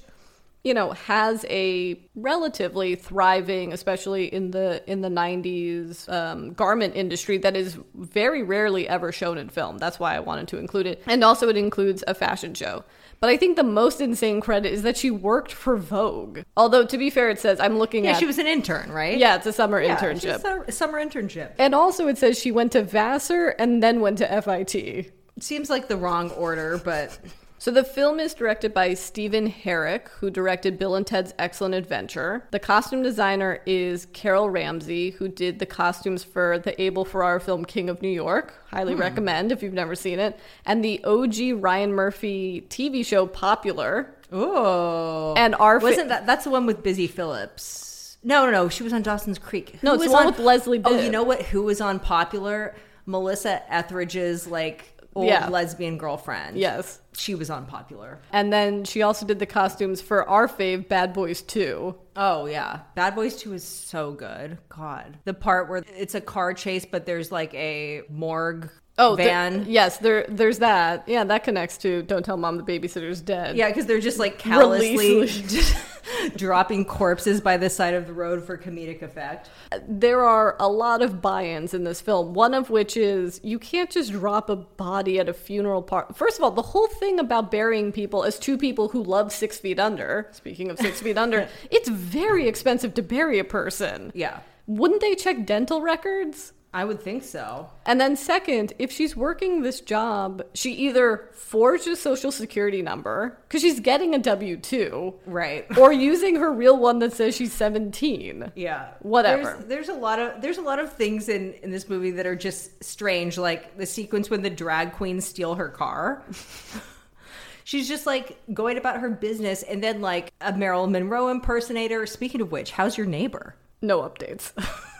you 0.63 0.73
know 0.73 0.91
has 0.91 1.45
a 1.49 1.99
relatively 2.15 2.95
thriving, 2.95 3.71
especially 3.73 4.25
in 4.33 4.51
the 4.51 4.83
in 4.91 5.01
the 5.01 5.09
90s 5.09 6.07
um, 6.11 6.53
garment 6.53 6.95
industry 6.95 7.37
that 7.39 7.55
is 7.55 7.77
very 7.95 8.43
rarely 8.43 8.87
ever 8.87 9.11
shown 9.11 9.37
in 9.37 9.49
film. 9.49 9.77
That's 9.77 9.99
why 9.99 10.15
I 10.15 10.19
wanted 10.19 10.47
to 10.49 10.57
include 10.57 10.85
it, 10.87 11.01
and 11.07 11.23
also 11.23 11.47
it 11.49 11.57
includes 11.57 12.03
a 12.07 12.13
fashion 12.13 12.53
show. 12.53 12.83
But 13.21 13.29
I 13.29 13.35
think 13.37 13.57
the 13.57 13.63
most 13.63 13.99
insane 13.99 14.39
credit 14.39 14.71
is 14.71 14.83
that 14.83 14.95
she 14.95 15.11
worked 15.11 15.51
for 15.51 15.75
Vogue. 15.75 16.39
Although 16.55 16.85
to 16.85 16.97
be 16.97 17.09
fair, 17.09 17.29
it 17.29 17.39
says 17.39 17.59
I'm 17.59 17.77
looking 17.77 18.05
at 18.05 18.09
Yeah, 18.11 18.15
at 18.15 18.19
she 18.19 18.25
was 18.25 18.37
an 18.37 18.47
intern, 18.47 18.91
right? 18.91 19.17
yeah, 19.17 19.35
it's 19.35 19.45
a 19.45 19.53
summer 19.53 19.81
Yeah, 19.81 19.97
internship. 19.97 20.67
a 20.67 20.71
summer 20.71 21.03
internship. 21.03 21.51
and 21.57 21.75
also, 21.75 22.07
it 22.07 22.17
says 22.17 22.39
she 22.39 22.51
went 22.51 22.71
to 22.73 22.81
Vassar 22.83 23.49
and 23.59 23.81
then 23.83 23.99
went 24.01 24.17
to 24.19 24.41
FIT. 24.41 25.11
Seems 25.41 25.69
like 25.69 25.87
the 25.87 25.97
wrong 25.97 26.31
order, 26.31 26.77
but 26.83 27.17
So 27.61 27.71
the 27.71 27.83
film 27.83 28.21
is 28.21 28.33
directed 28.33 28.73
by 28.73 28.93
Stephen 28.93 29.51
Herek, 29.51 30.07
who 30.07 30.29
directed 30.29 30.79
Bill 30.79 30.95
and 30.95 31.05
Ted's 31.05 31.33
Excellent 31.37 31.75
Adventure. 31.75 32.47
The 32.51 32.59
costume 32.59 33.03
designer 33.03 33.59
is 33.65 34.07
Carol 34.13 34.49
Ramsey, 34.49 35.09
who 35.09 35.27
did 35.27 35.59
the 35.59 35.65
costumes 35.65 36.23
for 36.23 36.57
the 36.57 36.81
Abel 36.81 37.03
Ferrara 37.03 37.41
film 37.41 37.65
King 37.65 37.89
of 37.89 38.01
New 38.01 38.07
York. 38.07 38.53
Highly 38.69 38.93
hmm. 38.93 39.01
recommend 39.01 39.51
if 39.51 39.61
you've 39.61 39.73
never 39.73 39.93
seen 39.93 40.19
it. 40.19 40.39
And 40.65 40.85
the 40.85 41.03
OG 41.03 41.61
Ryan 41.61 41.91
Murphy 41.91 42.65
TV 42.69 43.05
show 43.05 43.25
Popular. 43.25 44.09
oh, 44.31 45.33
And 45.35 45.53
our 45.55 45.79
wasn't 45.79 46.07
that 46.07 46.25
that's 46.25 46.45
the 46.45 46.51
one 46.51 46.65
with 46.65 46.81
Busy 46.81 47.07
Phillips? 47.07 48.17
No, 48.23 48.45
no, 48.45 48.51
no. 48.51 48.69
She 48.69 48.83
was 48.83 48.93
on 48.93 49.01
Dawson's 49.01 49.37
Creek. 49.37 49.83
No, 49.83 49.91
Who 49.91 49.95
it's 49.95 50.03
was 50.03 50.11
the 50.11 50.15
one 50.15 50.25
with 50.27 50.39
Leslie 50.39 50.81
Oh, 50.85 50.97
you 50.97 51.11
know 51.11 51.23
what? 51.23 51.41
Who 51.41 51.63
was 51.63 51.81
on 51.81 51.99
Popular? 51.99 52.73
Melissa 53.05 53.63
Etheridge's 53.73 54.47
like 54.47 54.98
old 55.19 55.27
Yeah. 55.27 55.47
lesbian 55.49 55.97
girlfriend. 55.97 56.57
Yes. 56.57 56.99
she 57.13 57.35
was 57.35 57.49
unpopular. 57.49 58.19
And 58.31 58.51
then 58.53 58.85
she 58.85 59.01
also 59.01 59.25
did 59.25 59.39
the 59.39 59.45
costumes 59.45 59.99
for 60.01 60.27
our 60.29 60.47
fave 60.47 60.87
Bad 60.87 61.11
Boys 61.13 61.41
2. 61.41 61.93
Oh 62.15 62.45
yeah, 62.45 62.79
Bad 62.95 63.13
Boys 63.15 63.35
Two 63.35 63.53
is 63.53 63.63
so 63.63 64.11
good. 64.11 64.57
God, 64.69 65.17
the 65.25 65.33
part 65.33 65.69
where 65.69 65.83
it's 65.97 66.15
a 66.15 66.21
car 66.21 66.53
chase, 66.53 66.85
but 66.85 67.05
there's 67.05 67.31
like 67.31 67.53
a 67.53 68.03
morgue 68.09 68.69
Oh, 68.97 69.15
there- 69.15 69.27
van. 69.27 69.65
yes, 69.67 69.97
there. 69.97 70.25
There's 70.27 70.59
that. 70.59 71.03
Yeah, 71.07 71.23
that 71.25 71.43
connects 71.45 71.77
to 71.79 72.03
"Don't 72.03 72.23
Tell 72.23 72.35
Mom 72.37 72.57
the 72.57 72.63
Babysitter's 72.63 73.21
Dead." 73.21 73.55
Yeah, 73.55 73.67
because 73.69 73.85
they're 73.85 73.99
just 74.01 74.19
like 74.19 74.37
callously. 74.39 75.29
dropping 76.35 76.85
corpses 76.85 77.41
by 77.41 77.57
the 77.57 77.69
side 77.69 77.93
of 77.93 78.07
the 78.07 78.13
road 78.13 78.43
for 78.43 78.57
comedic 78.57 79.01
effect. 79.01 79.49
there 79.87 80.21
are 80.21 80.55
a 80.59 80.67
lot 80.67 81.01
of 81.01 81.21
buy-ins 81.21 81.73
in 81.73 81.83
this 81.83 82.01
film. 82.01 82.33
One 82.33 82.53
of 82.53 82.69
which 82.69 82.95
is 82.97 83.39
you 83.43 83.59
can't 83.59 83.89
just 83.89 84.11
drop 84.11 84.49
a 84.49 84.55
body 84.55 85.19
at 85.19 85.29
a 85.29 85.33
funeral 85.33 85.81
part. 85.81 86.15
First 86.15 86.37
of 86.37 86.43
all, 86.43 86.51
the 86.51 86.61
whole 86.61 86.87
thing 86.87 87.19
about 87.19 87.51
burying 87.51 87.91
people 87.91 88.23
as 88.23 88.39
two 88.39 88.57
people 88.57 88.89
who 88.89 89.03
love 89.03 89.31
Six 89.31 89.57
Feet 89.57 89.79
Under. 89.79 90.27
Speaking 90.31 90.69
of 90.69 90.79
Six 90.79 91.01
Feet 91.01 91.17
Under, 91.17 91.47
it's 91.71 91.89
very 91.89 92.47
expensive 92.47 92.93
to 92.95 93.01
bury 93.01 93.39
a 93.39 93.43
person. 93.43 94.11
Yeah, 94.13 94.39
Wouldn't 94.67 95.01
they 95.01 95.15
check 95.15 95.45
dental 95.45 95.81
records? 95.81 96.53
I 96.71 96.85
would 96.85 97.01
think 97.01 97.23
so. 97.23 97.67
And 97.87 97.99
then, 97.99 98.15
second, 98.15 98.73
if 98.77 98.91
she's 98.91 99.15
working 99.15 99.63
this 99.63 99.81
job, 99.81 100.43
she 100.53 100.71
either 100.73 101.27
forged 101.33 101.87
a 101.87 101.95
social 101.95 102.31
security 102.31 102.83
number 102.83 103.39
because 103.47 103.61
she's 103.61 103.79
getting 103.79 104.13
a 104.13 104.19
W 104.19 104.55
2, 104.55 105.15
Right. 105.25 105.65
or 105.79 105.91
using 105.91 106.35
her 106.35 106.53
real 106.53 106.77
one 106.77 106.99
that 106.99 107.13
says 107.13 107.35
she's 107.35 107.53
17. 107.53 108.51
Yeah. 108.55 108.89
Whatever. 108.99 109.43
There's, 109.43 109.65
there's 109.65 109.89
a 109.89 109.93
lot 109.99 110.19
of 110.19 110.41
there's 110.43 110.59
a 110.59 110.61
lot 110.61 110.77
of 110.77 110.93
things 110.93 111.27
in 111.27 111.53
in 111.63 111.71
this 111.71 111.89
movie 111.89 112.11
that 112.11 112.27
are 112.27 112.35
just 112.35 112.83
strange, 112.83 113.37
like 113.37 113.75
the 113.77 113.87
sequence 113.87 114.29
when 114.29 114.43
the 114.43 114.49
drag 114.51 114.93
queens 114.93 115.25
steal 115.25 115.55
her 115.55 115.69
car. 115.69 116.23
She's 117.63 117.87
just 117.87 118.05
like 118.05 118.37
going 118.53 118.77
about 118.77 118.99
her 118.99 119.09
business, 119.09 119.63
and 119.63 119.83
then 119.83 120.01
like 120.01 120.31
a 120.41 120.53
Marilyn 120.55 120.91
Monroe 120.91 121.29
impersonator. 121.29 122.05
Speaking 122.05 122.41
of 122.41 122.51
which, 122.51 122.71
how's 122.71 122.95
your 122.97 123.07
neighbor? 123.07 123.55
No 123.81 124.01
updates. 124.01 124.51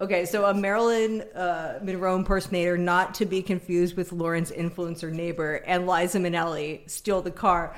Okay, 0.00 0.24
so 0.24 0.46
a 0.46 0.54
Marilyn 0.54 1.20
uh, 1.34 1.78
Monroe 1.82 2.16
impersonator, 2.16 2.78
not 2.78 3.12
to 3.16 3.26
be 3.26 3.42
confused 3.42 3.98
with 3.98 4.12
Lauren's 4.12 4.50
influencer 4.50 5.12
neighbor, 5.12 5.56
and 5.66 5.86
Liza 5.86 6.18
Minnelli 6.18 6.88
steal 6.88 7.20
the 7.20 7.30
car. 7.30 7.76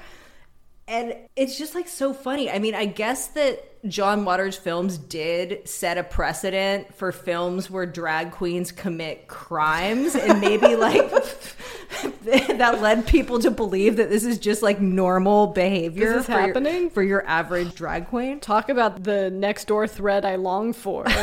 And 0.86 1.16
it's 1.34 1.58
just 1.58 1.74
like 1.74 1.88
so 1.88 2.14
funny. 2.14 2.48
I 2.48 2.60
mean, 2.60 2.76
I 2.76 2.84
guess 2.84 3.28
that 3.28 3.88
John 3.88 4.24
Waters 4.24 4.56
films 4.56 4.98
did 4.98 5.68
set 5.68 5.98
a 5.98 6.04
precedent 6.04 6.94
for 6.94 7.10
films 7.10 7.68
where 7.68 7.86
drag 7.86 8.30
queens 8.30 8.70
commit 8.70 9.26
crimes, 9.26 10.14
and 10.14 10.40
maybe 10.40 10.76
like 10.76 11.10
that 12.22 12.80
led 12.80 13.06
people 13.06 13.38
to 13.40 13.50
believe 13.50 13.96
that 13.96 14.08
this 14.10 14.24
is 14.24 14.38
just 14.38 14.62
like 14.62 14.80
normal 14.80 15.48
behavior 15.48 16.08
This 16.14 16.20
is 16.20 16.26
for 16.26 16.32
your- 16.32 16.40
happening? 16.40 16.90
for 16.90 17.02
your 17.02 17.26
average 17.26 17.74
drag 17.74 18.08
queen. 18.08 18.40
Talk 18.40 18.68
about 18.68 19.02
the 19.04 19.30
next 19.30 19.66
door 19.66 19.86
thread 19.86 20.24
I 20.24 20.36
long 20.36 20.72
for. 20.72 21.04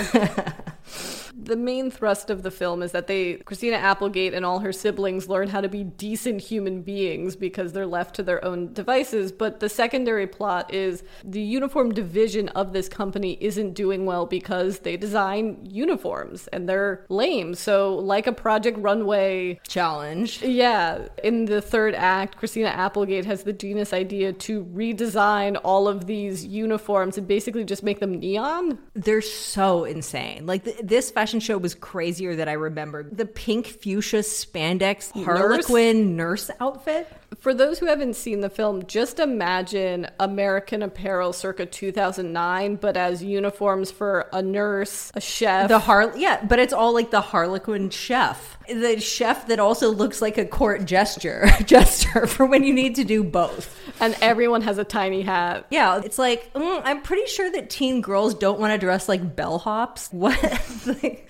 the 1.35 1.55
main 1.55 1.91
thrust 1.91 2.29
of 2.29 2.43
the 2.43 2.51
film 2.51 2.81
is 2.83 2.91
that 2.91 3.07
they 3.07 3.35
Christina 3.35 3.77
Applegate 3.77 4.33
and 4.33 4.45
all 4.45 4.59
her 4.59 4.73
siblings 4.73 5.27
learn 5.27 5.49
how 5.49 5.61
to 5.61 5.69
be 5.69 5.83
decent 5.83 6.41
human 6.41 6.81
beings 6.81 7.35
because 7.35 7.73
they're 7.73 7.85
left 7.85 8.15
to 8.15 8.23
their 8.23 8.43
own 8.43 8.73
devices, 8.73 9.31
but 9.31 9.59
the 9.59 9.69
secondary 9.69 10.27
plot 10.27 10.73
is 10.73 11.03
the 11.23 11.41
uniform 11.41 11.93
division 11.93 12.49
of 12.49 12.73
this 12.73 12.89
company 12.89 13.37
isn't 13.41 13.73
doing 13.73 14.05
well 14.05 14.25
because 14.25 14.79
they 14.79 14.97
design 14.97 15.59
uniforms 15.69 16.47
and 16.47 16.67
they're 16.67 17.05
lame. 17.09 17.55
So 17.55 17.95
like 17.95 18.27
a 18.27 18.31
Project 18.31 18.77
Runway 18.79 19.59
Challenge. 19.67 20.41
yeah, 20.41 21.07
in 21.23 21.45
the 21.45 21.61
third 21.61 21.95
act, 21.95 22.37
Christina 22.37 22.69
Applegate 22.69 23.25
has 23.25 23.43
the 23.43 23.53
genius 23.53 23.93
idea 23.93 24.33
to 24.33 24.65
redesign 24.65 25.59
all 25.63 25.87
of 25.87 26.05
these 26.05 26.45
uniforms 26.45 27.17
and 27.17 27.27
basically 27.27 27.63
just 27.63 27.83
make 27.83 27.99
them 27.99 28.19
neon. 28.19 28.79
They're 28.93 29.21
so 29.21 29.83
insane. 29.83 30.45
Like 30.45 30.63
th- 30.63 30.77
this 30.83 31.11
fashion 31.19 31.41
show 31.41 31.57
was 31.57 31.75
crazier 31.75 32.33
than 32.33 32.47
I 32.47 32.53
remembered. 32.53 33.17
The 33.17 33.25
pink 33.25 33.67
fuchsia 33.67 34.19
spandex 34.19 35.11
Harlequin 35.25 36.15
nurse, 36.15 36.49
outfit. 36.61 37.11
For 37.41 37.53
those 37.53 37.77
who 37.79 37.87
haven't 37.87 38.15
seen 38.15 38.39
the 38.39 38.49
film, 38.49 38.85
just 38.85 39.19
imagine 39.19 40.07
American 40.17 40.81
Apparel 40.81 41.33
circa 41.33 41.65
2009, 41.65 42.77
but 42.77 42.95
as 42.95 43.21
uniforms 43.21 43.91
for 43.91 44.29
a 44.31 44.41
nurse, 44.41 45.11
a 45.13 45.19
chef. 45.19 45.67
The 45.67 45.79
har 45.79 46.13
yeah, 46.15 46.41
but 46.45 46.57
it's 46.57 46.71
all 46.71 46.93
like 46.93 47.11
the 47.11 47.19
Harlequin 47.19 47.89
chef. 47.89 48.57
The 48.69 48.99
chef 48.99 49.47
that 49.47 49.59
also 49.59 49.89
looks 49.91 50.21
like 50.21 50.37
a 50.37 50.45
court 50.45 50.85
gesture 50.85 51.47
gesture 51.65 52.27
for 52.27 52.45
when 52.45 52.63
you 52.63 52.73
need 52.73 52.95
to 52.95 53.03
do 53.03 53.23
both. 53.23 53.75
and 53.99 54.15
everyone 54.21 54.61
has 54.61 54.77
a 54.77 54.83
tiny 54.83 55.21
hat. 55.21 55.65
Yeah, 55.69 56.01
it's 56.03 56.17
like 56.17 56.53
mm, 56.53 56.81
I'm 56.85 57.01
pretty 57.01 57.25
sure 57.27 57.51
that 57.51 57.69
teen 57.69 58.01
girls 58.01 58.33
don't 58.35 58.59
want 58.59 58.71
to 58.73 58.77
dress 58.77 59.09
like 59.09 59.35
bellhops. 59.35 60.11
What 60.13 60.41
Like, 60.85 61.29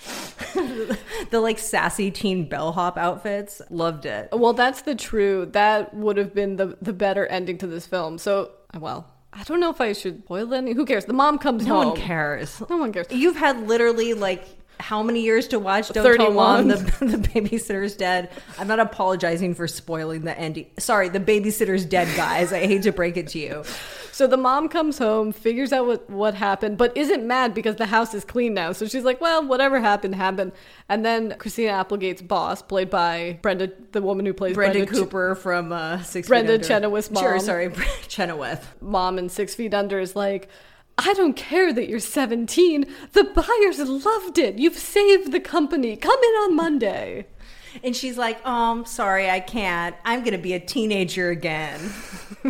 the 1.31 1.39
like 1.39 1.59
sassy 1.59 2.11
teen 2.11 2.47
bellhop 2.49 2.97
outfits? 2.97 3.61
Loved 3.69 4.05
it. 4.05 4.29
Well, 4.31 4.53
that's 4.53 4.81
the 4.83 4.95
true. 4.95 5.47
That 5.51 5.93
would 5.93 6.17
have 6.17 6.33
been 6.33 6.55
the 6.57 6.77
the 6.81 6.93
better 6.93 7.25
ending 7.27 7.57
to 7.59 7.67
this 7.67 7.85
film. 7.85 8.17
So, 8.17 8.51
well, 8.77 9.07
I 9.33 9.43
don't 9.43 9.59
know 9.59 9.69
if 9.69 9.79
I 9.81 9.93
should 9.93 10.23
spoil 10.23 10.53
any. 10.53 10.73
Who 10.73 10.85
cares? 10.85 11.05
The 11.05 11.13
mom 11.13 11.37
comes 11.37 11.65
No 11.65 11.73
home. 11.75 11.83
No 11.83 11.89
one 11.91 11.97
cares. 12.01 12.61
No 12.69 12.77
one 12.77 12.91
cares. 12.93 13.07
You've 13.11 13.35
had 13.37 13.67
literally 13.67 14.13
like 14.13 14.43
how 14.79 15.03
many 15.03 15.21
years 15.21 15.47
to 15.49 15.59
watch? 15.59 15.89
Don't 15.89 16.03
tell 16.03 16.17
31. 16.17 16.35
mom 16.35 16.67
the, 16.69 16.75
the 16.77 17.17
babysitter's 17.17 17.95
dead. 17.95 18.29
I'm 18.57 18.67
not 18.67 18.79
apologizing 18.79 19.55
for 19.55 19.67
spoiling 19.67 20.21
the 20.21 20.37
ending. 20.37 20.67
Sorry, 20.77 21.09
the 21.09 21.19
babysitter's 21.19 21.85
dead, 21.85 22.07
guys. 22.15 22.53
I 22.53 22.65
hate 22.65 22.83
to 22.83 22.91
break 22.91 23.17
it 23.17 23.27
to 23.29 23.39
you. 23.39 23.63
So 24.11 24.27
the 24.27 24.35
mom 24.37 24.67
comes 24.67 24.97
home, 24.97 25.31
figures 25.31 25.71
out 25.71 25.87
what, 25.87 26.09
what 26.09 26.33
happened, 26.33 26.77
but 26.77 26.95
isn't 26.97 27.25
mad 27.25 27.53
because 27.53 27.77
the 27.77 27.85
house 27.85 28.13
is 28.13 28.25
clean 28.25 28.53
now. 28.53 28.73
So 28.73 28.85
she's 28.85 29.05
like, 29.05 29.21
well, 29.21 29.47
whatever 29.47 29.79
happened, 29.79 30.15
happened. 30.15 30.51
And 30.89 31.05
then 31.05 31.35
Christina 31.37 31.71
Applegate's 31.71 32.21
boss, 32.21 32.61
played 32.61 32.89
by 32.89 33.39
Brenda, 33.41 33.71
the 33.93 34.01
woman 34.01 34.25
who 34.25 34.33
plays 34.33 34.55
Brenda 34.55 34.79
Brenda, 34.79 34.91
Ch- 34.91 34.95
Cooper 34.97 35.35
from 35.35 35.71
uh, 35.71 36.01
Six 36.03 36.27
Brenda 36.27 36.59
Feet 36.59 36.69
Under. 36.69 36.89
Chenowith's 36.89 37.17
Sure, 37.17 37.39
sorry, 37.39 37.69
Chenowith. 38.09 38.61
mom 38.81 39.19
in 39.19 39.29
Six 39.29 39.55
Feet 39.55 39.73
Under 39.73 39.99
is 39.99 40.17
like, 40.17 40.49
I 40.99 41.13
don't 41.13 41.35
care 41.35 41.71
that 41.71 41.87
you're 41.87 41.99
17. 41.99 42.85
The 43.13 43.23
buyers 43.23 43.79
loved 43.79 44.37
it. 44.37 44.57
You've 44.57 44.77
saved 44.77 45.31
the 45.31 45.39
company. 45.39 45.95
Come 45.95 46.19
in 46.19 46.35
on 46.41 46.55
Monday. 46.55 47.25
And 47.83 47.95
she's 47.95 48.17
like, 48.17 48.39
"Oh, 48.43 48.71
I'm 48.71 48.85
sorry, 48.85 49.29
I 49.29 49.39
can't. 49.39 49.95
I'm 50.03 50.21
going 50.21 50.33
to 50.33 50.39
be 50.39 50.53
a 50.53 50.59
teenager 50.59 51.29
again. 51.29 51.79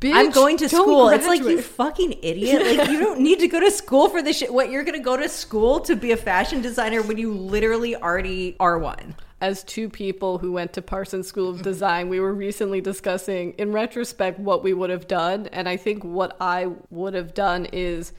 Bitch, 0.00 0.14
I'm 0.14 0.30
going 0.30 0.56
to 0.58 0.68
school." 0.68 1.10
It's 1.10 1.26
like 1.26 1.42
you 1.42 1.60
fucking 1.60 2.18
idiot. 2.22 2.78
Like 2.78 2.88
you 2.88 2.98
don't 2.98 3.20
need 3.20 3.40
to 3.40 3.48
go 3.48 3.60
to 3.60 3.70
school 3.70 4.08
for 4.08 4.22
this 4.22 4.38
shit. 4.38 4.52
What 4.52 4.70
you're 4.70 4.84
going 4.84 4.98
to 4.98 5.04
go 5.04 5.16
to 5.16 5.28
school 5.28 5.80
to 5.80 5.94
be 5.94 6.12
a 6.12 6.16
fashion 6.16 6.62
designer 6.62 7.02
when 7.02 7.18
you 7.18 7.32
literally 7.34 7.94
already 7.94 8.56
are 8.58 8.78
one? 8.78 9.14
As 9.40 9.64
two 9.64 9.88
people 9.88 10.38
who 10.38 10.52
went 10.52 10.72
to 10.74 10.82
Parsons 10.82 11.26
School 11.26 11.50
of 11.50 11.62
Design, 11.62 12.08
we 12.08 12.20
were 12.20 12.32
recently 12.32 12.80
discussing, 12.80 13.52
in 13.58 13.72
retrospect, 13.72 14.38
what 14.38 14.62
we 14.62 14.72
would 14.72 14.90
have 14.90 15.06
done. 15.06 15.48
And 15.48 15.68
I 15.68 15.76
think 15.76 16.04
what 16.04 16.36
I 16.40 16.68
would 16.90 17.14
have 17.14 17.34
done 17.34 17.66
is 17.66 18.12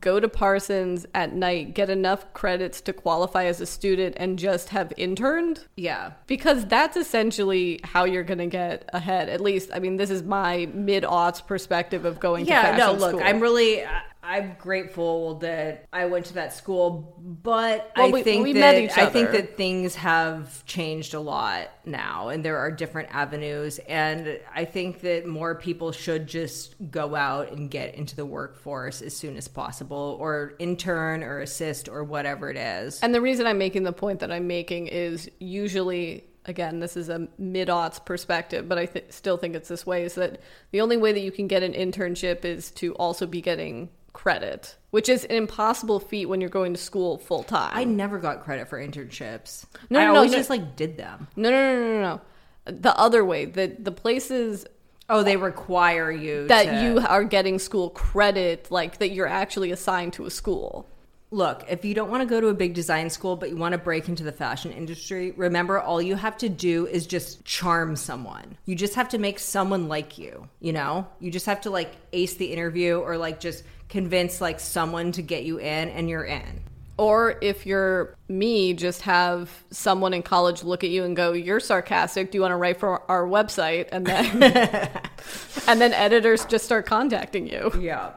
go 0.00 0.20
to 0.20 0.28
Parsons 0.28 1.06
at 1.12 1.34
night, 1.34 1.74
get 1.74 1.90
enough 1.90 2.32
credits 2.34 2.80
to 2.82 2.92
qualify 2.92 3.46
as 3.46 3.60
a 3.60 3.66
student, 3.66 4.14
and 4.16 4.38
just 4.38 4.68
have 4.68 4.92
interned. 4.96 5.66
Yeah. 5.76 6.12
Because 6.28 6.64
that's 6.66 6.96
essentially 6.96 7.80
how 7.82 8.04
you're 8.04 8.22
going 8.22 8.38
to 8.38 8.46
get 8.46 8.88
ahead. 8.92 9.28
At 9.28 9.40
least, 9.40 9.70
I 9.74 9.80
mean, 9.80 9.96
this 9.96 10.10
is 10.10 10.22
my 10.22 10.68
mid 10.72 11.02
aughts 11.02 11.44
perspective 11.44 12.04
of 12.04 12.20
going 12.20 12.44
to 12.44 12.50
Yeah, 12.52 12.62
fashion 12.62 12.78
no, 12.78 12.92
look, 12.92 13.10
school. 13.10 13.22
I'm 13.24 13.40
really 13.40 13.84
I'm 14.24 14.54
grateful 14.56 15.34
that 15.40 15.86
I 15.92 16.06
went 16.06 16.26
to 16.26 16.34
that 16.34 16.52
school, 16.52 17.16
but 17.20 17.90
Well, 17.96 18.06
I 18.06 18.10
we- 18.10 18.22
think 18.22 18.44
we 18.44 18.52
that 18.52 18.76
I 18.96 19.06
think 19.06 19.32
that 19.32 19.56
things 19.56 19.96
have 19.96 20.64
changed 20.64 21.14
a 21.14 21.18
lot 21.20 21.70
now 21.84 22.28
and 22.28 22.44
there 22.44 22.56
are 22.58 22.70
different 22.70 23.08
avenues 23.12 23.80
and 23.88 24.38
I 24.54 24.64
think 24.64 25.00
that 25.00 25.26
more 25.26 25.56
people 25.56 25.90
should 25.90 26.28
just 26.28 26.76
go 26.92 27.16
out 27.16 27.50
and 27.50 27.68
get 27.68 27.96
into 27.96 28.14
the 28.14 28.24
workforce 28.24 29.02
as 29.02 29.16
soon 29.16 29.36
as 29.36 29.48
possible 29.48 30.16
or 30.20 30.54
intern 30.60 31.24
or 31.24 31.40
assist 31.40 31.88
or 31.88 32.04
whatever 32.04 32.48
it 32.48 32.56
is. 32.56 33.00
And 33.02 33.12
the 33.12 33.20
reason 33.20 33.46
I'm 33.48 33.58
making 33.58 33.82
the 33.82 33.92
point 33.92 34.20
that 34.20 34.30
I'm 34.30 34.46
making 34.46 34.86
is 34.86 35.28
usually, 35.40 36.22
again, 36.46 36.78
this 36.78 36.96
is 36.96 37.08
a 37.08 37.26
mid 37.38 37.66
aughts 37.66 38.02
perspective, 38.04 38.68
but 38.68 38.78
I 38.78 38.86
th- 38.86 39.06
still 39.10 39.36
think 39.36 39.56
it's 39.56 39.68
this 39.68 39.84
way 39.84 40.04
is 40.04 40.14
that 40.14 40.40
the 40.70 40.80
only 40.80 40.96
way 40.96 41.12
that 41.12 41.20
you 41.20 41.32
can 41.32 41.48
get 41.48 41.64
an 41.64 41.72
internship 41.72 42.44
is 42.44 42.70
to 42.72 42.94
also 42.94 43.26
be 43.26 43.40
getting 43.40 43.88
credit, 44.12 44.76
which 44.90 45.08
is 45.08 45.24
an 45.24 45.36
impossible 45.36 45.98
feat 46.00 46.26
when 46.26 46.40
you're 46.40 46.50
going 46.50 46.72
to 46.74 46.80
school 46.80 47.18
full 47.18 47.42
time. 47.42 47.72
I 47.74 47.84
never 47.84 48.18
got 48.18 48.42
credit 48.44 48.68
for 48.68 48.78
internships. 48.78 49.64
No, 49.90 49.98
I 50.00 50.04
no, 50.04 50.12
no, 50.12 50.16
always 50.16 50.32
no. 50.32 50.38
just 50.38 50.50
like 50.50 50.76
did 50.76 50.96
them. 50.96 51.28
no, 51.36 51.50
no, 51.50 51.74
no, 51.74 51.94
no, 51.94 52.00
no. 52.02 52.20
The 52.64 52.96
other 52.96 53.24
way, 53.24 53.46
the, 53.46 53.74
the 53.78 53.92
places 53.92 54.66
Oh, 55.08 55.22
they 55.22 55.36
require 55.36 56.10
you 56.10 56.46
that 56.48 56.64
to- 56.64 56.82
you 56.82 56.98
are 57.06 57.24
getting 57.24 57.58
school 57.58 57.90
credit, 57.90 58.68
like 58.70 58.98
that 58.98 59.10
you're 59.10 59.26
actually 59.26 59.70
assigned 59.72 60.14
to 60.14 60.24
a 60.26 60.30
school. 60.30 60.88
Look, 61.30 61.64
if 61.68 61.84
you 61.84 61.94
don't 61.94 62.10
want 62.10 62.22
to 62.22 62.26
go 62.26 62.42
to 62.42 62.48
a 62.48 62.54
big 62.54 62.74
design 62.74 63.08
school, 63.08 63.36
but 63.36 63.48
you 63.48 63.56
want 63.56 63.72
to 63.72 63.78
break 63.78 64.06
into 64.08 64.22
the 64.22 64.32
fashion 64.32 64.70
industry, 64.70 65.32
remember 65.32 65.80
all 65.80 66.00
you 66.00 66.14
have 66.14 66.36
to 66.38 66.48
do 66.50 66.86
is 66.86 67.06
just 67.06 67.42
charm 67.46 67.96
someone. 67.96 68.58
You 68.66 68.74
just 68.74 68.94
have 68.94 69.08
to 69.10 69.18
make 69.18 69.38
someone 69.38 69.88
like 69.88 70.18
you, 70.18 70.48
you 70.60 70.74
know? 70.74 71.06
You 71.20 71.30
just 71.30 71.46
have 71.46 71.62
to 71.62 71.70
like 71.70 71.92
ace 72.12 72.34
the 72.34 72.52
interview 72.52 72.96
or 72.98 73.16
like 73.16 73.40
just 73.40 73.64
convince 73.92 74.40
like 74.40 74.58
someone 74.58 75.12
to 75.12 75.20
get 75.20 75.44
you 75.44 75.58
in 75.58 75.90
and 75.90 76.08
you're 76.08 76.24
in. 76.24 76.62
Or 76.96 77.36
if 77.42 77.66
you're 77.66 78.16
me, 78.26 78.72
just 78.72 79.02
have 79.02 79.50
someone 79.70 80.14
in 80.14 80.22
college 80.22 80.62
look 80.62 80.82
at 80.82 80.90
you 80.90 81.04
and 81.04 81.14
go, 81.14 81.32
"You're 81.32 81.60
sarcastic. 81.60 82.30
Do 82.30 82.38
you 82.38 82.42
want 82.42 82.52
to 82.52 82.56
write 82.56 82.80
for 82.80 83.10
our 83.10 83.26
website?" 83.26 83.88
And 83.92 84.06
then, 84.06 84.42
and 85.66 85.80
then 85.80 85.92
editors 85.92 86.44
just 86.46 86.64
start 86.64 86.86
contacting 86.86 87.46
you. 87.46 87.70
Yeah. 87.78 88.12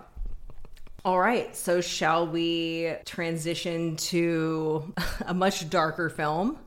All 1.04 1.20
right, 1.20 1.56
so 1.56 1.82
shall 1.82 2.26
we 2.26 2.94
transition 3.06 3.96
to 3.98 4.94
a 5.26 5.34
much 5.34 5.70
darker 5.70 6.10
film? 6.10 6.58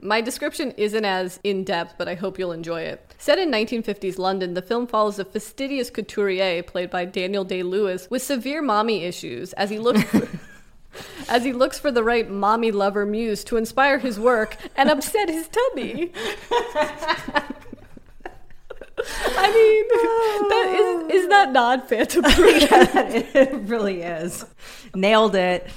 My 0.00 0.20
description 0.20 0.72
isn't 0.76 1.04
as 1.04 1.40
in 1.44 1.64
depth, 1.64 1.94
but 1.98 2.08
I 2.08 2.14
hope 2.14 2.38
you'll 2.38 2.52
enjoy 2.52 2.82
it. 2.82 3.14
Set 3.18 3.38
in 3.38 3.50
1950s 3.50 4.18
London, 4.18 4.54
the 4.54 4.62
film 4.62 4.86
follows 4.86 5.18
a 5.18 5.24
fastidious 5.24 5.90
couturier 5.90 6.62
played 6.62 6.90
by 6.90 7.04
Daniel 7.04 7.44
Day 7.44 7.62
Lewis 7.62 8.08
with 8.10 8.22
severe 8.22 8.62
mommy 8.62 9.04
issues 9.04 9.52
as 9.54 9.70
he 9.70 9.78
looks. 9.78 10.02
As 11.28 11.44
he 11.44 11.52
looks 11.52 11.78
for 11.78 11.90
the 11.90 12.02
right 12.02 12.30
mommy 12.30 12.70
lover 12.70 13.04
muse 13.04 13.44
to 13.44 13.58
inspire 13.58 13.98
his 13.98 14.18
work 14.18 14.56
and 14.76 14.88
upset 14.88 15.28
his 15.28 15.46
tummy. 15.46 16.10
I 19.36 19.52
mean, 19.52 20.48
that 20.48 21.10
is 21.10 21.22
is 21.22 21.28
that 21.28 21.52
not 21.52 21.88
Phantom 21.88 22.24
Thread? 22.24 22.68
it 23.34 23.52
really 23.68 24.02
is. 24.02 24.46
Nailed 24.94 25.34
it. 25.36 25.68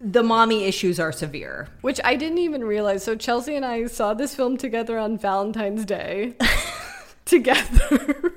The 0.00 0.22
mommy 0.22 0.64
issues 0.64 0.98
are 0.98 1.12
severe. 1.12 1.68
Which 1.82 2.00
I 2.02 2.16
didn't 2.16 2.38
even 2.38 2.64
realize. 2.64 3.04
So 3.04 3.16
Chelsea 3.16 3.54
and 3.54 3.64
I 3.64 3.86
saw 3.86 4.14
this 4.14 4.34
film 4.34 4.56
together 4.56 4.98
on 4.98 5.18
Valentine's 5.18 5.84
Day. 5.84 6.34
together. 7.24 8.32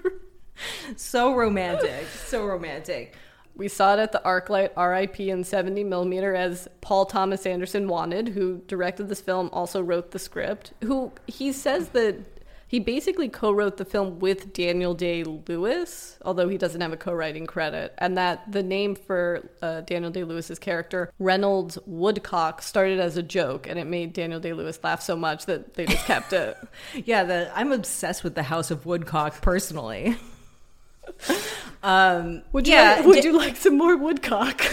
So 0.96 1.34
romantic. 1.34 2.06
So 2.26 2.46
romantic. 2.46 3.16
We 3.56 3.68
saw 3.68 3.94
it 3.94 4.00
at 4.00 4.12
the 4.12 4.22
ArcLight 4.26 4.76
RIP 4.76 5.20
in 5.20 5.44
70 5.44 5.84
millimeter 5.84 6.34
as 6.34 6.68
Paul 6.82 7.06
Thomas 7.06 7.46
Anderson 7.46 7.88
wanted, 7.88 8.30
who 8.30 8.62
directed 8.68 9.10
this 9.10 9.22
film, 9.22 9.50
also 9.54 9.82
wrote 9.82 10.12
the 10.12 10.20
script. 10.20 10.74
Who 10.84 11.12
he 11.28 11.52
says 11.52 11.90
that 11.90 12.33
he 12.74 12.80
basically 12.80 13.30
co-wrote 13.30 13.78
the 13.78 13.86
film 13.86 14.18
with 14.18 14.52
Daniel 14.52 14.96
Day 14.96 15.24
Lewis, 15.24 16.18
although 16.26 16.50
he 16.50 16.58
doesn't 16.58 16.82
have 16.82 16.92
a 16.92 16.98
co-writing 16.98 17.46
credit, 17.46 17.94
and 18.00 18.18
that 18.18 18.52
the 18.52 18.64
name 18.64 18.96
for 18.96 19.48
uh, 19.62 19.82
Daniel 19.82 20.10
Day 20.10 20.24
Lewis's 20.24 20.58
character 20.58 21.14
Reynolds 21.20 21.78
Woodcock 21.86 22.64
started 22.64 23.00
as 23.00 23.16
a 23.16 23.22
joke, 23.22 23.68
and 23.68 23.78
it 23.78 23.86
made 23.86 24.12
Daniel 24.12 24.40
Day 24.40 24.54
Lewis 24.54 24.80
laugh 24.84 25.04
so 25.04 25.16
much 25.16 25.46
that 25.46 25.76
they 25.76 25.86
just 25.86 26.06
kept 26.06 26.34
it. 26.34 26.58
Yeah, 27.06 27.24
the 27.24 27.52
I'm 27.54 27.72
obsessed 27.72 28.24
with 28.24 28.34
the 28.34 28.42
House 28.42 28.72
of 28.72 28.88
Woodcock 28.88 29.40
personally. 29.42 30.18
Um, 31.84 32.44
Would 32.54 32.66
you 32.66 32.76
yeah, 32.76 32.96
like, 32.96 33.06
would 33.06 33.24
you 33.26 33.38
like 33.38 33.58
some 33.58 33.78
more 33.78 33.98
Woodcock? 33.98 34.62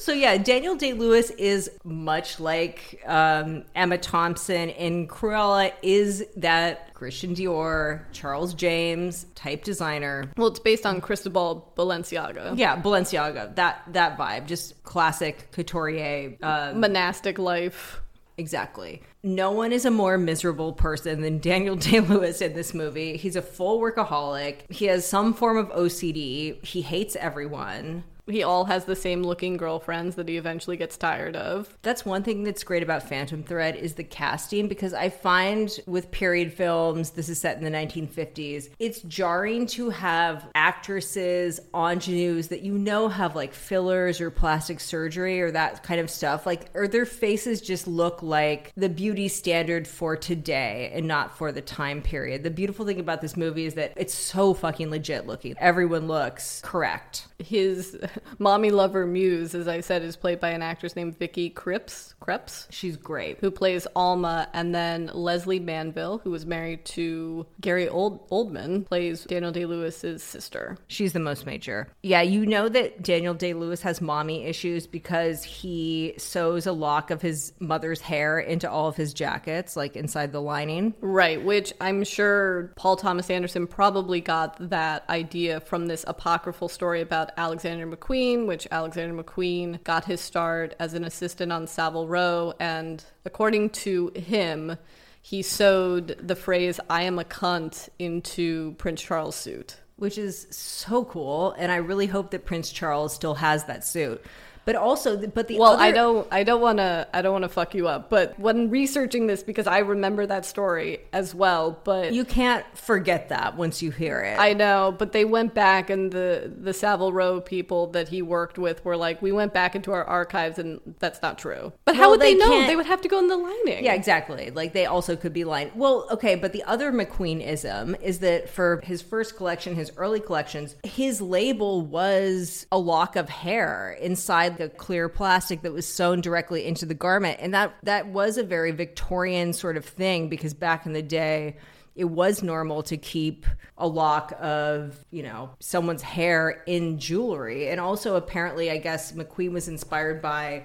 so 0.00 0.12
yeah, 0.12 0.38
Daniel 0.38 0.76
Day 0.76 0.94
Lewis 0.94 1.30
is 1.32 1.70
much 1.84 2.40
like 2.40 3.02
um, 3.06 3.64
Emma 3.74 3.98
Thompson, 3.98 4.70
and 4.70 5.08
Cruella 5.08 5.72
is 5.82 6.24
that 6.36 6.94
Christian 6.94 7.34
Dior, 7.34 8.00
Charles 8.10 8.54
James 8.54 9.26
type 9.34 9.62
designer. 9.62 10.32
well, 10.38 10.48
it's 10.48 10.58
based 10.58 10.86
on 10.86 11.00
Cristobal 11.02 11.70
Balenciaga. 11.76 12.56
Yeah, 12.56 12.80
Balenciaga, 12.80 13.54
that 13.56 13.82
that 13.92 14.16
vibe, 14.18 14.46
just 14.46 14.82
classic 14.84 15.50
couturier. 15.52 16.36
Uh, 16.42 16.72
Monastic 16.74 17.38
life. 17.38 18.00
Exactly. 18.38 19.02
No 19.22 19.52
one 19.52 19.70
is 19.70 19.84
a 19.84 19.90
more 19.90 20.16
miserable 20.16 20.72
person 20.72 21.20
than 21.20 21.40
Daniel 21.40 21.76
Day 21.88 22.00
Lewis 22.00 22.40
in 22.40 22.54
this 22.54 22.72
movie. 22.72 23.18
He's 23.18 23.36
a 23.36 23.42
full 23.42 23.78
workaholic. 23.80 24.70
He 24.72 24.86
has 24.86 25.06
some 25.06 25.34
form 25.34 25.58
of 25.58 25.68
OCD. 25.68 26.64
He 26.64 26.80
hates 26.80 27.16
everyone. 27.16 28.04
He 28.30 28.42
all 28.42 28.64
has 28.66 28.84
the 28.84 28.96
same 28.96 29.22
looking 29.22 29.56
girlfriends 29.56 30.16
that 30.16 30.28
he 30.28 30.36
eventually 30.36 30.76
gets 30.76 30.96
tired 30.96 31.36
of. 31.36 31.76
That's 31.82 32.04
one 32.04 32.22
thing 32.22 32.44
that's 32.44 32.64
great 32.64 32.82
about 32.82 33.08
Phantom 33.08 33.42
Thread 33.42 33.76
is 33.76 33.94
the 33.94 34.04
casting 34.04 34.68
because 34.68 34.94
I 34.94 35.08
find 35.08 35.78
with 35.86 36.10
period 36.10 36.52
films, 36.52 37.10
this 37.10 37.28
is 37.28 37.40
set 37.40 37.58
in 37.58 37.64
the 37.64 37.70
1950s, 37.70 38.70
it's 38.78 39.00
jarring 39.02 39.66
to 39.68 39.90
have 39.90 40.48
actresses, 40.54 41.60
ingenues 41.74 42.48
that 42.48 42.62
you 42.62 42.72
know 42.78 43.08
have 43.08 43.36
like 43.36 43.54
fillers 43.54 44.20
or 44.20 44.30
plastic 44.30 44.80
surgery 44.80 45.40
or 45.40 45.50
that 45.50 45.82
kind 45.82 46.00
of 46.00 46.10
stuff. 46.10 46.46
Like, 46.46 46.66
or 46.74 46.88
their 46.88 47.06
faces 47.06 47.60
just 47.60 47.86
look 47.86 48.22
like 48.22 48.72
the 48.76 48.88
beauty 48.88 49.28
standard 49.28 49.86
for 49.86 50.16
today 50.16 50.90
and 50.94 51.06
not 51.06 51.36
for 51.36 51.52
the 51.52 51.60
time 51.60 52.02
period. 52.02 52.42
The 52.42 52.50
beautiful 52.50 52.86
thing 52.86 53.00
about 53.00 53.20
this 53.20 53.36
movie 53.36 53.66
is 53.66 53.74
that 53.74 53.92
it's 53.96 54.14
so 54.14 54.54
fucking 54.54 54.90
legit 54.90 55.26
looking. 55.26 55.54
Everyone 55.58 56.06
looks 56.06 56.60
correct. 56.62 57.26
His 57.40 57.96
mommy 58.38 58.70
lover 58.70 59.06
muse, 59.06 59.54
as 59.54 59.68
I 59.68 59.80
said, 59.80 60.02
is 60.02 60.16
played 60.16 60.40
by 60.40 60.50
an 60.50 60.62
actress 60.62 60.96
named 60.96 61.18
Vicky 61.18 61.50
Krieps. 61.50 62.14
Krieps, 62.20 62.66
She's 62.70 62.96
great. 62.96 63.38
who 63.40 63.50
plays 63.50 63.86
Alma, 63.96 64.48
and 64.52 64.74
then 64.74 65.10
Lesley 65.12 65.58
Manville, 65.58 66.18
who 66.18 66.30
was 66.30 66.44
married 66.46 66.84
to 66.86 67.46
Gary 67.60 67.88
Old- 67.88 68.28
Oldman, 68.30 68.84
plays 68.86 69.24
Daniel 69.24 69.52
Day 69.52 69.64
Lewis's 69.66 70.22
sister. 70.22 70.76
She's 70.86 71.12
the 71.12 71.20
most 71.20 71.46
major. 71.46 71.88
Yeah, 72.02 72.22
you 72.22 72.44
know 72.46 72.68
that 72.68 73.02
Daniel 73.02 73.34
Day 73.34 73.54
Lewis 73.54 73.82
has 73.82 74.00
mommy 74.00 74.44
issues 74.44 74.86
because 74.86 75.42
he 75.42 76.14
sews 76.18 76.66
a 76.66 76.72
lock 76.72 77.10
of 77.10 77.22
his 77.22 77.52
mother's 77.58 78.00
hair 78.00 78.38
into 78.38 78.70
all 78.70 78.88
of 78.88 78.96
his 78.96 79.14
jackets, 79.14 79.76
like 79.76 79.96
inside 79.96 80.32
the 80.32 80.40
lining. 80.42 80.94
Right, 81.00 81.42
which 81.42 81.72
I'm 81.80 82.04
sure 82.04 82.72
Paul 82.76 82.96
Thomas 82.96 83.30
Anderson 83.30 83.66
probably 83.66 84.20
got 84.20 84.56
that 84.70 85.04
idea 85.08 85.60
from 85.60 85.86
this 85.86 86.04
apocryphal 86.06 86.68
story 86.68 87.00
about 87.00 87.29
Alexander 87.36 87.86
McQueen, 87.86 88.46
which 88.46 88.66
Alexander 88.70 89.22
McQueen 89.22 89.82
got 89.84 90.04
his 90.04 90.20
start 90.20 90.74
as 90.78 90.94
an 90.94 91.04
assistant 91.04 91.52
on 91.52 91.66
Savile 91.66 92.06
Row. 92.08 92.54
And 92.60 93.04
according 93.24 93.70
to 93.70 94.12
him, 94.14 94.76
he 95.22 95.42
sewed 95.42 96.16
the 96.20 96.36
phrase, 96.36 96.80
I 96.88 97.02
am 97.02 97.18
a 97.18 97.24
cunt, 97.24 97.88
into 97.98 98.72
Prince 98.78 99.02
Charles' 99.02 99.36
suit. 99.36 99.76
which 100.00 100.16
is 100.16 100.46
so 100.50 101.04
cool. 101.04 101.54
And 101.58 101.70
I 101.70 101.76
really 101.76 102.06
hope 102.06 102.30
that 102.30 102.46
Prince 102.46 102.72
Charles 102.72 103.14
still 103.14 103.34
has 103.34 103.64
that 103.64 103.84
suit. 103.84 104.24
But 104.64 104.76
also, 104.76 105.16
but 105.26 105.48
the 105.48 105.58
Well, 105.58 105.72
other, 105.72 105.82
I 105.82 105.90
don't, 105.90 106.28
I 106.30 106.42
don't 106.44 106.60
want 106.60 106.78
to, 106.78 107.08
I 107.12 107.22
don't 107.22 107.32
want 107.32 107.44
to 107.44 107.48
fuck 107.48 107.74
you 107.74 107.88
up. 107.88 108.10
But 108.10 108.38
when 108.38 108.70
researching 108.70 109.26
this, 109.26 109.42
because 109.42 109.66
I 109.66 109.78
remember 109.78 110.26
that 110.26 110.44
story 110.44 111.00
as 111.12 111.34
well, 111.34 111.80
but 111.84 112.12
you 112.12 112.24
can't 112.24 112.64
forget 112.76 113.30
that 113.30 113.56
once 113.56 113.82
you 113.82 113.90
hear 113.90 114.20
it. 114.20 114.38
I 114.38 114.52
know, 114.52 114.94
but 114.96 115.12
they 115.12 115.24
went 115.24 115.54
back, 115.54 115.90
and 115.90 116.12
the 116.12 116.52
the 116.60 116.72
Savile 116.74 117.12
Row 117.12 117.40
people 117.40 117.88
that 117.88 118.08
he 118.08 118.22
worked 118.22 118.58
with 118.58 118.84
were 118.84 118.96
like, 118.96 119.22
we 119.22 119.32
went 119.32 119.54
back 119.54 119.74
into 119.74 119.92
our 119.92 120.04
archives, 120.04 120.58
and 120.58 120.80
that's 120.98 121.22
not 121.22 121.38
true. 121.38 121.72
But 121.84 121.96
how 121.96 122.02
Well, 122.02 122.10
would 122.12 122.20
they, 122.20 122.34
they 122.34 122.38
know? 122.38 122.66
They 122.66 122.76
would 122.76 122.86
have 122.86 123.00
to 123.02 123.08
go 123.08 123.18
in 123.18 123.28
the 123.28 123.36
lining. 123.36 123.84
Yeah, 123.84 123.94
exactly. 123.94 124.50
Like 124.50 124.72
they 124.72 124.86
also 124.86 125.16
could 125.16 125.32
be 125.32 125.44
lying. 125.44 125.70
Well, 125.74 126.06
okay, 126.10 126.34
but 126.34 126.52
the 126.52 126.62
other 126.64 126.92
McQueenism 126.92 128.00
is 128.02 128.18
that 128.20 128.48
for 128.48 128.80
his 128.84 129.02
first 129.02 129.36
collection, 129.36 129.74
his 129.74 129.92
early 129.96 130.20
collections, 130.20 130.76
his 130.84 131.20
label 131.20 131.80
was 131.80 132.66
a 132.70 132.78
lock 132.78 133.16
of 133.16 133.28
hair 133.28 133.96
inside 134.00 134.49
the 134.58 134.68
clear 134.68 135.08
plastic 135.08 135.62
that 135.62 135.72
was 135.72 135.86
sewn 135.86 136.20
directly 136.20 136.66
into 136.66 136.86
the 136.86 136.94
garment, 136.94 137.38
and 137.40 137.54
that 137.54 137.74
that 137.82 138.08
was 138.08 138.38
a 138.38 138.42
very 138.42 138.70
Victorian 138.72 139.52
sort 139.52 139.76
of 139.76 139.84
thing 139.84 140.28
because 140.28 140.54
back 140.54 140.86
in 140.86 140.92
the 140.92 141.02
day. 141.02 141.56
It 141.96 142.04
was 142.04 142.42
normal 142.42 142.84
to 142.84 142.96
keep 142.96 143.44
a 143.76 143.86
lock 143.86 144.32
of, 144.40 145.04
you 145.10 145.24
know, 145.24 145.50
someone's 145.58 146.02
hair 146.02 146.62
in 146.66 146.98
jewelry. 146.98 147.68
And 147.68 147.80
also, 147.80 148.14
apparently, 148.14 148.70
I 148.70 148.78
guess 148.78 149.12
McQueen 149.12 149.52
was 149.52 149.66
inspired 149.68 150.22
by 150.22 150.64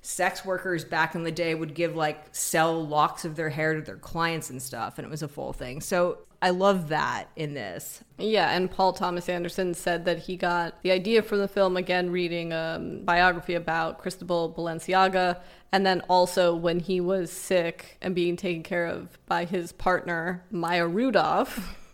sex 0.00 0.44
workers 0.44 0.84
back 0.84 1.14
in 1.14 1.24
the 1.24 1.32
day 1.32 1.54
would 1.54 1.74
give 1.74 1.96
like 1.96 2.24
sell 2.32 2.86
locks 2.86 3.24
of 3.24 3.36
their 3.36 3.50
hair 3.50 3.74
to 3.74 3.80
their 3.80 3.96
clients 3.96 4.50
and 4.50 4.62
stuff 4.62 4.98
and 4.98 5.06
it 5.06 5.10
was 5.10 5.22
a 5.22 5.28
full 5.28 5.52
thing 5.52 5.80
so 5.80 6.18
i 6.40 6.50
love 6.50 6.88
that 6.88 7.28
in 7.36 7.54
this 7.54 8.02
Yeah, 8.18 8.50
and 8.50 8.68
Paul 8.68 8.92
Thomas 8.92 9.28
Anderson 9.28 9.74
said 9.74 10.04
that 10.06 10.18
he 10.18 10.36
got 10.36 10.82
the 10.82 10.90
idea 10.90 11.22
for 11.22 11.36
the 11.36 11.46
film 11.46 11.76
again 11.76 12.10
reading 12.10 12.52
a 12.52 12.80
biography 13.04 13.54
about 13.54 13.98
Cristobal 13.98 14.52
Balenciaga, 14.52 15.38
and 15.70 15.86
then 15.86 16.00
also 16.08 16.54
when 16.54 16.80
he 16.80 17.00
was 17.00 17.30
sick 17.30 17.96
and 18.02 18.14
being 18.14 18.36
taken 18.36 18.64
care 18.64 18.86
of 18.86 19.16
by 19.26 19.44
his 19.44 19.70
partner 19.70 20.44
Maya 20.50 20.86
Rudolph. 20.86 21.76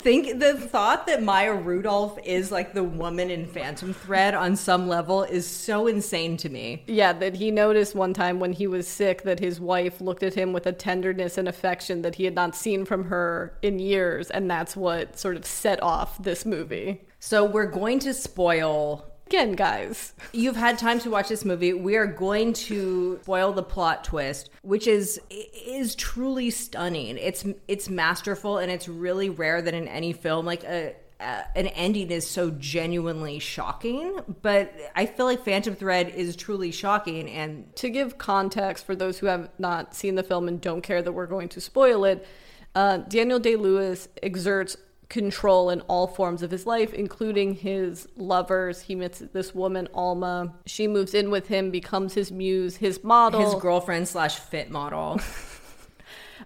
think 0.00 0.38
the 0.38 0.54
thought 0.54 1.06
that 1.06 1.22
maya 1.22 1.52
rudolph 1.54 2.18
is 2.24 2.52
like 2.52 2.72
the 2.72 2.84
woman 2.84 3.30
in 3.30 3.46
phantom 3.46 3.92
thread 3.92 4.34
on 4.34 4.54
some 4.54 4.88
level 4.88 5.24
is 5.24 5.46
so 5.46 5.86
insane 5.86 6.36
to 6.36 6.48
me 6.48 6.84
Yeah, 6.86 7.12
that 7.14 7.34
he 7.34 7.50
noticed 7.50 7.94
one 7.94 8.14
time 8.14 8.38
when 8.38 8.52
he 8.52 8.66
was 8.66 8.86
sick 8.86 9.22
that 9.22 9.40
his 9.40 9.60
wife 9.60 10.00
looked 10.00 10.22
at 10.22 10.34
him 10.34 10.52
with 10.52 10.66
a 10.66 10.72
tenderness 10.72 11.36
and 11.36 11.48
affection 11.48 12.02
that 12.02 12.14
he 12.14 12.24
had 12.24 12.34
not 12.34 12.54
seen 12.54 12.84
from 12.84 13.04
her 13.04 13.58
in 13.62 13.78
years, 13.78 14.30
and 14.30 14.50
that's 14.50 14.76
what 14.76 15.18
sort 15.18 15.36
of 15.36 15.44
set 15.44 15.82
off 15.82 16.22
this 16.22 16.46
movie. 16.46 17.02
so 17.18 17.44
we're 17.44 17.66
going 17.66 17.98
to 18.00 18.14
spoil 18.14 19.11
Again, 19.32 19.52
guys, 19.52 20.12
you've 20.34 20.56
had 20.56 20.78
time 20.78 21.00
to 21.00 21.08
watch 21.08 21.30
this 21.30 21.42
movie. 21.42 21.72
We 21.72 21.96
are 21.96 22.04
going 22.06 22.52
to 22.52 23.18
spoil 23.22 23.54
the 23.54 23.62
plot 23.62 24.04
twist 24.04 24.50
which 24.60 24.86
is 24.86 25.18
is 25.30 25.94
truly 25.94 26.50
stunning. 26.50 27.16
It's 27.16 27.42
it's 27.66 27.88
masterful 27.88 28.58
and 28.58 28.70
it's 28.70 28.88
really 28.88 29.30
rare 29.30 29.62
that 29.62 29.72
in 29.72 29.88
any 29.88 30.12
film 30.12 30.44
like 30.44 30.64
a 30.64 30.94
uh, 31.18 31.44
an 31.56 31.68
ending 31.68 32.10
is 32.10 32.26
so 32.26 32.50
genuinely 32.50 33.38
shocking. 33.38 34.20
But 34.42 34.70
i 34.94 35.06
feel 35.06 35.24
like 35.24 35.46
phantom 35.46 35.76
thread 35.76 36.10
is 36.10 36.36
truly 36.36 36.70
shocking 36.70 37.30
and 37.30 37.74
to 37.76 37.88
give 37.88 38.18
context 38.18 38.84
for 38.84 38.94
those 38.94 39.18
who 39.18 39.28
have 39.28 39.48
not 39.58 39.94
seen 39.94 40.14
the 40.14 40.22
film 40.22 40.46
and 40.46 40.60
don't 40.60 40.82
care 40.82 41.00
that 41.00 41.12
we're 41.12 41.26
going 41.26 41.48
to 41.48 41.60
spoil 41.62 42.04
it, 42.04 42.26
uh, 42.74 42.98
Daniel 42.98 43.38
Day 43.38 43.56
Lewis 43.56 44.08
exerts 44.22 44.76
control 45.12 45.68
in 45.68 45.82
all 45.82 46.06
forms 46.06 46.42
of 46.42 46.50
his 46.50 46.66
life, 46.66 46.94
including 46.94 47.54
his 47.54 48.08
lovers. 48.16 48.80
He 48.80 48.94
meets 48.94 49.18
this 49.18 49.54
woman, 49.54 49.86
Alma. 49.92 50.54
She 50.64 50.88
moves 50.88 51.12
in 51.12 51.30
with 51.30 51.48
him, 51.48 51.70
becomes 51.70 52.14
his 52.14 52.32
muse, 52.32 52.76
his 52.76 53.04
model. 53.04 53.40
his 53.44 53.54
girlfriend 53.60 54.08
slash 54.08 54.36
fit 54.38 54.70
model 54.70 55.20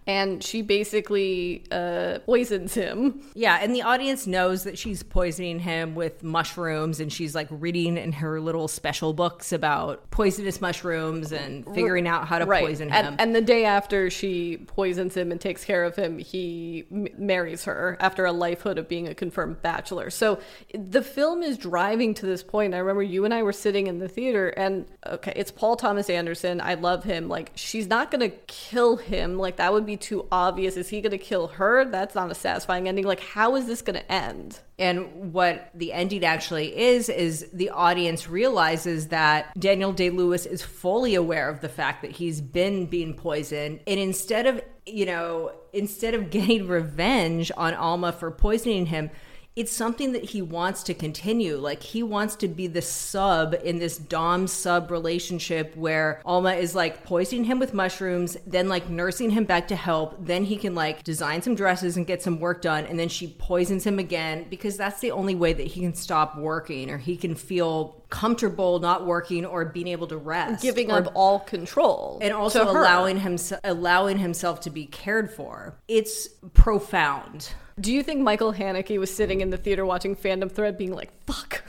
and 0.06 0.42
she 0.42 0.62
basically 0.62 1.64
uh, 1.70 2.20
poisons 2.20 2.74
him. 2.74 3.22
Yeah, 3.34 3.58
and 3.60 3.74
the 3.74 3.82
audience 3.82 4.26
knows 4.26 4.64
that 4.64 4.78
she's 4.78 5.02
poisoning 5.02 5.58
him 5.58 5.94
with 5.94 6.22
mushrooms, 6.22 7.00
and 7.00 7.12
she's 7.12 7.34
like 7.34 7.48
reading 7.50 7.96
in 7.96 8.12
her 8.12 8.40
little 8.40 8.68
special 8.68 9.12
books 9.12 9.52
about 9.52 10.10
poisonous 10.10 10.60
mushrooms 10.60 11.32
and 11.32 11.64
figuring 11.74 12.06
out 12.06 12.28
how 12.28 12.38
to 12.38 12.46
poison 12.46 12.88
him. 12.88 13.06
And, 13.06 13.20
and 13.20 13.34
the 13.34 13.40
day 13.40 13.64
after 13.64 14.08
she 14.10 14.58
poisons 14.58 15.16
him 15.16 15.32
and 15.32 15.40
takes 15.40 15.64
care 15.64 15.84
of 15.84 15.96
him, 15.96 16.18
he 16.18 16.84
m- 16.92 17.08
marries 17.18 17.64
her 17.64 17.96
after 17.98 18.26
a 18.26 18.32
lifehood 18.32 18.78
of 18.78 18.88
being 18.88 19.08
a 19.08 19.14
confirmed 19.14 19.60
bachelor. 19.62 20.10
So 20.10 20.38
the 20.72 21.02
film 21.02 21.42
is 21.42 21.58
driving 21.58 22.14
to 22.14 22.26
this 22.26 22.42
point. 22.42 22.74
I 22.74 22.78
remember 22.78 23.02
you 23.02 23.24
and 23.24 23.34
I 23.34 23.42
were 23.42 23.52
sitting 23.52 23.88
in 23.88 23.98
the 23.98 24.08
theater, 24.08 24.48
and 24.50 24.86
okay, 25.06 25.32
it's 25.34 25.50
Paul 25.50 25.76
Thomas 25.76 26.08
Anderson. 26.08 26.60
I 26.60 26.74
love 26.74 27.02
him. 27.02 27.28
Like, 27.28 27.50
she's 27.54 27.88
not 27.88 28.10
going 28.10 28.30
to 28.30 28.36
kill 28.46 28.96
him. 28.96 29.38
Like, 29.38 29.56
that 29.56 29.72
would 29.72 29.84
be 29.84 29.95
too 29.98 30.26
obvious. 30.30 30.76
Is 30.76 30.88
he 30.88 31.00
going 31.00 31.12
to 31.12 31.18
kill 31.18 31.48
her? 31.48 31.84
That's 31.84 32.14
not 32.14 32.30
a 32.30 32.34
satisfying 32.34 32.88
ending. 32.88 33.04
Like, 33.04 33.20
how 33.20 33.56
is 33.56 33.66
this 33.66 33.82
going 33.82 33.98
to 33.98 34.12
end? 34.12 34.58
And 34.78 35.32
what 35.32 35.70
the 35.74 35.92
ending 35.92 36.24
actually 36.24 36.76
is, 36.76 37.08
is 37.08 37.48
the 37.52 37.70
audience 37.70 38.28
realizes 38.28 39.08
that 39.08 39.58
Daniel 39.58 39.92
Day 39.92 40.10
Lewis 40.10 40.46
is 40.46 40.62
fully 40.62 41.14
aware 41.14 41.48
of 41.48 41.60
the 41.60 41.68
fact 41.68 42.02
that 42.02 42.12
he's 42.12 42.40
been 42.40 42.86
being 42.86 43.14
poisoned. 43.14 43.80
And 43.86 43.98
instead 43.98 44.46
of, 44.46 44.60
you 44.84 45.06
know, 45.06 45.52
instead 45.72 46.14
of 46.14 46.30
getting 46.30 46.66
revenge 46.68 47.50
on 47.56 47.74
Alma 47.74 48.12
for 48.12 48.30
poisoning 48.30 48.86
him, 48.86 49.10
it's 49.56 49.72
something 49.72 50.12
that 50.12 50.22
he 50.22 50.42
wants 50.42 50.82
to 50.82 50.92
continue. 50.92 51.56
Like 51.56 51.82
he 51.82 52.02
wants 52.02 52.36
to 52.36 52.48
be 52.48 52.66
the 52.66 52.82
sub 52.82 53.54
in 53.64 53.78
this 53.78 53.96
dom 53.96 54.46
sub 54.46 54.90
relationship 54.90 55.74
where 55.74 56.20
Alma 56.26 56.52
is 56.52 56.74
like 56.74 57.04
poisoning 57.04 57.44
him 57.44 57.58
with 57.58 57.72
mushrooms, 57.72 58.36
then 58.46 58.68
like 58.68 58.90
nursing 58.90 59.30
him 59.30 59.44
back 59.44 59.66
to 59.68 59.76
help. 59.76 60.14
Then 60.24 60.44
he 60.44 60.56
can 60.56 60.74
like 60.74 61.02
design 61.04 61.40
some 61.40 61.54
dresses 61.54 61.96
and 61.96 62.06
get 62.06 62.22
some 62.22 62.38
work 62.38 62.60
done, 62.60 62.84
and 62.84 62.98
then 62.98 63.08
she 63.08 63.28
poisons 63.38 63.84
him 63.84 63.98
again 63.98 64.46
because 64.50 64.76
that's 64.76 65.00
the 65.00 65.10
only 65.10 65.34
way 65.34 65.54
that 65.54 65.66
he 65.66 65.80
can 65.80 65.94
stop 65.94 66.36
working 66.36 66.90
or 66.90 66.98
he 66.98 67.16
can 67.16 67.34
feel 67.34 68.04
comfortable 68.10 68.78
not 68.78 69.06
working 69.06 69.46
or 69.46 69.64
being 69.64 69.88
able 69.88 70.06
to 70.06 70.18
rest, 70.18 70.62
Giving 70.62 70.92
or 70.92 70.98
up 70.98 71.12
all 71.14 71.40
control. 71.40 72.18
and 72.20 72.34
also 72.34 72.70
allowing 72.70 73.16
him 73.16 73.38
allowing 73.64 74.18
himself 74.18 74.60
to 74.60 74.70
be 74.70 74.84
cared 74.84 75.32
for. 75.32 75.78
It's 75.88 76.28
profound. 76.52 77.54
Do 77.78 77.92
you 77.92 78.02
think 78.02 78.22
Michael 78.22 78.54
Haneke 78.54 78.98
was 78.98 79.14
sitting 79.14 79.42
in 79.42 79.50
the 79.50 79.58
theater 79.58 79.84
watching 79.84 80.14
Phantom 80.14 80.48
Thread 80.48 80.78
being 80.78 80.94
like, 80.94 81.12
fuck? 81.26 81.62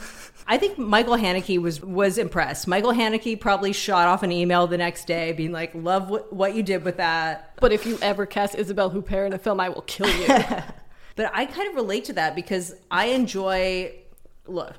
I 0.48 0.58
think 0.58 0.78
Michael 0.78 1.18
Haneke 1.18 1.62
was 1.62 1.82
was 1.82 2.18
impressed. 2.18 2.66
Michael 2.66 2.94
Haneke 2.94 3.38
probably 3.42 3.74
shot 3.74 4.08
off 4.08 4.24
an 4.24 4.32
email 4.32 4.68
the 4.68 4.78
next 4.78 5.06
day, 5.06 5.34
being 5.34 5.52
like, 5.52 5.76
"Love 5.76 6.10
what, 6.10 6.32
what 6.32 6.56
you 6.56 6.64
did 6.64 6.86
with 6.86 6.96
that." 6.96 7.52
But 7.60 7.74
if 7.74 7.86
you 7.86 8.00
ever 8.02 8.26
cast 8.26 8.56
Isabelle 8.56 8.90
Huppert 8.90 9.28
in 9.28 9.34
a 9.34 9.38
film, 9.38 9.60
I 9.60 9.68
will 9.68 9.82
kill 9.82 10.08
you. 10.08 10.28
But 11.18 11.32
I 11.34 11.48
kind 11.48 11.68
of 11.68 11.74
relate 11.74 12.06
to 12.06 12.14
that 12.14 12.36
because 12.36 12.76
I 12.92 13.08
enjoy. 13.08 13.92
Look, 14.46 14.76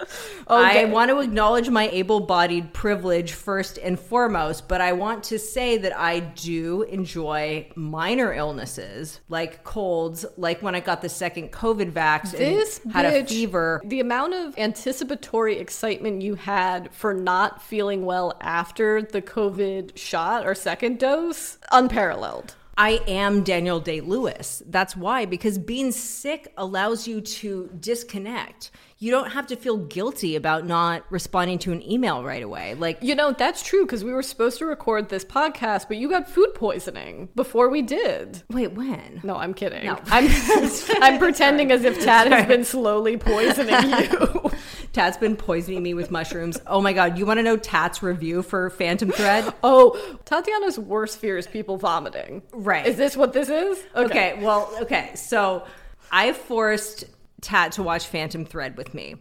Okay. 0.50 0.80
I 0.80 0.84
want 0.86 1.10
to 1.10 1.20
acknowledge 1.20 1.68
my 1.68 1.90
able-bodied 1.90 2.72
privilege 2.72 3.32
first 3.32 3.76
and 3.76 4.00
foremost, 4.00 4.66
but 4.66 4.80
I 4.80 4.92
want 4.92 5.22
to 5.24 5.38
say 5.38 5.76
that 5.76 5.94
I 5.94 6.20
do 6.20 6.84
enjoy 6.84 7.70
minor 7.74 8.32
illnesses 8.32 9.20
like 9.28 9.62
colds, 9.62 10.24
like 10.38 10.62
when 10.62 10.74
I 10.74 10.80
got 10.80 11.02
the 11.02 11.10
second 11.10 11.52
COVID 11.52 11.92
vax 11.92 12.30
this 12.30 12.80
and 12.82 12.92
had 12.92 13.04
a 13.04 13.26
fever. 13.26 13.82
The 13.84 14.00
amount 14.00 14.32
of 14.32 14.58
anticipatory 14.58 15.58
excitement 15.58 16.22
you 16.22 16.36
had 16.36 16.94
for 16.94 17.12
not 17.12 17.60
feeling 17.60 18.06
well 18.06 18.38
after 18.40 19.02
the 19.02 19.20
COVID 19.20 19.98
shot 19.98 20.46
or 20.46 20.54
second 20.54 20.98
dose, 20.98 21.58
unparalleled. 21.72 22.54
I 22.78 23.00
am 23.08 23.42
Daniel 23.42 23.80
Day 23.80 24.00
Lewis. 24.00 24.62
That's 24.64 24.96
why, 24.96 25.24
because 25.24 25.58
being 25.58 25.90
sick 25.90 26.52
allows 26.56 27.08
you 27.08 27.20
to 27.20 27.68
disconnect. 27.80 28.70
You 29.00 29.12
don't 29.12 29.30
have 29.30 29.46
to 29.48 29.56
feel 29.56 29.76
guilty 29.76 30.34
about 30.34 30.66
not 30.66 31.04
responding 31.08 31.60
to 31.60 31.72
an 31.72 31.88
email 31.88 32.24
right 32.24 32.42
away. 32.42 32.74
Like, 32.74 32.98
You 33.00 33.14
know, 33.14 33.30
that's 33.30 33.62
true 33.62 33.84
because 33.84 34.02
we 34.02 34.12
were 34.12 34.24
supposed 34.24 34.58
to 34.58 34.66
record 34.66 35.08
this 35.08 35.24
podcast, 35.24 35.86
but 35.86 35.98
you 35.98 36.10
got 36.10 36.28
food 36.28 36.52
poisoning 36.54 37.28
before 37.36 37.68
we 37.68 37.80
did. 37.80 38.42
wait, 38.50 38.72
when? 38.72 39.20
No, 39.22 39.36
I'm 39.36 39.54
kidding. 39.54 39.86
No. 39.86 40.00
I'm 40.06 40.28
I'm 41.00 41.18
pretending 41.20 41.70
as 41.70 41.84
if 41.84 42.02
Tat 42.02 42.26
has 42.32 42.46
been 42.46 42.64
slowly 42.64 43.16
poisoning 43.16 43.88
you. 44.10 44.50
Tat's 44.92 45.16
been 45.16 45.36
poisoning 45.36 45.80
me 45.84 45.94
with 45.94 46.10
mushrooms. 46.10 46.58
Oh 46.66 46.80
my 46.80 46.92
God. 46.92 47.18
You 47.18 47.24
want 47.24 47.38
to 47.38 47.44
know 47.44 47.56
Tat's 47.56 48.02
review 48.02 48.42
for 48.42 48.68
Phantom 48.70 49.12
Thread? 49.12 49.54
oh, 49.62 50.18
Tatiana's 50.24 50.76
worst 50.76 51.18
fear 51.18 51.38
is 51.38 51.46
people 51.46 51.76
vomiting. 51.76 52.42
Right. 52.52 52.84
Is 52.84 52.96
this 52.96 53.16
what 53.16 53.32
this 53.32 53.48
is? 53.48 53.78
Okay. 53.94 54.38
well, 54.42 54.68
okay. 54.80 55.12
So 55.14 55.64
I 56.10 56.32
forced 56.32 57.04
Tat 57.40 57.72
to 57.72 57.82
watch 57.82 58.06
Phantom 58.06 58.44
Thread 58.44 58.76
with 58.76 58.94
me 58.94 59.16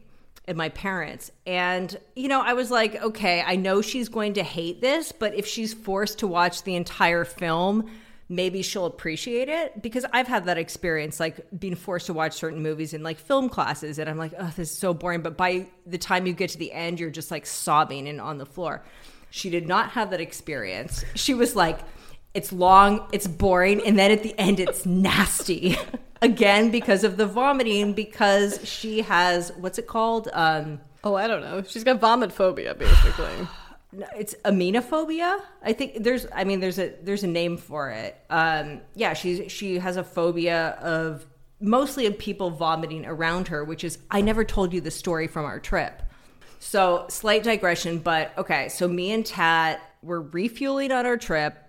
and 0.46 0.58
my 0.58 0.70
parents. 0.70 1.32
And, 1.46 1.96
you 2.16 2.28
know, 2.28 2.42
I 2.42 2.54
was 2.54 2.72
like, 2.72 2.96
okay, 3.02 3.44
I 3.46 3.58
know 3.58 3.82
she's 3.82 4.10
going 4.10 4.34
to 4.34 4.44
hate 4.44 4.82
this, 4.82 5.12
but 5.12 5.36
if 5.36 5.46
she's 5.46 5.74
forced 5.74 6.20
to 6.20 6.28
watch 6.28 6.64
the 6.64 6.76
entire 6.76 7.26
film, 7.26 7.90
maybe 8.30 8.62
she'll 8.62 8.86
appreciate 8.86 9.50
it 9.50 9.82
because 9.82 10.06
I've 10.14 10.28
had 10.28 10.46
that 10.46 10.58
experience, 10.58 11.20
like 11.20 11.46
being 11.58 11.76
forced 11.76 12.08
to 12.08 12.14
watch 12.14 12.34
certain 12.34 12.62
movies 12.62 12.94
in 12.94 13.04
like 13.04 13.20
film 13.20 13.50
classes. 13.50 14.00
And 14.00 14.10
I'm 14.10 14.18
like, 14.18 14.34
oh, 14.38 14.54
this 14.56 14.72
is 14.72 14.78
so 14.78 14.94
boring. 14.94 15.22
But 15.22 15.38
by 15.38 15.68
the 15.86 15.98
time 15.98 16.26
you 16.26 16.34
get 16.34 16.52
to 16.52 16.58
the 16.58 16.72
end, 16.72 17.00
you're 17.00 17.10
just 17.10 17.30
like 17.30 17.46
sobbing 17.46 18.08
and 18.08 18.22
on 18.22 18.38
the 18.38 18.46
floor. 18.46 18.84
She 19.30 19.50
did 19.50 19.68
not 19.68 19.92
have 19.92 20.12
that 20.12 20.22
experience. 20.22 21.04
She 21.16 21.34
was 21.34 21.56
like, 21.56 21.80
it's 22.34 22.52
long, 22.52 23.08
it's 23.12 23.28
boring, 23.28 23.86
and 23.86 23.98
then 23.98 24.12
at 24.12 24.24
the 24.24 24.38
end, 24.40 24.60
it's 24.60 24.86
nasty. 24.86 25.78
Again, 26.22 26.72
because 26.72 27.04
of 27.04 27.18
the 27.18 27.26
vomiting, 27.28 27.94
because 27.94 28.60
she 28.68 29.02
has 29.02 29.52
what's 29.58 29.78
it 29.78 29.88
called? 29.88 30.30
Um, 30.34 30.80
Oh, 31.04 31.16
I 31.16 31.28
don't 31.28 31.42
know. 31.42 31.64
She's 31.64 31.86
got 31.86 32.02
vomit 32.02 32.34
phobia, 32.34 32.76
basically. 32.76 33.48
no, 33.94 34.06
it's 34.18 34.36
emetophobia. 34.44 35.40
I 35.64 35.72
think 35.72 36.04
there's, 36.04 36.28
I 36.36 36.44
mean, 36.44 36.60
there's 36.60 36.80
a 36.80 36.94
there's 37.02 37.24
a 37.24 37.28
name 37.28 37.56
for 37.56 37.90
it. 37.92 38.18
Um, 38.30 38.82
yeah, 38.94 39.14
she's 39.14 39.50
she 39.52 39.80
has 39.80 39.96
a 39.96 40.04
phobia 40.04 40.72
of 40.82 41.26
mostly 41.62 42.06
of 42.08 42.18
people 42.18 42.50
vomiting 42.50 43.06
around 43.06 43.48
her, 43.50 43.64
which 43.64 43.84
is 43.86 44.00
I 44.12 44.20
never 44.20 44.44
told 44.44 44.74
you 44.74 44.82
the 44.82 44.92
story 44.92 45.28
from 45.28 45.46
our 45.46 45.60
trip. 45.60 46.04
So 46.60 47.06
slight 47.10 47.44
digression, 47.44 48.00
but 48.00 48.38
okay. 48.38 48.68
So 48.68 48.88
me 48.88 49.12
and 49.12 49.26
Tat 49.26 49.80
were 50.02 50.22
refueling 50.22 50.92
on 50.92 51.06
our 51.06 51.18
trip. 51.18 51.67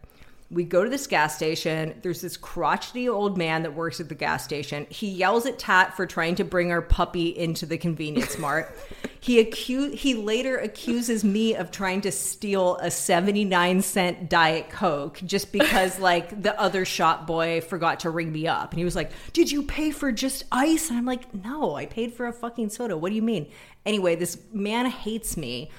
We 0.51 0.65
go 0.65 0.83
to 0.83 0.89
this 0.89 1.07
gas 1.07 1.37
station. 1.37 1.99
There's 2.01 2.23
this 2.23 2.39
crotchety 2.39 3.07
old 3.07 3.37
man 3.37 3.65
that 3.65 3.75
works 3.75 4.01
at 4.01 4.09
the 4.09 4.15
gas 4.15 4.45
station. 4.45 4.87
He 4.89 5.09
yells 5.09 5.45
at 5.45 5.59
Tat 5.59 5.95
for 5.95 6.07
trying 6.07 6.37
to 6.37 6.45
bring 6.45 6.73
our 6.73 6.81
puppy 6.81 7.37
into 7.37 7.67
the 7.67 7.77
convenience 7.77 8.39
mart. 8.39 8.75
he 9.21 9.45
accu- 9.45 9.93
he 9.93 10.15
later 10.15 10.57
accuses 10.57 11.23
me 11.23 11.55
of 11.55 11.71
trying 11.71 12.01
to 12.01 12.11
steal 12.11 12.77
a 12.77 12.91
79 12.91 13.83
cent 13.83 14.31
diet 14.31 14.71
coke 14.71 15.21
just 15.23 15.53
because 15.53 15.99
like 16.01 16.43
the 16.43 16.59
other 16.59 16.87
shop 16.87 17.27
boy 17.27 17.61
forgot 17.61 18.01
to 18.01 18.11
ring 18.11 18.33
me 18.33 18.47
up. 18.47 18.71
And 18.71 18.79
he 18.79 18.87
was 18.87 18.97
like, 18.97 19.13
"Did 19.35 19.53
you 19.53 19.65
pay 19.65 19.91
for 19.91 20.13
just 20.13 20.45
ice?" 20.51 20.89
And 20.89 20.99
I'm 20.99 21.05
like, 21.05 21.35
"No, 21.35 21.75
I 21.75 21.85
paid 21.85 22.15
for 22.15 22.27
a 22.27 22.33
fucking 22.33 22.71
soda. 22.71 22.97
What 22.97 23.11
do 23.11 23.17
you 23.17 23.23
mean?" 23.23 23.51
Anyway, 23.85 24.17
this 24.17 24.39
man 24.53 24.87
hates 24.87 25.37
me. 25.37 25.71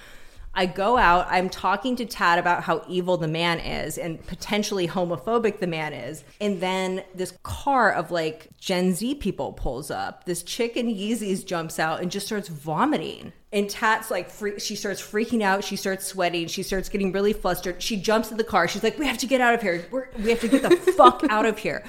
I 0.60 0.66
go 0.66 0.98
out, 0.98 1.26
I'm 1.30 1.48
talking 1.48 1.96
to 1.96 2.06
Tat 2.06 2.38
about 2.38 2.64
how 2.64 2.84
evil 2.86 3.16
the 3.16 3.30
man 3.30 3.60
is 3.60 3.98
and 3.98 4.22
potentially 4.28 4.90
homophobic 4.90 5.60
the 5.60 5.68
man 5.68 5.94
is. 5.94 6.26
And 6.42 6.60
then 6.60 7.06
this 7.16 7.32
car 7.44 7.94
of 7.94 8.12
like 8.12 8.50
Gen 8.60 8.94
Z 8.94 9.16
people 9.16 9.54
pulls 9.54 9.90
up. 9.90 10.26
This 10.26 10.44
chick 10.44 10.76
in 10.76 10.88
Yeezys 10.88 11.46
jumps 11.46 11.80
out 11.80 12.02
and 12.02 12.12
just 12.12 12.26
starts 12.26 12.50
vomiting. 12.50 13.32
And 13.54 13.70
Tat's 13.70 14.12
like, 14.12 14.30
she 14.58 14.76
starts 14.76 15.02
freaking 15.02 15.42
out. 15.42 15.64
She 15.64 15.78
starts 15.78 16.06
sweating. 16.06 16.48
She 16.48 16.64
starts 16.64 16.90
getting 16.90 17.14
really 17.14 17.32
flustered. 17.32 17.82
She 17.82 17.96
jumps 17.96 18.30
in 18.30 18.36
the 18.36 18.44
car. 18.44 18.68
She's 18.68 18.84
like, 18.84 19.00
we 19.00 19.08
have 19.08 19.20
to 19.20 19.28
get 19.28 19.40
out 19.40 19.54
of 19.54 19.62
here. 19.62 19.88
We're, 19.92 20.10
we 20.18 20.30
have 20.30 20.42
to 20.42 20.50
get 20.50 20.64
the 20.64 20.76
fuck 20.98 21.24
out 21.30 21.46
of 21.46 21.58
here. 21.58 21.86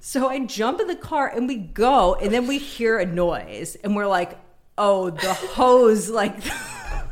So 0.00 0.28
I 0.28 0.38
jump 0.46 0.80
in 0.80 0.86
the 0.86 0.96
car 0.96 1.28
and 1.28 1.46
we 1.46 1.56
go. 1.56 2.14
And 2.14 2.32
then 2.32 2.46
we 2.46 2.56
hear 2.56 2.98
a 2.98 3.04
noise. 3.04 3.76
And 3.84 3.94
we're 3.94 4.06
like, 4.06 4.38
oh, 4.78 5.10
the 5.10 5.34
hose, 5.34 6.08
like. 6.08 6.34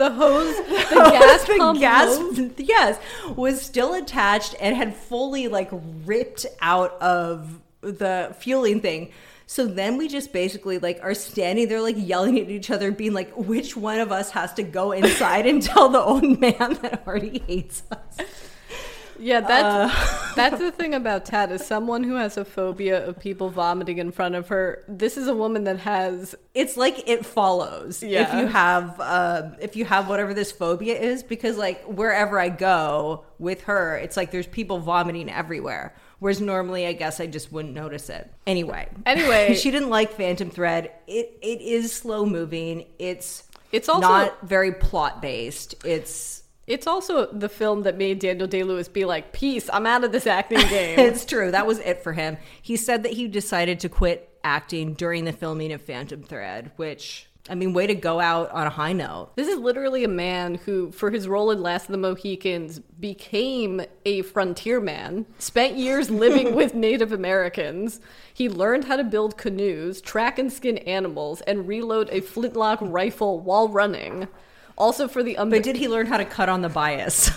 The 0.00 0.10
hose, 0.12 0.56
the 0.66 0.94
gas 0.94 1.44
the 1.44 1.56
pump 1.58 1.78
gas 1.78 2.16
hose? 2.16 2.50
yes 2.56 2.98
was 3.36 3.60
still 3.60 3.92
attached 3.92 4.54
and 4.58 4.74
had 4.74 4.96
fully 4.96 5.46
like 5.46 5.68
ripped 6.06 6.46
out 6.62 6.92
of 7.02 7.60
the 7.82 8.34
fueling 8.38 8.80
thing 8.80 9.12
so 9.44 9.66
then 9.66 9.98
we 9.98 10.08
just 10.08 10.32
basically 10.32 10.78
like 10.78 11.00
are 11.02 11.12
standing 11.12 11.68
there 11.68 11.82
like 11.82 11.96
yelling 11.98 12.38
at 12.38 12.48
each 12.48 12.70
other 12.70 12.90
being 12.90 13.12
like 13.12 13.30
which 13.36 13.76
one 13.76 14.00
of 14.00 14.10
us 14.10 14.30
has 14.30 14.54
to 14.54 14.62
go 14.62 14.92
inside 14.92 15.44
and 15.44 15.62
tell 15.62 15.90
the 15.90 16.00
old 16.00 16.22
man 16.40 16.78
that 16.80 17.02
already 17.06 17.40
hates 17.46 17.82
us 17.90 18.26
Yeah, 19.20 19.40
that's 19.40 19.94
Uh. 19.94 20.32
that's 20.36 20.58
the 20.58 20.70
thing 20.70 20.94
about 20.94 21.24
Tat 21.26 21.50
is 21.52 21.64
someone 21.66 22.02
who 22.04 22.14
has 22.14 22.36
a 22.36 22.44
phobia 22.44 23.06
of 23.06 23.18
people 23.18 23.50
vomiting 23.50 23.98
in 23.98 24.10
front 24.12 24.34
of 24.34 24.48
her. 24.48 24.82
This 24.88 25.16
is 25.16 25.28
a 25.28 25.34
woman 25.34 25.64
that 25.64 25.78
has 25.80 26.34
it's 26.54 26.76
like 26.76 27.08
it 27.08 27.24
follows 27.26 28.02
if 28.02 28.32
you 28.34 28.46
have 28.46 28.98
um, 29.00 29.56
if 29.60 29.76
you 29.76 29.84
have 29.84 30.08
whatever 30.08 30.34
this 30.34 30.50
phobia 30.50 30.94
is 30.98 31.22
because 31.22 31.56
like 31.56 31.82
wherever 31.84 32.40
i 32.40 32.48
go 32.48 33.24
with 33.38 33.62
her 33.62 33.96
it's 33.96 34.16
like 34.16 34.30
there's 34.32 34.48
people 34.48 34.78
vomiting 34.80 35.30
everywhere 35.30 35.94
whereas 36.18 36.40
normally 36.40 36.86
i 36.86 36.92
guess 36.92 37.20
i 37.20 37.26
just 37.26 37.52
wouldn't 37.52 37.72
notice 37.74 38.10
it 38.10 38.32
anyway 38.48 38.88
Anyway. 39.06 39.54
she 39.62 39.70
didn't 39.70 39.90
like 39.90 40.12
phantom 40.12 40.50
thread 40.50 40.90
it 41.06 41.38
it 41.40 41.60
is 41.60 41.92
slow 41.92 42.26
moving 42.26 42.86
it's 42.98 43.44
It's 43.70 43.88
also- 43.88 44.00
not 44.08 44.40
very 44.42 44.72
plot 44.72 45.22
based 45.22 45.76
it's 45.84 46.39
it's 46.70 46.86
also 46.86 47.26
the 47.26 47.48
film 47.48 47.82
that 47.82 47.98
made 47.98 48.18
Daniel 48.20 48.46
Day 48.46 48.62
Lewis 48.62 48.88
be 48.88 49.04
like, 49.04 49.32
"Peace, 49.32 49.68
I'm 49.72 49.86
out 49.86 50.04
of 50.04 50.12
this 50.12 50.26
acting 50.26 50.60
game." 50.68 50.98
it's 50.98 51.24
true 51.24 51.50
that 51.50 51.66
was 51.66 51.78
it 51.80 52.02
for 52.02 52.12
him 52.12 52.36
he 52.62 52.76
said 52.76 53.02
that 53.02 53.12
he 53.12 53.28
decided 53.28 53.80
to 53.80 53.88
quit 53.88 54.38
acting 54.44 54.94
during 54.94 55.24
the 55.24 55.32
filming 55.32 55.72
of 55.72 55.80
phantom 55.82 56.22
thread 56.22 56.70
which 56.76 57.26
i 57.48 57.54
mean 57.54 57.72
way 57.72 57.86
to 57.86 57.94
go 57.94 58.20
out 58.20 58.50
on 58.50 58.66
a 58.66 58.70
high 58.70 58.92
note 58.92 59.30
This 59.36 59.48
is 59.48 59.58
literally 59.58 60.04
a 60.04 60.08
man 60.08 60.56
who, 60.56 60.90
for 60.92 61.10
his 61.10 61.26
role 61.28 61.50
in 61.50 61.62
Last 61.62 61.84
of 61.86 61.92
the 61.92 61.98
Mohicans, 61.98 62.78
became 62.78 63.82
a 64.04 64.22
frontier 64.22 64.80
man, 64.80 65.26
spent 65.38 65.76
years 65.76 66.10
living 66.10 66.54
with 66.60 66.74
Native 66.74 67.12
Americans. 67.12 68.00
He 68.32 68.48
learned 68.48 68.84
how 68.84 68.96
to 68.96 69.04
build 69.04 69.36
canoes, 69.36 70.00
track 70.00 70.38
and 70.38 70.52
skin 70.52 70.78
animals, 70.78 71.40
and 71.42 71.66
reload 71.68 72.08
a 72.10 72.20
flintlock 72.20 72.78
rifle 72.82 73.40
while 73.40 73.68
running. 73.68 74.28
Also 74.80 75.06
for 75.06 75.22
the 75.22 75.36
um- 75.36 75.50
but 75.50 75.62
did 75.62 75.76
he 75.76 75.88
learn 75.88 76.06
how 76.06 76.16
to 76.16 76.24
cut 76.24 76.48
on 76.48 76.62
the 76.62 76.68
bias 76.68 77.30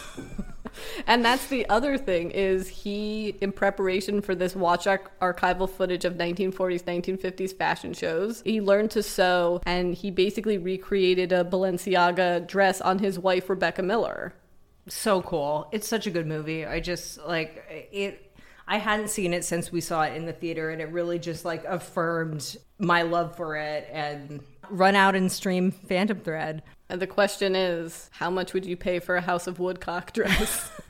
and 1.08 1.24
that's 1.24 1.48
the 1.48 1.68
other 1.70 1.98
thing 1.98 2.32
is 2.32 2.68
he 2.68 3.36
in 3.42 3.52
preparation 3.52 4.22
for 4.22 4.34
this 4.34 4.56
watch 4.56 4.88
arch- 4.88 5.06
archival 5.22 5.70
footage 5.70 6.06
of 6.06 6.14
1940s 6.14 6.84
1950s 6.84 7.56
fashion 7.56 7.94
shows 7.94 8.42
he 8.44 8.60
learned 8.60 8.90
to 8.90 9.04
sew 9.04 9.62
and 9.66 9.94
he 9.94 10.10
basically 10.10 10.58
recreated 10.58 11.32
a 11.32 11.44
balenciaga 11.44 12.48
dress 12.48 12.82
on 12.82 12.98
his 12.98 13.20
wife 13.20 13.50
rebecca 13.50 13.84
miller 13.84 14.34
so 14.88 15.22
cool. 15.22 15.68
It's 15.72 15.88
such 15.88 16.08
a 16.08 16.12
good 16.12 16.28
movie. 16.28 16.66
I 16.66 16.80
just 16.80 17.20
like 17.26 17.64
it. 17.92 18.36
I 18.68 18.78
hadn't 18.78 19.10
seen 19.10 19.34
it 19.34 19.44
since 19.44 19.72
we 19.72 19.82
saw 19.82 20.04
it 20.04 20.16
in 20.16 20.26
the 20.26 20.34
theater, 20.34 20.70
and 20.70 20.82
it 20.82 20.90
really 20.90 21.20
just 21.20 21.46
like 21.46 21.64
affirmed 21.66 22.58
my 22.80 23.04
love 23.04 23.36
for 23.36 23.56
it. 23.56 23.88
And 23.92 24.42
run 24.70 24.96
out 24.96 25.16
and 25.16 25.32
stream 25.32 25.72
Phantom 25.72 26.20
Thread. 26.20 26.64
And 26.94 27.02
the 27.02 27.08
question 27.08 27.56
is 27.56 28.10
how 28.14 28.30
much 28.30 28.54
would 28.54 28.66
you 28.66 28.78
pay 28.78 29.00
for 29.00 29.18
a 29.18 29.22
house 29.22 29.48
of 29.48 29.60
woodcock 29.60 30.14
dress 30.14 30.72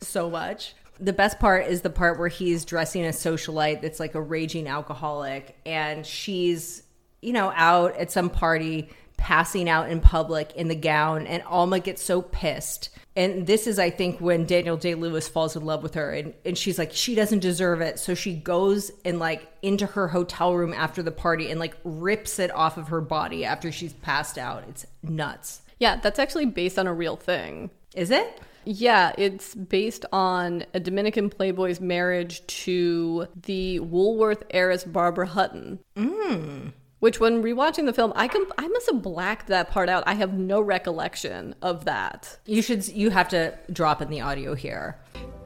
So 0.00 0.30
much. 0.30 0.74
The 1.00 1.12
best 1.12 1.38
part 1.38 1.66
is 1.66 1.82
the 1.82 1.90
part 1.90 2.18
where 2.18 2.28
he's 2.28 2.64
dressing 2.64 3.04
a 3.04 3.10
socialite 3.10 3.80
that's 3.80 4.00
like 4.00 4.14
a 4.14 4.20
raging 4.20 4.66
alcoholic, 4.66 5.56
and 5.64 6.04
she's 6.04 6.82
you 7.20 7.32
know 7.32 7.52
out 7.54 7.96
at 7.96 8.10
some 8.10 8.30
party 8.30 8.88
passing 9.16 9.68
out 9.68 9.90
in 9.90 10.00
public 10.00 10.54
in 10.54 10.68
the 10.68 10.74
gown, 10.74 11.26
and 11.26 11.42
Alma 11.44 11.80
gets 11.80 12.02
so 12.02 12.22
pissed. 12.22 12.90
And 13.18 13.48
this 13.48 13.66
is, 13.66 13.80
I 13.80 13.90
think, 13.90 14.20
when 14.20 14.46
Daniel 14.46 14.76
Day 14.76 14.94
Lewis 14.94 15.26
falls 15.28 15.56
in 15.56 15.64
love 15.64 15.82
with 15.82 15.94
her, 15.94 16.12
and, 16.12 16.34
and 16.44 16.56
she's 16.56 16.78
like, 16.78 16.92
she 16.92 17.16
doesn't 17.16 17.40
deserve 17.40 17.80
it. 17.80 17.98
So 17.98 18.14
she 18.14 18.32
goes 18.32 18.92
and 19.04 19.18
like 19.18 19.48
into 19.60 19.86
her 19.86 20.06
hotel 20.06 20.54
room 20.54 20.72
after 20.72 21.02
the 21.02 21.10
party 21.10 21.50
and 21.50 21.58
like 21.58 21.76
rips 21.82 22.38
it 22.38 22.54
off 22.54 22.76
of 22.76 22.88
her 22.88 23.00
body 23.00 23.44
after 23.44 23.72
she's 23.72 23.92
passed 23.92 24.38
out. 24.38 24.62
It's 24.68 24.86
nuts. 25.02 25.62
yeah 25.80 25.96
that's 25.96 26.20
actually 26.20 26.46
based 26.46 26.78
on 26.78 26.86
a 26.86 26.94
real 26.94 27.16
thing 27.16 27.70
Is 27.96 28.12
it? 28.12 28.40
Yeah, 28.64 29.12
it's 29.18 29.54
based 29.54 30.04
on 30.12 30.64
a 30.74 30.78
Dominican 30.80 31.30
playboy's 31.30 31.80
marriage 31.80 32.46
to 32.66 33.26
the 33.34 33.80
Woolworth 33.80 34.42
heiress 34.50 34.84
Barbara 34.84 35.26
Hutton. 35.26 35.78
Mm. 35.96 36.72
Which, 37.00 37.20
when 37.20 37.42
rewatching 37.42 37.86
the 37.86 37.92
film, 37.92 38.12
I 38.16 38.26
can 38.28 38.44
I 38.56 38.66
must 38.68 38.90
have 38.90 39.02
blacked 39.02 39.46
that 39.48 39.70
part 39.70 39.88
out. 39.88 40.02
I 40.06 40.14
have 40.14 40.32
no 40.32 40.60
recollection 40.60 41.54
of 41.62 41.84
that. 41.84 42.38
You 42.44 42.62
should. 42.62 42.88
You 42.88 43.10
have 43.10 43.28
to 43.28 43.56
drop 43.72 44.02
in 44.02 44.10
the 44.10 44.20
audio 44.20 44.54
here. 44.54 44.98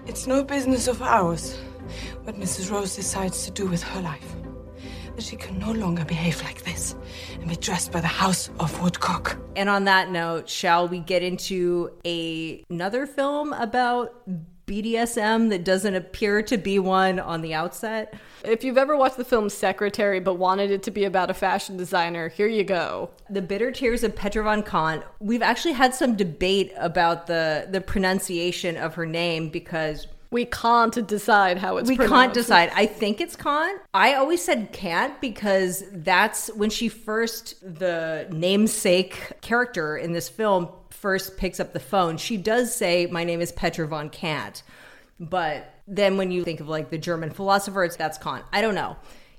It's 0.06 0.26
no 0.26 0.42
business 0.42 0.88
of 0.88 1.02
ours 1.02 1.58
what 2.24 2.36
Mrs. 2.36 2.70
Rose 2.70 2.96
decides 2.96 3.44
to 3.44 3.50
do 3.50 3.66
with 3.66 3.82
her 3.82 4.00
life. 4.00 4.34
That 5.14 5.22
she 5.22 5.36
can 5.36 5.58
no 5.58 5.72
longer 5.72 6.04
behave 6.04 6.42
like 6.42 6.62
this 6.64 6.94
and 7.34 7.48
be 7.48 7.56
dressed 7.56 7.92
by 7.92 8.00
the 8.00 8.06
House 8.06 8.48
of 8.58 8.80
Woodcock. 8.82 9.36
And 9.56 9.68
on 9.68 9.84
that 9.84 10.10
note, 10.10 10.48
shall 10.48 10.88
we 10.88 11.00
get 11.00 11.22
into 11.22 11.92
a, 12.04 12.64
another 12.70 13.06
film 13.06 13.52
about 13.52 14.14
BDSM 14.66 15.50
that 15.50 15.64
doesn't 15.64 15.94
appear 15.94 16.42
to 16.42 16.56
be 16.56 16.78
one 16.78 17.18
on 17.18 17.42
the 17.42 17.54
outset? 17.54 18.14
If 18.44 18.64
you've 18.64 18.78
ever 18.78 18.96
watched 18.96 19.16
the 19.16 19.24
film 19.24 19.48
Secretary 19.48 20.20
but 20.20 20.34
wanted 20.34 20.70
it 20.70 20.82
to 20.84 20.90
be 20.90 21.04
about 21.04 21.30
a 21.30 21.34
fashion 21.34 21.76
designer, 21.76 22.28
here 22.28 22.46
you 22.46 22.64
go. 22.64 23.10
The 23.30 23.42
Bitter 23.42 23.70
Tears 23.70 24.02
of 24.02 24.16
Petra 24.16 24.44
von 24.44 24.62
Kant. 24.62 25.02
We've 25.20 25.42
actually 25.42 25.74
had 25.74 25.94
some 25.94 26.16
debate 26.16 26.72
about 26.76 27.26
the 27.26 27.68
the 27.70 27.80
pronunciation 27.80 28.76
of 28.76 28.94
her 28.94 29.06
name 29.06 29.48
because 29.48 30.06
We 30.32 30.46
can't 30.46 31.06
decide 31.06 31.58
how 31.58 31.76
it's 31.76 31.90
we 31.90 31.96
can't 31.98 32.32
decide. 32.32 32.72
I 32.74 32.86
think 32.86 33.20
it's 33.20 33.36
Kant. 33.36 33.82
I 33.92 34.14
always 34.14 34.42
said 34.42 34.72
can't 34.72 35.20
because 35.20 35.84
that's 35.92 36.48
when 36.54 36.70
she 36.70 36.88
first 36.88 37.60
the 37.60 38.26
namesake 38.32 39.40
character 39.42 39.94
in 39.98 40.12
this 40.12 40.30
film 40.30 40.70
first 41.02 41.36
picks 41.36 41.60
up 41.60 41.74
the 41.74 41.80
phone. 41.80 42.16
She 42.16 42.38
does 42.38 42.74
say, 42.74 43.06
"My 43.06 43.24
name 43.24 43.42
is 43.42 43.52
Petra 43.52 43.86
von 43.86 44.08
Kant," 44.08 44.62
but 45.20 45.74
then 45.86 46.16
when 46.16 46.30
you 46.30 46.44
think 46.44 46.60
of 46.60 46.68
like 46.68 46.88
the 46.88 46.96
German 46.96 47.30
philosopher, 47.30 47.84
it's 47.84 47.96
that's 47.96 48.16
Kant. 48.16 48.44
I 48.52 48.62
don't 48.62 48.74
know. 48.74 48.96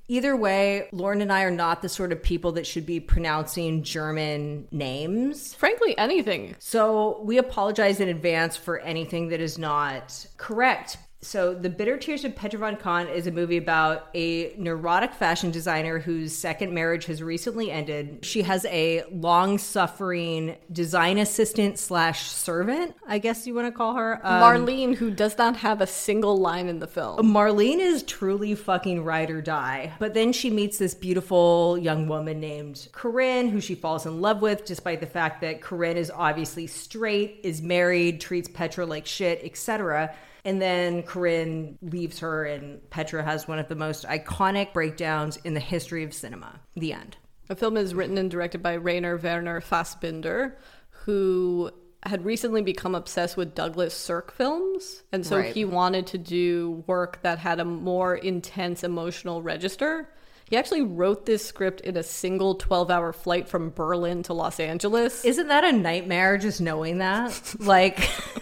Either 0.10 0.36
way, 0.36 0.90
Lauren 0.92 1.22
and 1.22 1.32
I 1.32 1.44
are 1.44 1.50
not 1.50 1.82
the 1.82 1.88
sort 1.88 2.12
of 2.12 2.22
people 2.22 2.52
that 2.52 2.68
should 2.68 2.86
be 2.86 3.00
pronouncing 3.00 3.84
German 3.84 4.68
names. 4.70 5.54
Frankly, 5.56 5.98
anything. 5.98 6.56
So 6.60 7.22
we 7.24 7.38
apologize 7.38 8.02
in 8.02 8.10
advance 8.10 8.58
for 8.58 8.80
anything 8.80 9.30
that 9.30 9.40
is 9.40 9.58
not 9.58 10.28
correct. 10.36 10.98
So, 11.24 11.54
The 11.54 11.70
Bitter 11.70 11.98
Tears 11.98 12.26
of 12.26 12.36
Petra 12.36 12.60
von 12.60 12.76
Kant 12.76 13.10
is 13.10 13.28
a 13.28 13.32
movie 13.32 13.56
about 13.56 14.10
a 14.14 14.54
neurotic 14.58 15.14
fashion 15.14 15.52
designer 15.52 16.00
whose 16.00 16.36
second 16.36 16.74
marriage 16.74 17.06
has 17.06 17.24
recently 17.24 17.72
ended. 17.72 18.20
She 18.24 18.42
has 18.42 18.66
a 18.66 19.04
long 19.10 19.58
suffering 19.58 20.58
design 20.72 21.18
assistant 21.18 21.80
slash 21.80 22.30
servant, 22.30 22.96
I 23.08 23.20
guess 23.20 23.48
you 23.48 23.56
want 23.56 23.68
to 23.68 23.72
call 23.72 23.96
her. 23.96 24.20
Um, 24.22 24.42
Marlene, 24.42 24.96
who 24.96 25.12
does 25.12 25.38
not 25.38 25.56
have 25.58 25.80
a 25.80 25.88
single 25.88 26.38
line 26.38 26.68
in 26.68 26.80
the 26.80 26.88
film. 26.88 27.34
Marlene 27.34 27.80
is 27.80 28.04
truly 28.04 28.54
fucking 28.54 29.06
ride 29.06 29.32
or 29.32 29.42
die. 29.42 29.94
But 30.00 30.14
then 30.14 30.34
she 30.34 30.50
meets 30.50 30.78
this 30.78 30.94
beautiful 30.94 31.78
young 31.78 32.10
woman 32.10 32.42
named 32.42 32.90
Corinne, 32.92 33.48
who 33.48 33.62
she 33.62 33.76
falls 33.76 34.06
in 34.06 34.20
love 34.20 34.42
with, 34.42 34.66
despite 34.66 35.00
the 35.00 35.08
fact 35.08 35.40
that 35.40 35.62
Corinne 35.62 35.98
is 35.98 36.12
obviously 36.14 36.68
straight, 36.68 37.40
is 37.44 37.62
married, 37.62 38.20
treats 38.20 38.50
Petra 38.50 38.86
like 38.86 39.06
shit, 39.06 39.42
etc. 39.44 40.14
And 40.46 40.62
then 40.62 41.04
Corinne 41.04 41.78
leaves 41.82 42.20
her, 42.20 42.44
and 42.44 42.88
Petra 42.90 43.24
has 43.24 43.48
one 43.48 43.60
of 43.60 43.68
the 43.70 43.76
most 43.76 44.06
iconic 44.06 44.74
breakdowns 44.74 45.38
in 45.38 45.54
the 45.54 45.60
history 45.62 46.04
of 46.04 46.14
cinema. 46.14 46.60
The 46.76 46.94
end. 46.94 47.16
The 47.48 47.56
film 47.56 47.78
is 47.78 47.94
written 47.96 48.18
and 48.18 48.30
directed 48.30 48.62
by 48.62 48.74
Rainer 48.74 49.16
Werner 49.18 49.62
Fassbinder, 49.62 50.54
who 50.90 51.72
had 52.06 52.26
recently 52.26 52.62
become 52.62 52.96
obsessed 52.96 53.38
with 53.38 53.56
Douglas 53.56 53.94
Sirk 53.94 54.34
films. 54.34 55.04
And 55.14 55.26
so 55.26 55.38
Right. 55.38 55.54
he 55.54 55.64
wanted 55.64 56.08
to 56.08 56.18
do 56.18 56.84
work 56.88 57.22
that 57.22 57.40
had 57.40 57.62
a 57.62 57.66
more 57.66 58.16
intense 58.16 58.84
emotional 58.84 59.42
register. 59.42 60.10
He 60.50 60.58
actually 60.58 60.82
wrote 60.82 61.26
this 61.26 61.46
script 61.46 61.80
in 61.82 61.96
a 61.96 62.04
single 62.04 62.56
12 62.56 62.92
hour 62.92 63.14
flight 63.14 63.48
from 63.48 63.70
Berlin 63.70 64.24
to 64.24 64.34
Los 64.34 64.60
Angeles. 64.60 65.24
Isn't 65.24 65.48
that 65.48 65.64
a 65.64 65.72
nightmare 65.72 66.38
just 66.38 66.60
knowing 66.60 66.98
that? 66.98 67.56
like, 67.60 67.98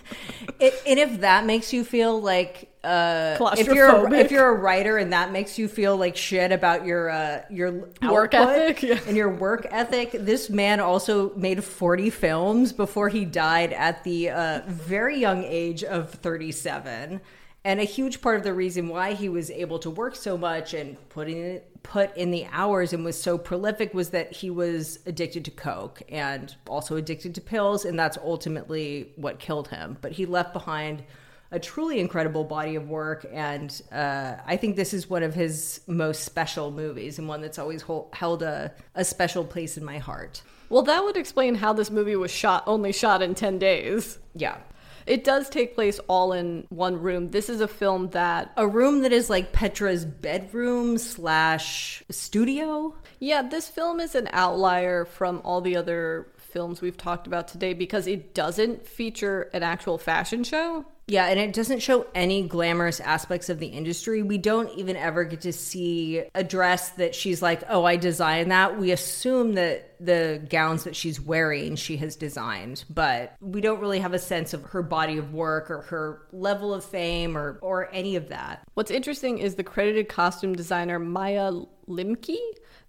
it, 0.62 0.82
and 0.86 1.00
if 1.00 1.22
that 1.22 1.46
makes 1.46 1.74
you 1.74 1.84
feel 1.84 2.22
like, 2.22 2.70
uh, 2.84 3.38
if 3.58 3.68
you're 3.68 3.88
a, 3.88 4.14
if 4.14 4.32
you're 4.32 4.48
a 4.48 4.56
writer 4.56 4.98
and 4.98 5.12
that 5.14 5.32
makes 5.32 5.58
you 5.58 5.68
feel 5.68 5.98
like 5.98 6.16
shit 6.16 6.52
about 6.52 6.86
your 6.86 7.10
uh, 7.10 7.42
your 7.50 7.90
Work 8.02 8.34
ethic, 8.34 8.84
yeah. 8.84 9.00
and 9.08 9.18
your 9.18 9.30
work 9.30 9.68
ethic, 9.72 10.12
this 10.12 10.50
man 10.50 10.80
also 10.80 11.34
made 11.36 11.64
40 11.64 12.10
films 12.12 12.74
before 12.74 13.10
he 13.10 13.26
died 13.26 13.74
at 13.74 14.04
the 14.04 14.30
uh, 14.30 14.62
very 14.68 15.18
young 15.18 15.44
age 15.44 15.84
of 15.84 16.12
37. 16.12 17.22
And 17.64 17.80
a 17.80 17.84
huge 17.84 18.22
part 18.22 18.38
of 18.38 18.44
the 18.44 18.54
reason 18.54 18.88
why 18.88 19.14
he 19.14 19.30
was 19.30 19.52
able 19.52 19.78
to 19.80 19.90
work 19.90 20.16
so 20.16 20.38
much 20.38 20.74
and 20.74 20.98
putting 21.10 21.38
it 21.38 21.71
put 21.84 22.16
in 22.16 22.32
the 22.32 22.46
hours 22.52 22.94
and 22.94 23.04
was 23.04 23.22
so 23.22 23.38
prolific 23.38 23.94
was 23.94 24.12
that 24.12 24.32
he 24.32 24.50
was 24.50 25.00
addicted 25.06 25.46
to 25.46 25.52
coke 25.52 26.02
and 26.10 26.56
also 26.68 26.96
addicted 26.96 27.36
to 27.36 27.42
pills 27.42 27.86
and 27.86 27.98
that's 27.98 28.18
ultimately 28.18 29.12
what 29.16 29.40
killed 29.40 29.68
him. 29.70 29.98
But 30.02 30.14
he 30.14 30.26
left 30.26 30.54
behind 30.54 31.04
a 31.52 31.60
truly 31.60 32.00
incredible 32.00 32.44
body 32.44 32.76
of 32.76 32.88
work 32.88 33.26
and 33.30 33.82
uh, 33.92 34.36
i 34.46 34.56
think 34.56 34.78
this 34.78 34.94
is 34.94 35.10
one 35.10 35.22
of 35.22 35.34
his 35.34 35.82
most 35.86 36.24
special 36.24 36.72
movies 36.72 37.20
and 37.20 37.28
one 37.28 37.42
that's 37.42 37.60
always 37.60 37.82
hol- 37.82 38.10
held 38.14 38.42
a, 38.42 38.72
a 38.96 39.04
special 39.04 39.44
place 39.44 39.76
in 39.78 39.84
my 39.84 39.98
heart. 39.98 40.42
Well, 40.70 40.84
that 40.84 41.04
would 41.04 41.18
explain 41.18 41.56
how 41.56 41.74
this 41.74 41.92
movie 41.92 42.16
was 42.16 42.32
shot, 42.32 42.64
only 42.66 42.94
shot 42.94 43.22
in 43.22 43.36
10 43.36 43.60
days. 43.60 44.18
yeah 44.34 44.58
It 45.06 45.24
does 45.24 45.50
take 45.50 45.76
place 45.76 46.00
all 46.08 46.34
in 46.34 46.66
one 46.70 47.02
room. 47.02 47.30
This 47.30 47.50
is 47.50 47.62
a 47.62 47.68
film 47.68 48.10
that 48.12 48.52
a 48.58 48.68
room 48.68 49.02
that 49.02 49.12
is 49.12 49.30
like 49.30 49.52
petra's 49.52 50.06
bedroom 50.06 50.98
slash 50.98 52.04
studio 52.10 52.96
Yeah, 53.20 53.44
this 53.44 53.68
film 53.68 54.00
is 54.00 54.16
an 54.16 54.30
outlier 54.34 55.06
from 55.06 55.42
all 55.44 55.62
the 55.62 55.76
other 55.78 56.28
films 56.38 56.82
we've 56.82 56.98
talked 56.98 57.28
about 57.28 57.48
today 57.48 57.74
because 57.74 58.08
it 58.08 58.34
doesn't 58.34 58.88
feature 58.88 59.50
an 59.54 59.64
actual 59.64 59.98
fashion 59.98 60.44
show. 60.44 60.86
Yeah, 61.12 61.26
and 61.26 61.38
it 61.38 61.52
doesn't 61.52 61.80
show 61.80 62.08
any 62.16 62.42
glamorous 62.42 63.02
aspects 63.02 63.50
of 63.50 63.60
the 63.60 63.68
industry. 63.68 64.24
We 64.24 64.38
don't 64.38 64.70
even 64.78 64.96
ever 64.96 65.26
get 65.26 65.42
to 65.42 65.52
see 65.52 66.24
a 66.34 66.42
dress 66.42 66.92
that 66.92 67.14
she's 67.14 67.42
like, 67.42 67.64
oh, 67.68 67.84
I 67.84 67.98
designed 67.98 68.50
that. 68.52 68.80
We 68.80 68.92
assume 68.92 69.56
that 69.56 69.94
the 70.00 70.42
gowns 70.50 70.86
that 70.86 70.96
she's 70.96 71.20
wearing, 71.20 71.76
she 71.76 71.98
has 71.98 72.16
designed, 72.16 72.86
but 72.90 73.36
we 73.42 73.60
don't 73.60 73.82
really 73.82 74.00
have 74.00 74.14
a 74.14 74.20
sense 74.20 74.54
of 74.54 74.64
her 74.64 74.82
body 74.82 75.18
of 75.18 75.34
work 75.34 75.70
or 75.70 75.82
her 75.82 76.22
level 76.32 76.74
of 76.74 76.86
fame 76.86 77.38
or, 77.38 77.60
or 77.62 77.90
any 77.92 78.16
of 78.16 78.30
that. 78.30 78.66
What's 78.76 78.90
interesting 78.90 79.38
is 79.38 79.56
the 79.56 79.66
credited 79.66 80.08
costume 80.08 80.56
designer 80.56 80.98
Maja 80.98 81.52
Lemcke. 81.90 82.38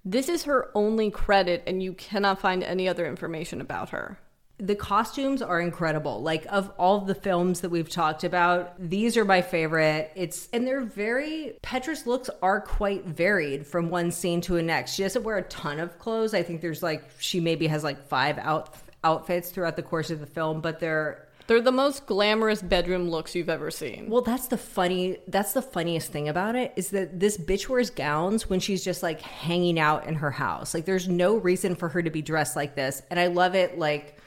This 0.05 0.29
is 0.29 0.45
her 0.45 0.71
only 0.77 1.11
credit, 1.11 1.65
and 1.67 1.83
you 1.83 1.93
cannot 1.93 2.41
find 2.41 2.63
any 2.63 2.89
other 2.89 3.05
information 3.05 3.61
about 3.61 3.91
her. 3.91 4.21
The 4.65 4.77
costumes 4.77 5.43
are 5.43 5.61
incredible. 5.61 6.23
Like 6.23 6.47
of 6.49 6.71
all 6.79 7.01
the 7.01 7.15
films 7.15 7.61
that 7.63 7.71
we've 7.71 7.89
talked 7.89 8.23
about, 8.25 8.75
these 8.79 9.17
are 9.17 9.25
my 9.25 9.43
favorite. 9.43 10.13
It's 10.15 10.49
and 10.53 10.67
they're 10.67 10.85
very 10.85 11.55
Petra's 11.63 12.07
looks 12.07 12.31
are 12.41 12.61
quite 12.61 13.05
varied 13.05 13.67
from 13.67 13.91
one 13.91 14.11
scene 14.13 14.41
to 14.43 14.55
the 14.55 14.63
next. 14.63 14.95
She 14.95 15.03
doesn't 15.03 15.25
wear 15.25 15.37
a 15.39 15.43
ton 15.43 15.81
of 15.81 15.99
clothes. 15.99 16.33
I 16.33 16.43
think 16.43 16.61
there's 16.61 16.83
like 16.83 17.03
she 17.19 17.41
maybe 17.41 17.67
has 17.67 17.83
like 17.83 18.07
five 18.07 18.39
out 18.39 18.75
outfits 19.05 19.51
throughout 19.51 19.75
the 19.77 19.83
course 19.83 20.11
of 20.11 20.21
the 20.21 20.27
film, 20.27 20.61
but 20.61 20.79
they're 20.79 21.27
They're 21.49 21.61
the 21.61 21.73
most 21.73 22.07
glamorous 22.07 22.63
bedroom 22.63 23.11
looks 23.11 23.35
you've 23.35 23.51
ever 23.51 23.69
seen. 23.71 24.09
well, 24.09 24.23
that's 24.23 24.47
the 24.47 24.57
funny. 24.57 25.19
That's 25.27 25.55
the 25.55 25.63
funniest 25.63 26.13
thing 26.13 26.29
about 26.29 26.55
it 26.55 26.73
is 26.77 26.91
that 26.91 27.19
this 27.19 27.37
bitch 27.37 27.69
wears 27.69 27.91
gowns 27.91 28.49
when 28.49 28.61
she's 28.61 28.85
just 28.85 29.03
like 29.03 29.21
hanging 29.21 29.81
out 29.81 30.07
in 30.07 30.15
her 30.15 30.31
house. 30.31 30.73
Like, 30.73 30.85
there's 30.85 31.09
no 31.09 31.37
reason 31.37 31.75
for 31.75 31.89
her 31.89 32.01
to 32.01 32.11
be 32.11 32.23
dressed 32.23 32.55
like 32.55 32.77
this, 32.77 33.03
and 33.11 33.19
I 33.19 33.27
love 33.27 33.57
it. 33.57 33.77
Like 33.77 34.19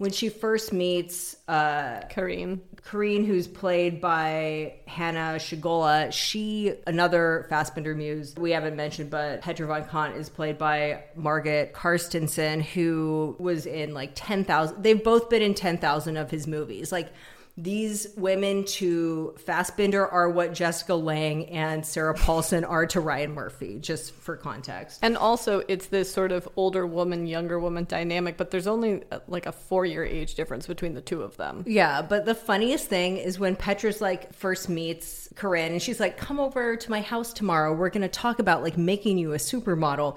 when 0.00 0.10
she 0.10 0.30
first 0.30 0.72
meets 0.72 1.36
uh, 1.46 2.00
Karine. 2.08 2.62
Karine, 2.82 3.26
who's 3.26 3.46
played 3.46 4.00
by 4.00 4.76
Hanna 4.86 5.36
Schygulla, 5.36 6.10
she, 6.10 6.72
another 6.86 7.46
Fassbinder 7.50 7.94
muse 7.94 8.34
we 8.34 8.52
haven't 8.52 8.76
mentioned, 8.76 9.10
but 9.10 9.42
Petra 9.42 9.66
von 9.66 9.84
Kant 9.84 10.16
is 10.16 10.30
played 10.30 10.56
by 10.56 11.04
Margaret 11.16 11.74
Carstensen, 11.74 12.62
who 12.62 13.36
was 13.38 13.66
in 13.66 13.92
like 13.92 14.12
10,000. 14.14 14.82
They've 14.82 15.04
both 15.04 15.28
been 15.28 15.42
in 15.42 15.52
10,000 15.52 16.16
of 16.16 16.30
his 16.30 16.46
movies. 16.46 16.90
Like, 16.90 17.12
these 17.56 18.06
women 18.16 18.64
to 18.64 19.34
Fassbinder 19.44 20.10
are 20.10 20.30
what 20.30 20.54
Jessica 20.54 20.94
Lange 20.94 21.46
and 21.46 21.84
Sarah 21.84 22.14
Paulson 22.14 22.64
are 22.64 22.86
to 22.86 23.00
Ryan 23.00 23.32
Murphy, 23.32 23.78
just 23.78 24.12
for 24.14 24.36
context. 24.36 25.00
And 25.02 25.16
also, 25.16 25.62
it's 25.68 25.86
this 25.86 26.12
sort 26.12 26.32
of 26.32 26.48
older 26.56 26.86
woman, 26.86 27.26
younger 27.26 27.58
woman 27.58 27.84
dynamic, 27.84 28.36
but 28.36 28.50
there's 28.50 28.66
only 28.66 29.02
uh, 29.10 29.20
like 29.28 29.46
a 29.46 29.52
four 29.52 29.84
year 29.84 30.04
age 30.04 30.34
difference 30.34 30.66
between 30.66 30.94
the 30.94 31.00
two 31.00 31.22
of 31.22 31.36
them. 31.36 31.64
Yeah, 31.66 32.02
but 32.02 32.24
the 32.24 32.34
funniest 32.34 32.86
thing 32.86 33.16
is 33.16 33.38
when 33.38 33.56
Petra's 33.56 34.00
like 34.00 34.32
first 34.32 34.68
meets 34.68 35.28
Corinne 35.34 35.72
and 35.72 35.82
she's 35.82 36.00
like, 36.00 36.16
"Come 36.16 36.40
over 36.40 36.76
to 36.76 36.90
my 36.90 37.00
house 37.00 37.32
tomorrow. 37.32 37.74
We're 37.74 37.90
going 37.90 38.02
to 38.02 38.08
talk 38.08 38.38
about 38.38 38.62
like 38.62 38.78
making 38.78 39.18
you 39.18 39.32
a 39.32 39.38
supermodel." 39.38 40.16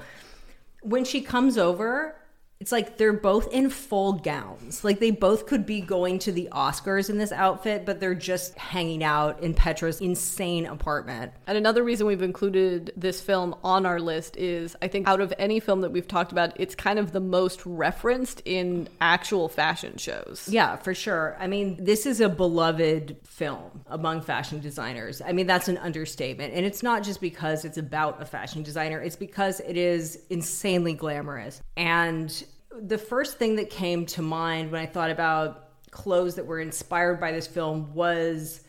When 0.81 1.05
she 1.05 1.21
comes 1.21 1.57
over, 1.57 2.15
It's 2.63 2.71
like 2.71 2.95
they're 2.95 3.11
both 3.11 3.51
in 3.51 3.69
full 3.69 4.13
gowns. 4.13 4.85
Like 4.85 5.01
they 5.01 5.11
both 5.11 5.47
could 5.47 5.65
be 5.65 5.81
going 5.81 6.17
to 6.19 6.31
the 6.31 6.47
Oscars 6.53 7.09
in 7.09 7.17
this 7.17 7.33
outfit, 7.33 7.85
but 7.85 7.99
they're 7.99 8.15
just 8.15 8.57
hanging 8.57 9.03
out 9.03 9.43
in 9.43 9.53
Petra's 9.53 9.99
insane 9.99 10.65
apartment. 10.65 11.33
And 11.45 11.57
another 11.57 11.83
reason 11.83 12.07
we've 12.07 12.21
included 12.21 12.93
this 12.95 13.19
film 13.19 13.53
on 13.65 13.85
our 13.85 13.99
list 13.99 14.37
is 14.37 14.77
I 14.81 14.87
think 14.87 15.09
out 15.09 15.19
of 15.19 15.33
any 15.37 15.59
film 15.59 15.81
that 15.81 15.91
we've 15.91 16.07
talked 16.07 16.31
about, 16.31 16.57
it's 16.57 16.73
kind 16.73 16.99
of 16.99 17.11
the 17.11 17.19
most 17.19 17.61
referenced 17.65 18.41
in 18.45 18.87
actual 19.01 19.49
fashion 19.49 19.97
shows. 19.97 20.47
Yeah, 20.49 20.77
for 20.77 20.93
sure. 20.93 21.35
I 21.41 21.47
mean, 21.47 21.83
this 21.83 22.05
is 22.05 22.21
a 22.21 22.29
beloved 22.29 23.17
film 23.25 23.83
among 23.87 24.21
fashion 24.21 24.61
designers. 24.61 25.21
I 25.21 25.33
mean, 25.33 25.47
that's 25.47 25.67
an 25.67 25.79
understatement. 25.79 26.53
And 26.53 26.65
it's 26.65 26.81
not 26.81 27.03
just 27.03 27.19
because 27.19 27.65
it's 27.65 27.77
about 27.77 28.21
a 28.21 28.25
fashion 28.25 28.63
designer, 28.63 29.01
it's 29.01 29.17
because 29.17 29.59
it 29.59 29.75
is 29.75 30.17
insanely 30.29 30.93
glamorous. 30.93 31.61
And 31.75 32.45
the 32.81 32.97
first 32.97 33.37
thing 33.37 33.55
that 33.57 33.69
came 33.69 34.05
to 34.07 34.21
mind 34.21 34.71
when 34.71 34.81
I 34.81 34.85
thought 34.85 35.11
about 35.11 35.69
clothes 35.91 36.35
that 36.35 36.45
were 36.45 36.59
inspired 36.59 37.19
by 37.19 37.31
this 37.31 37.47
film 37.47 37.93
was 37.93 38.61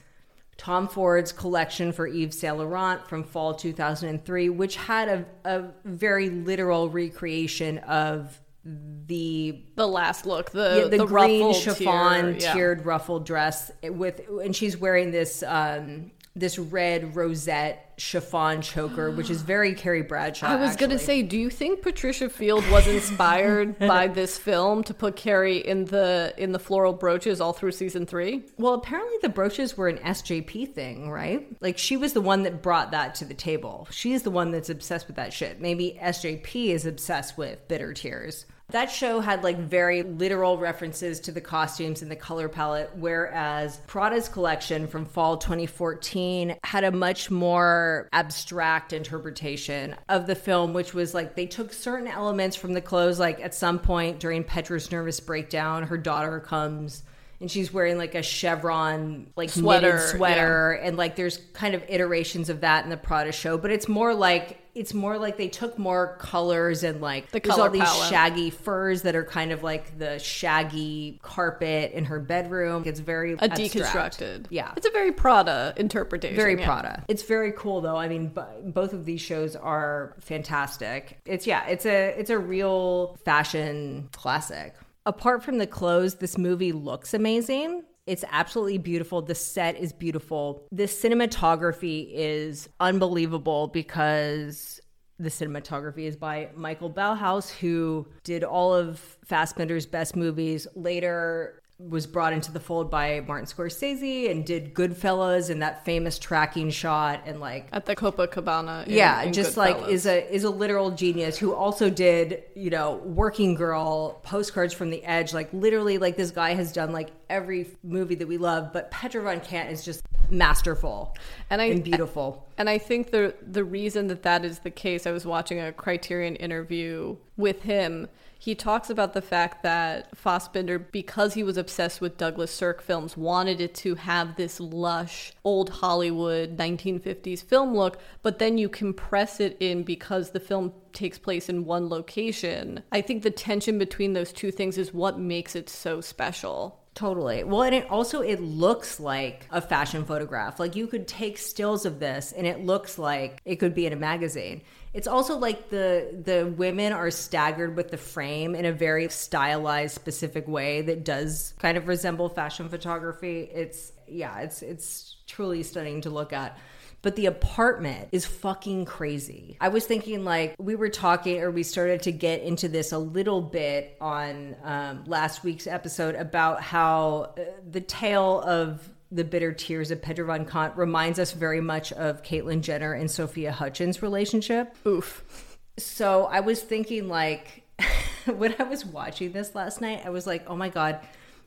Tom 0.56 0.88
Ford's 0.88 1.32
collection 1.32 1.92
for 1.92 2.06
Yves 2.06 2.38
Saint 2.38 2.58
Laurent 2.58 3.06
from 3.08 3.24
fall 3.24 3.54
2003, 3.54 4.50
which 4.50 4.76
had 4.76 5.08
a, 5.08 5.24
a 5.44 5.64
very 5.84 6.30
literal 6.30 6.88
recreation 6.88 7.78
of 7.78 8.40
the 8.64 9.62
The 9.74 9.86
last 9.86 10.24
look, 10.24 10.50
the 10.50 10.82
yeah, 10.84 10.88
the, 10.88 10.98
the 10.98 11.06
green 11.06 11.52
chiffon 11.52 12.24
tier, 12.24 12.30
yeah. 12.40 12.52
tiered 12.54 12.86
ruffled 12.86 13.26
dress 13.26 13.70
with 13.82 14.22
and 14.42 14.56
she's 14.56 14.74
wearing 14.74 15.10
this 15.10 15.42
um 15.46 16.12
this 16.34 16.58
red 16.58 17.14
rosette 17.14 17.83
chiffon 17.96 18.60
choker 18.60 19.10
which 19.10 19.30
is 19.30 19.42
very 19.42 19.74
Carrie 19.74 20.02
Bradshaw 20.02 20.46
I 20.46 20.56
was 20.56 20.76
gonna 20.76 20.98
say, 20.98 21.22
do 21.22 21.38
you 21.38 21.50
think 21.50 21.82
Patricia 21.82 22.28
Field 22.28 22.68
was 22.70 22.86
inspired 22.86 23.78
by 23.78 24.08
this 24.08 24.38
film 24.38 24.82
to 24.84 24.94
put 24.94 25.16
Carrie 25.16 25.58
in 25.58 25.84
the 25.84 26.34
in 26.36 26.52
the 26.52 26.58
floral 26.58 26.92
brooches 26.92 27.40
all 27.40 27.52
through 27.52 27.72
season 27.72 28.06
three? 28.06 28.42
well 28.58 28.74
apparently 28.74 29.16
the 29.22 29.28
brooches 29.28 29.76
were 29.76 29.88
an 29.88 29.98
SJP 29.98 30.74
thing 30.74 31.10
right? 31.10 31.46
Like 31.60 31.78
she 31.78 31.96
was 31.96 32.12
the 32.12 32.20
one 32.20 32.42
that 32.44 32.62
brought 32.62 32.90
that 32.90 33.14
to 33.16 33.24
the 33.24 33.34
table. 33.34 33.86
She's 33.90 34.22
the 34.22 34.30
one 34.30 34.50
that's 34.50 34.70
obsessed 34.70 35.06
with 35.06 35.16
that 35.16 35.32
shit. 35.32 35.60
Maybe 35.60 35.98
SJP 36.02 36.66
is 36.68 36.86
obsessed 36.86 37.38
with 37.38 37.66
bitter 37.68 37.92
tears 37.92 38.46
that 38.70 38.90
show 38.90 39.20
had 39.20 39.44
like 39.44 39.58
very 39.58 40.02
literal 40.02 40.58
references 40.58 41.20
to 41.20 41.32
the 41.32 41.40
costumes 41.40 42.02
and 42.02 42.10
the 42.10 42.16
color 42.16 42.48
palette, 42.48 42.90
whereas 42.96 43.76
Prada's 43.86 44.28
collection 44.28 44.86
from 44.86 45.04
fall 45.04 45.36
2014 45.36 46.56
had 46.64 46.84
a 46.84 46.90
much 46.90 47.30
more 47.30 48.08
abstract 48.12 48.92
interpretation 48.92 49.94
of 50.08 50.26
the 50.26 50.34
film, 50.34 50.72
which 50.72 50.94
was 50.94 51.14
like 51.14 51.34
they 51.34 51.46
took 51.46 51.72
certain 51.72 52.08
elements 52.08 52.56
from 52.56 52.72
the 52.72 52.80
clothes. 52.80 53.20
Like 53.20 53.40
at 53.40 53.54
some 53.54 53.78
point 53.78 54.18
during 54.18 54.42
Petra's 54.42 54.90
nervous 54.90 55.20
breakdown, 55.20 55.84
her 55.84 55.98
daughter 55.98 56.40
comes 56.40 57.02
and 57.44 57.50
she's 57.50 57.70
wearing 57.74 57.98
like 57.98 58.14
a 58.14 58.22
chevron 58.22 59.26
like 59.36 59.50
Sweater, 59.50 59.92
knitted 59.96 60.08
sweater 60.16 60.72
and 60.72 60.96
like 60.96 61.14
there's 61.14 61.36
kind 61.52 61.74
of 61.74 61.84
iterations 61.90 62.48
of 62.48 62.62
that 62.62 62.84
in 62.84 62.90
the 62.90 62.96
Prada 62.96 63.32
show 63.32 63.58
but 63.58 63.70
it's 63.70 63.86
more 63.86 64.14
like 64.14 64.60
it's 64.74 64.94
more 64.94 65.18
like 65.18 65.36
they 65.36 65.48
took 65.48 65.78
more 65.78 66.16
colors 66.18 66.82
and 66.82 67.02
like 67.02 67.30
The 67.30 67.38
there's 67.40 67.54
color 67.54 67.66
all 67.66 67.70
these 67.70 67.82
palette. 67.82 68.08
shaggy 68.08 68.48
furs 68.50 69.02
that 69.02 69.14
are 69.14 69.22
kind 69.24 69.52
of 69.52 69.62
like 69.62 69.98
the 69.98 70.18
shaggy 70.18 71.20
carpet 71.22 71.92
in 71.92 72.06
her 72.06 72.18
bedroom 72.18 72.84
it's 72.86 72.98
very 72.98 73.34
A 73.34 73.44
abstract. 73.44 74.18
deconstructed. 74.18 74.46
yeah 74.48 74.72
It's 74.76 74.86
a 74.86 74.90
very 74.90 75.12
Prada 75.12 75.74
interpretation. 75.76 76.34
very 76.36 76.58
yeah. 76.58 76.64
Prada. 76.64 77.04
It's 77.08 77.22
very 77.24 77.52
cool 77.52 77.82
though. 77.82 77.96
I 77.96 78.08
mean, 78.08 78.28
b- 78.28 78.40
both 78.64 78.94
of 78.94 79.04
these 79.04 79.20
shows 79.20 79.54
are 79.54 80.14
fantastic. 80.20 81.18
It's 81.26 81.46
yeah, 81.46 81.66
it's 81.66 81.84
a 81.84 82.18
it's 82.18 82.30
a 82.30 82.38
real 82.38 83.18
fashion 83.24 84.08
classic. 84.12 84.74
Apart 85.06 85.42
from 85.42 85.58
the 85.58 85.66
clothes, 85.66 86.14
this 86.14 86.38
movie 86.38 86.72
looks 86.72 87.12
amazing. 87.12 87.82
It's 88.06 88.24
absolutely 88.30 88.78
beautiful. 88.78 89.22
The 89.22 89.34
set 89.34 89.76
is 89.76 89.92
beautiful. 89.92 90.66
The 90.72 90.84
cinematography 90.84 92.10
is 92.12 92.68
unbelievable 92.80 93.68
because 93.68 94.80
the 95.18 95.28
cinematography 95.28 96.04
is 96.06 96.16
by 96.16 96.48
Michael 96.56 96.90
Ballhaus, 96.90 97.50
who 97.50 98.06
did 98.24 98.44
all 98.44 98.74
of 98.74 99.18
Fassbinder's 99.26 99.86
best 99.86 100.16
movies. 100.16 100.66
Later 100.74 101.60
was 101.78 102.06
brought 102.06 102.32
into 102.32 102.52
the 102.52 102.60
fold 102.60 102.88
by 102.88 103.20
Martin 103.26 103.46
Scorsese 103.46 104.30
and 104.30 104.46
did 104.46 104.74
Goodfellas 104.74 105.50
and 105.50 105.60
that 105.60 105.84
famous 105.84 106.20
tracking 106.20 106.70
shot 106.70 107.22
and 107.26 107.40
like 107.40 107.68
At 107.72 107.84
the 107.84 107.96
Copacabana. 107.96 108.86
in- 108.86 108.92
yeah, 108.94 109.22
in 109.22 109.32
just 109.32 109.56
like 109.56 109.88
is 109.88 110.06
a 110.06 110.32
is 110.32 110.44
a 110.44 110.50
literal 110.50 110.92
genius 110.92 111.36
who 111.36 111.52
also 111.52 111.90
did 111.90 112.44
you 112.54 112.70
know 112.70 112.94
Working 113.04 113.54
Girl, 113.56 114.20
Postcards 114.22 114.72
from 114.72 114.90
the 114.90 115.02
Edge. 115.04 115.34
Like 115.34 115.52
literally, 115.52 115.98
like 115.98 116.16
this 116.16 116.30
guy 116.30 116.54
has 116.54 116.72
done 116.72 116.92
like 116.92 117.10
every 117.28 117.66
movie 117.82 118.14
that 118.14 118.28
we 118.28 118.38
love. 118.38 118.72
But 118.72 118.92
Petra 118.92 119.22
von 119.22 119.40
Kant 119.40 119.70
is 119.70 119.84
just 119.84 120.02
masterful 120.30 121.14
And 121.50 121.60
I- 121.60 121.66
and 121.66 121.82
beautiful. 121.84 122.46
And 122.56 122.70
I 122.70 122.78
think 122.78 123.10
the 123.10 123.34
the 123.44 123.64
reason 123.64 124.06
that 124.08 124.22
that 124.22 124.44
is 124.44 124.60
the 124.60 124.70
case, 124.70 125.08
I 125.08 125.10
was 125.10 125.26
watching 125.26 125.58
a 125.60 125.72
Criterion 125.72 126.36
interview 126.36 127.16
with 127.36 127.62
him. 127.62 128.08
He 128.44 128.54
talks 128.54 128.90
about 128.90 129.14
the 129.14 129.22
fact 129.22 129.62
that 129.62 130.14
Fassbinder, 130.14 130.84
because 130.92 131.32
he 131.32 131.42
was 131.42 131.56
obsessed 131.56 132.02
with 132.02 132.18
Douglas 132.18 132.50
Sirk 132.50 132.82
films, 132.82 133.16
wanted 133.16 133.58
it 133.58 133.74
to 133.76 133.94
have 133.94 134.36
this 134.36 134.60
lush, 134.60 135.32
old 135.44 135.70
Hollywood 135.70 136.58
1950s 136.58 137.42
film 137.42 137.74
look, 137.74 137.96
but 138.22 138.38
then 138.38 138.58
you 138.58 138.68
compress 138.68 139.40
it 139.40 139.56
in 139.60 139.82
because 139.82 140.32
the 140.32 140.40
film 140.40 140.74
takes 140.92 141.16
place 141.16 141.48
in 141.48 141.64
one 141.64 141.88
location. 141.88 142.82
I 142.92 143.00
think 143.00 143.22
the 143.22 143.30
tension 143.30 143.78
between 143.78 144.12
those 144.12 144.30
two 144.30 144.50
things 144.50 144.76
is 144.76 144.92
what 144.92 145.18
makes 145.18 145.56
it 145.56 145.70
so 145.70 146.02
special. 146.02 146.84
Totally. 146.94 147.44
Well, 147.44 147.62
and 147.62 147.74
it 147.74 147.90
also 147.90 148.20
it 148.20 148.42
looks 148.42 149.00
like 149.00 149.48
a 149.50 149.62
fashion 149.62 150.04
photograph. 150.04 150.60
Like 150.60 150.76
you 150.76 150.86
could 150.86 151.08
take 151.08 151.38
stills 151.38 151.86
of 151.86 151.98
this 151.98 152.30
and 152.30 152.46
it 152.46 152.64
looks 152.64 152.98
like 152.98 153.40
it 153.46 153.56
could 153.56 153.74
be 153.74 153.86
in 153.86 153.94
a 153.94 153.96
magazine. 153.96 154.60
It's 154.94 155.08
also 155.08 155.36
like 155.36 155.70
the 155.70 156.22
the 156.24 156.46
women 156.46 156.92
are 156.92 157.10
staggered 157.10 157.76
with 157.76 157.90
the 157.90 157.96
frame 157.96 158.54
in 158.54 158.64
a 158.64 158.72
very 158.72 159.08
stylized 159.08 159.94
specific 159.94 160.46
way 160.46 160.82
that 160.82 161.04
does 161.04 161.52
kind 161.58 161.76
of 161.76 161.88
resemble 161.88 162.28
fashion 162.28 162.68
photography. 162.68 163.50
It's 163.52 163.92
yeah, 164.06 164.38
it's 164.40 164.62
it's 164.62 165.16
truly 165.26 165.64
stunning 165.64 166.00
to 166.02 166.10
look 166.10 166.32
at. 166.32 166.56
But 167.02 167.16
the 167.16 167.26
apartment 167.26 168.08
is 168.12 168.24
fucking 168.24 168.86
crazy. 168.86 169.58
I 169.60 169.68
was 169.68 169.84
thinking, 169.84 170.24
like, 170.24 170.54
we 170.58 170.74
were 170.74 170.88
talking, 170.88 171.38
or 171.42 171.50
we 171.50 171.62
started 171.62 172.00
to 172.02 172.12
get 172.12 172.40
into 172.40 172.66
this 172.66 172.92
a 172.92 172.98
little 172.98 173.42
bit 173.42 173.98
on 174.00 174.56
um, 174.62 175.04
last 175.06 175.44
week's 175.44 175.66
episode 175.66 176.14
about 176.14 176.62
how 176.62 177.34
uh, 177.36 177.42
the 177.70 177.82
tale 177.82 178.40
of 178.40 178.88
the 179.14 179.24
bitter 179.24 179.52
tears 179.52 179.92
of 179.92 180.02
Petra 180.02 180.26
Von 180.26 180.44
Kant 180.44 180.76
reminds 180.76 181.20
us 181.20 181.32
very 181.32 181.60
much 181.60 181.92
of 181.92 182.22
Caitlyn 182.24 182.62
Jenner 182.62 182.92
and 182.92 183.08
Sophia 183.08 183.52
Hutchins' 183.52 184.02
relationship. 184.02 184.76
Oof. 184.86 185.56
So 185.78 186.24
I 186.24 186.40
was 186.40 186.60
thinking, 186.60 187.08
like, 187.08 187.62
when 188.26 188.56
I 188.58 188.64
was 188.64 188.84
watching 188.84 189.30
this 189.30 189.54
last 189.54 189.80
night, 189.80 190.02
I 190.04 190.10
was 190.10 190.26
like, 190.26 190.44
oh 190.48 190.56
my 190.56 190.68
God, 190.68 191.00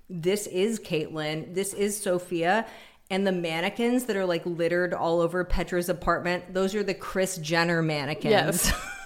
this 0.10 0.48
is 0.48 0.80
Caitlyn. 0.80 1.54
This 1.54 1.74
is 1.74 2.00
Sophia. 2.00 2.66
And 3.10 3.28
the 3.28 3.32
mannequins 3.34 4.06
that 4.06 4.16
are 4.16 4.26
like 4.26 4.46
littered 4.46 4.94
all 4.94 5.20
over 5.20 5.44
Petra's 5.44 5.90
apartment, 5.90 6.54
those 6.54 6.74
are 6.74 6.84
the 6.84 6.94
Kris 6.94 7.38
Jenner 7.38 7.82
mannequins 7.82 8.32
Yes. 8.32 8.74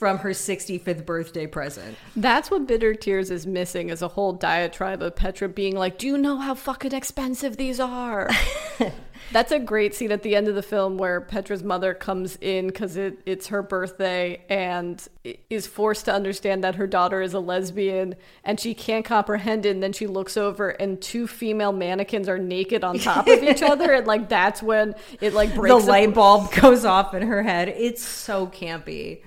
from 0.00 0.16
her 0.16 0.30
65th 0.30 1.04
birthday 1.04 1.46
present. 1.46 1.94
That's 2.16 2.50
what 2.50 2.66
Bitter 2.66 2.94
Tears 2.94 3.30
is 3.30 3.46
missing 3.46 3.90
is 3.90 4.00
a 4.00 4.08
whole 4.08 4.32
diatribe 4.32 5.02
of 5.02 5.14
Petra 5.14 5.46
being 5.46 5.76
like, 5.76 5.98
Do 5.98 6.06
you 6.06 6.16
know 6.16 6.38
how 6.38 6.54
fucking 6.54 6.94
expensive 6.94 7.58
these 7.58 7.78
are? 7.78 8.30
That's 9.32 9.52
a 9.52 9.58
great 9.58 9.94
scene 9.94 10.10
at 10.10 10.22
the 10.22 10.34
end 10.34 10.48
of 10.48 10.54
the 10.54 10.62
film 10.62 10.96
where 10.96 11.20
Petra's 11.20 11.62
mother 11.62 11.92
comes 11.92 12.36
in 12.40 12.68
because 12.68 12.96
it, 12.96 13.20
it's 13.26 13.48
her 13.48 13.62
birthday 13.62 14.42
and 14.48 15.06
is 15.50 15.66
forced 15.66 16.06
to 16.06 16.14
understand 16.14 16.64
that 16.64 16.76
her 16.76 16.86
daughter 16.86 17.20
is 17.20 17.34
a 17.34 17.38
lesbian 17.38 18.16
and 18.42 18.58
she 18.58 18.72
can't 18.72 19.04
comprehend 19.04 19.66
it. 19.66 19.70
And 19.72 19.82
then 19.82 19.92
she 19.92 20.06
looks 20.06 20.38
over 20.38 20.70
and 20.70 21.00
two 21.00 21.26
female 21.26 21.72
mannequins 21.72 22.26
are 22.26 22.38
naked 22.38 22.82
on 22.82 22.98
top 22.98 23.28
of 23.28 23.42
each 23.42 23.62
other. 23.62 23.92
And 23.92 24.06
like, 24.06 24.30
that's 24.30 24.62
when 24.62 24.94
it 25.20 25.34
like 25.34 25.54
breaks 25.54 25.84
The 25.84 25.90
light 25.90 26.14
bulb 26.14 26.50
goes 26.52 26.86
off 26.86 27.12
in 27.12 27.22
her 27.22 27.42
head. 27.42 27.68
It's 27.68 28.02
so 28.02 28.46
campy. 28.46 29.20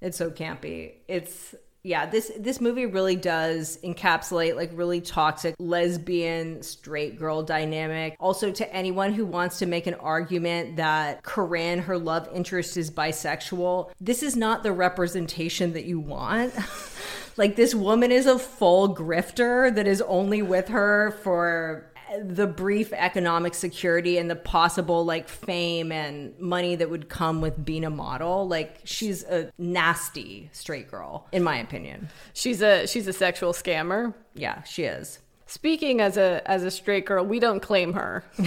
It's 0.00 0.16
so 0.16 0.30
campy. 0.30 0.94
It's 1.08 1.54
yeah, 1.86 2.04
this 2.04 2.32
this 2.36 2.60
movie 2.60 2.86
really 2.86 3.14
does 3.14 3.78
encapsulate 3.84 4.56
like 4.56 4.72
really 4.74 5.00
toxic 5.00 5.54
lesbian 5.60 6.60
straight 6.64 7.16
girl 7.16 7.44
dynamic. 7.44 8.16
Also 8.18 8.50
to 8.50 8.74
anyone 8.74 9.12
who 9.12 9.24
wants 9.24 9.60
to 9.60 9.66
make 9.66 9.86
an 9.86 9.94
argument 9.94 10.76
that 10.76 11.22
Corinne, 11.22 11.78
her 11.78 11.96
love 11.96 12.28
interest, 12.34 12.76
is 12.76 12.90
bisexual, 12.90 13.92
this 14.00 14.24
is 14.24 14.34
not 14.34 14.64
the 14.64 14.72
representation 14.72 15.74
that 15.74 15.84
you 15.84 16.00
want. 16.00 16.52
like 17.36 17.54
this 17.54 17.72
woman 17.72 18.10
is 18.10 18.26
a 18.26 18.38
full 18.38 18.92
grifter 18.92 19.72
that 19.72 19.86
is 19.86 20.02
only 20.02 20.42
with 20.42 20.66
her 20.66 21.12
for 21.22 21.92
the 22.22 22.46
brief 22.46 22.92
economic 22.92 23.54
security 23.54 24.18
and 24.18 24.30
the 24.30 24.36
possible 24.36 25.04
like 25.04 25.28
fame 25.28 25.92
and 25.92 26.38
money 26.38 26.76
that 26.76 26.90
would 26.90 27.08
come 27.08 27.40
with 27.40 27.64
being 27.64 27.84
a 27.84 27.90
model. 27.90 28.46
Like 28.46 28.80
she's 28.84 29.24
a 29.24 29.50
nasty 29.58 30.50
straight 30.52 30.90
girl, 30.90 31.26
in 31.32 31.42
my 31.42 31.58
opinion. 31.58 32.08
She's 32.32 32.62
a 32.62 32.86
she's 32.86 33.06
a 33.06 33.12
sexual 33.12 33.52
scammer. 33.52 34.14
Yeah, 34.34 34.62
she 34.62 34.84
is. 34.84 35.20
Speaking 35.46 36.00
as 36.00 36.16
a 36.16 36.42
as 36.46 36.64
a 36.64 36.70
straight 36.70 37.06
girl, 37.06 37.24
we 37.24 37.40
don't 37.40 37.60
claim 37.60 37.92
her. 37.94 38.24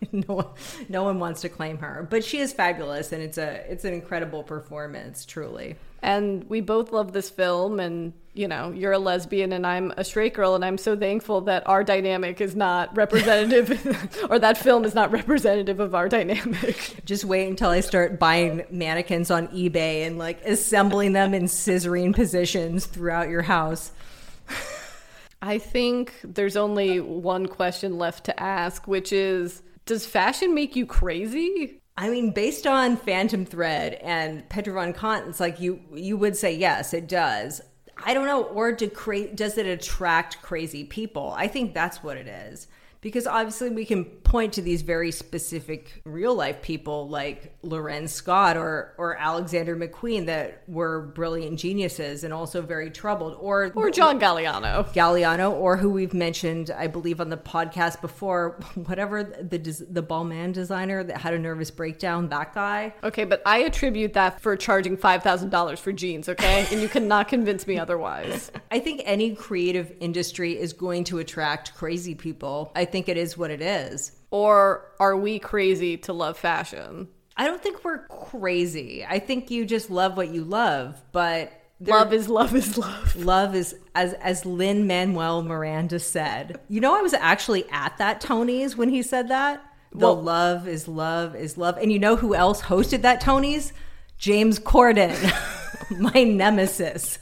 no, 0.12 0.34
one- 0.34 0.48
no 0.88 1.02
one 1.02 1.18
wants 1.18 1.42
to 1.42 1.48
claim 1.48 1.78
her, 1.78 2.06
but 2.10 2.24
she 2.24 2.38
is 2.38 2.52
fabulous, 2.52 3.12
and 3.12 3.22
it's 3.22 3.38
a 3.38 3.70
it's 3.70 3.84
an 3.84 3.94
incredible 3.94 4.42
performance, 4.42 5.24
truly. 5.24 5.76
And 6.02 6.48
we 6.48 6.60
both 6.60 6.92
love 6.92 7.12
this 7.12 7.28
film 7.28 7.78
and 7.78 8.14
you 8.32 8.46
know, 8.46 8.70
you're 8.70 8.92
a 8.92 8.98
lesbian 8.98 9.52
and 9.52 9.66
I'm 9.66 9.92
a 9.96 10.04
straight 10.04 10.34
girl 10.34 10.54
and 10.54 10.64
I'm 10.64 10.78
so 10.78 10.96
thankful 10.96 11.42
that 11.42 11.66
our 11.66 11.82
dynamic 11.82 12.40
is 12.40 12.54
not 12.54 12.96
representative 12.96 14.26
or 14.30 14.38
that 14.38 14.56
film 14.56 14.84
is 14.84 14.94
not 14.94 15.10
representative 15.10 15.80
of 15.80 15.94
our 15.94 16.08
dynamic. 16.08 16.96
Just 17.04 17.24
wait 17.24 17.48
until 17.48 17.70
I 17.70 17.80
start 17.80 18.20
buying 18.20 18.64
mannequins 18.70 19.32
on 19.32 19.48
eBay 19.48 20.06
and 20.06 20.16
like 20.16 20.44
assembling 20.44 21.12
them 21.12 21.34
in 21.34 21.44
scissoring 21.44 22.14
positions 22.14 22.86
throughout 22.86 23.28
your 23.28 23.42
house. 23.42 23.90
I 25.42 25.58
think 25.58 26.14
there's 26.22 26.56
only 26.56 27.00
one 27.00 27.46
question 27.46 27.98
left 27.98 28.24
to 28.24 28.40
ask, 28.40 28.86
which 28.86 29.12
is 29.12 29.62
does 29.90 30.06
fashion 30.06 30.54
make 30.54 30.76
you 30.76 30.86
crazy? 30.86 31.80
I 31.96 32.10
mean, 32.10 32.30
based 32.30 32.64
on 32.64 32.96
Phantom 32.96 33.44
Thread 33.44 33.94
and 33.94 34.48
Petra 34.48 34.72
von 34.72 34.92
Kant, 34.92 35.26
it's 35.26 35.40
like 35.40 35.58
you 35.58 35.80
you 35.92 36.16
would 36.16 36.36
say 36.36 36.54
yes, 36.54 36.94
it 36.94 37.08
does. 37.08 37.60
I 37.96 38.14
don't 38.14 38.26
know, 38.26 38.44
or 38.44 38.70
do 38.70 38.88
cra- 38.88 39.34
does 39.34 39.58
it 39.58 39.66
attract 39.66 40.42
crazy 40.42 40.84
people? 40.84 41.34
I 41.36 41.48
think 41.48 41.74
that's 41.74 42.04
what 42.04 42.16
it 42.16 42.28
is. 42.28 42.68
Because 43.00 43.26
obviously, 43.26 43.70
we 43.70 43.84
can 43.84 44.04
point 44.30 44.52
to 44.52 44.62
these 44.62 44.82
very 44.82 45.10
specific 45.10 46.00
real 46.04 46.36
life 46.36 46.62
people 46.62 47.08
like 47.08 47.52
L'Wren 47.62 48.08
Scott 48.08 48.56
or 48.56 48.94
or 48.96 49.16
Alexander 49.16 49.74
McQueen 49.74 50.26
that 50.26 50.62
were 50.68 51.00
brilliant 51.00 51.58
geniuses 51.58 52.22
and 52.22 52.32
also 52.32 52.62
very 52.62 52.92
troubled, 52.92 53.36
or 53.40 53.72
Or 53.74 53.90
John 53.90 54.20
Galliano. 54.20 54.86
Galliano, 54.94 55.50
or 55.50 55.76
who 55.76 55.90
we've 55.90 56.14
mentioned, 56.14 56.70
I 56.70 56.86
believe, 56.86 57.20
on 57.20 57.28
the 57.28 57.36
podcast 57.36 58.00
before, 58.00 58.60
whatever 58.86 59.24
the 59.24 59.58
the 59.90 60.02
Balmain 60.02 60.52
designer 60.52 61.02
that 61.02 61.18
had 61.18 61.34
a 61.34 61.38
nervous 61.38 61.72
breakdown, 61.72 62.28
that 62.28 62.54
guy. 62.54 62.94
Okay, 63.02 63.24
but 63.24 63.42
I 63.44 63.58
attribute 63.58 64.12
that 64.12 64.40
for 64.40 64.56
charging 64.56 64.96
$5,000 64.96 65.78
for 65.78 65.92
jeans, 65.92 66.28
okay? 66.28 66.68
And 66.70 66.80
you 66.80 66.88
cannot 66.88 67.26
convince 67.26 67.66
me 67.66 67.78
otherwise. 67.78 68.52
I 68.70 68.78
think 68.78 69.02
any 69.04 69.34
creative 69.34 69.92
industry 69.98 70.56
is 70.56 70.72
going 70.72 71.02
to 71.04 71.18
attract 71.18 71.74
crazy 71.74 72.14
people. 72.14 72.70
I 72.76 72.84
think 72.84 73.08
it 73.08 73.16
is 73.16 73.36
what 73.36 73.50
it 73.50 73.60
is. 73.60 74.12
Or 74.30 74.92
are 75.00 75.16
we 75.16 75.38
crazy 75.38 75.96
to 75.98 76.12
love 76.12 76.36
fashion? 76.38 77.08
I 77.36 77.46
don't 77.46 77.62
think 77.62 77.84
we're 77.84 78.06
crazy. 78.08 79.04
I 79.08 79.18
think 79.18 79.50
you 79.50 79.64
just 79.64 79.90
love 79.90 80.16
what 80.16 80.28
you 80.28 80.44
love, 80.44 81.00
but 81.12 81.52
Love 81.82 82.12
is 82.12 82.28
love 82.28 82.54
is 82.54 82.76
love. 82.76 83.16
love 83.24 83.54
is 83.54 83.74
as 83.94 84.12
as 84.14 84.44
Lin-Manuel 84.44 85.42
Miranda 85.42 85.98
said. 85.98 86.60
You 86.68 86.78
know, 86.82 86.94
I 86.94 87.00
was 87.00 87.14
actually 87.14 87.64
at 87.70 87.96
that 87.96 88.20
Tony's 88.20 88.76
when 88.76 88.90
he 88.90 89.00
said 89.02 89.28
that. 89.28 89.62
The 89.92 89.98
Well- 90.00 90.22
love 90.22 90.68
is 90.68 90.86
love 90.86 91.34
is 91.34 91.56
love, 91.56 91.78
and 91.78 91.90
you 91.90 91.98
know 91.98 92.16
who 92.16 92.34
else 92.34 92.60
hosted 92.60 93.00
that 93.02 93.22
Tony's? 93.22 93.72
James 94.18 94.60
Corden, 94.60 95.16
my 95.98 96.22
nemesis. 96.22 97.18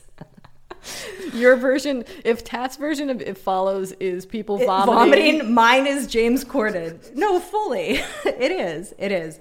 Your 1.34 1.56
version, 1.56 2.04
if 2.24 2.44
Tat's 2.44 2.76
version 2.76 3.10
of 3.10 3.20
It 3.20 3.38
Follows 3.38 3.92
is 3.92 4.26
people 4.26 4.60
It- 4.60 4.66
vomiting, 4.66 4.94
vomiting. 5.38 5.54
Mine 5.54 5.86
is 5.86 6.06
James 6.06 6.44
Corden. 6.44 7.14
No, 7.14 7.38
fully. 7.40 8.00
it 8.24 8.50
is. 8.52 8.94
It 8.98 9.12
is. 9.12 9.38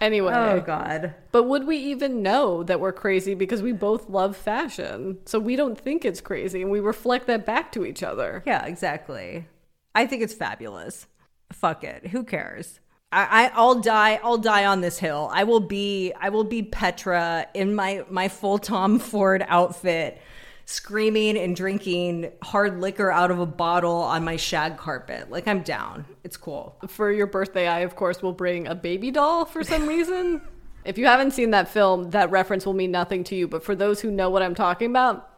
Anyway. 0.00 0.32
Oh 0.32 0.60
God. 0.60 1.14
But 1.32 1.44
would 1.44 1.66
we 1.66 1.76
even 1.76 2.22
know 2.22 2.62
that 2.62 2.78
we're 2.80 2.92
crazy 2.92 3.34
because 3.34 3.62
we 3.62 3.72
both 3.72 4.08
love 4.08 4.36
fashion? 4.36 5.18
So 5.24 5.40
we 5.40 5.56
don't 5.56 5.78
think 5.78 6.04
it's 6.04 6.20
crazy 6.20 6.62
and 6.62 6.70
we 6.70 6.78
reflect 6.80 7.26
that 7.26 7.44
back 7.44 7.72
to 7.72 7.84
each 7.84 8.02
other. 8.02 8.42
Yeah, 8.46 8.64
exactly. 8.64 9.46
I 9.94 10.06
think 10.06 10.22
it's 10.22 10.34
fabulous. 10.34 11.08
Fuck 11.52 11.82
it. 11.82 12.08
Who 12.08 12.22
cares? 12.22 12.78
I, 13.10 13.46
I 13.46 13.50
I'll 13.54 13.76
die. 13.76 14.20
I'll 14.22 14.38
die 14.38 14.66
on 14.66 14.80
this 14.80 14.98
hill. 14.98 15.30
I 15.32 15.44
will 15.44 15.60
be. 15.60 16.12
I 16.20 16.28
will 16.28 16.44
be 16.44 16.62
Petra 16.62 17.46
in 17.54 17.74
my 17.74 18.04
my 18.10 18.28
full 18.28 18.58
Tom 18.58 18.98
Ford 18.98 19.44
outfit, 19.48 20.20
screaming 20.66 21.38
and 21.38 21.56
drinking 21.56 22.32
hard 22.42 22.80
liquor 22.80 23.10
out 23.10 23.30
of 23.30 23.38
a 23.38 23.46
bottle 23.46 23.96
on 23.96 24.24
my 24.24 24.36
shag 24.36 24.76
carpet. 24.76 25.30
Like 25.30 25.48
I'm 25.48 25.62
down. 25.62 26.04
It's 26.24 26.36
cool. 26.36 26.76
For 26.86 27.10
your 27.10 27.26
birthday, 27.26 27.66
I, 27.66 27.80
of 27.80 27.96
course, 27.96 28.22
will 28.22 28.32
bring 28.34 28.66
a 28.66 28.74
baby 28.74 29.10
doll 29.10 29.44
for 29.44 29.64
some 29.64 29.86
reason. 29.86 30.42
if 30.84 30.98
you 30.98 31.06
haven't 31.06 31.32
seen 31.32 31.50
that 31.52 31.68
film, 31.68 32.10
that 32.10 32.30
reference 32.30 32.66
will 32.66 32.74
mean 32.74 32.90
nothing 32.90 33.24
to 33.24 33.34
you. 33.34 33.48
But 33.48 33.64
for 33.64 33.74
those 33.74 34.00
who 34.00 34.10
know 34.10 34.28
what 34.30 34.42
I'm 34.42 34.54
talking 34.54 34.90
about, 34.90 35.30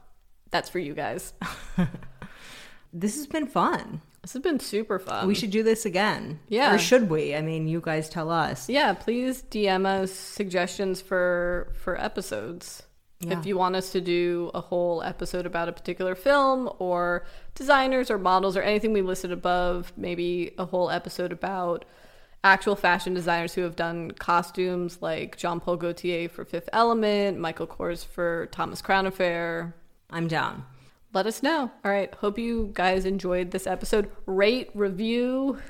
that's 0.51 0.69
for 0.69 0.81
you 0.81 0.95
guys. 0.95 1.33
This 2.93 3.17
has 3.17 3.27
been 3.27 3.47
fun. 3.47 4.01
This 4.23 4.35
has 4.35 4.43
been 4.43 4.61
super 4.61 4.99
fun. 4.99 5.27
We 5.27 5.35
should 5.35 5.51
do 5.51 5.63
this 5.63 5.87
again. 5.87 6.41
Yeah. 6.49 6.75
Or 6.75 6.79
should 6.79 7.09
we? 7.09 7.35
I 7.35 7.41
mean, 7.41 7.69
you 7.69 7.81
guys 7.81 8.09
tell 8.09 8.31
us. 8.31 8.69
Yeah, 8.69 8.93
please 8.93 9.43
DM 9.43 9.87
us 9.87 10.13
suggestions 10.13 11.01
for 11.01 11.73
for 11.75 11.99
episodes. 11.99 12.83
Yeah. 13.21 13.39
If 13.39 13.45
you 13.45 13.57
want 13.57 13.77
us 13.77 13.93
to 13.93 14.01
do 14.01 14.51
a 14.55 14.61
whole 14.61 15.03
episode 15.03 15.45
about 15.45 15.69
a 15.69 15.73
particular 15.73 16.15
film 16.15 16.71
or 16.79 17.27
designers 17.55 18.11
or 18.11 18.17
models 18.17 18.57
or 18.57 18.63
anything 18.63 18.95
we 18.95 19.03
listed 19.03 19.31
above, 19.31 19.93
maybe 19.97 20.53
a 20.57 20.65
whole 20.65 20.91
episode 20.91 21.31
about 21.31 21.85
actual 22.43 22.77
fashion 22.77 23.13
designers 23.13 23.53
who 23.53 23.61
have 23.61 23.77
done 23.77 24.11
costumes 24.13 25.03
like 25.03 25.37
Jean 25.37 25.61
Paul 25.61 25.77
Gaultier 25.77 26.31
for 26.31 26.47
Fifth 26.47 26.71
Element, 26.73 27.39
Michael 27.39 27.67
Kors 27.67 28.07
for 28.07 28.47
Thomas 28.51 28.81
Crown 28.81 29.07
Affair. 29.07 29.75
I'm 30.09 30.27
down. 30.27 30.65
Let 31.13 31.27
us 31.27 31.43
know. 31.43 31.71
All 31.85 31.91
right. 31.91 32.15
Hope 32.15 32.39
you 32.39 32.71
guys 32.73 33.05
enjoyed 33.05 33.51
this 33.51 33.67
episode. 33.67 34.11
Rate, 34.27 34.71
review. 34.75 35.59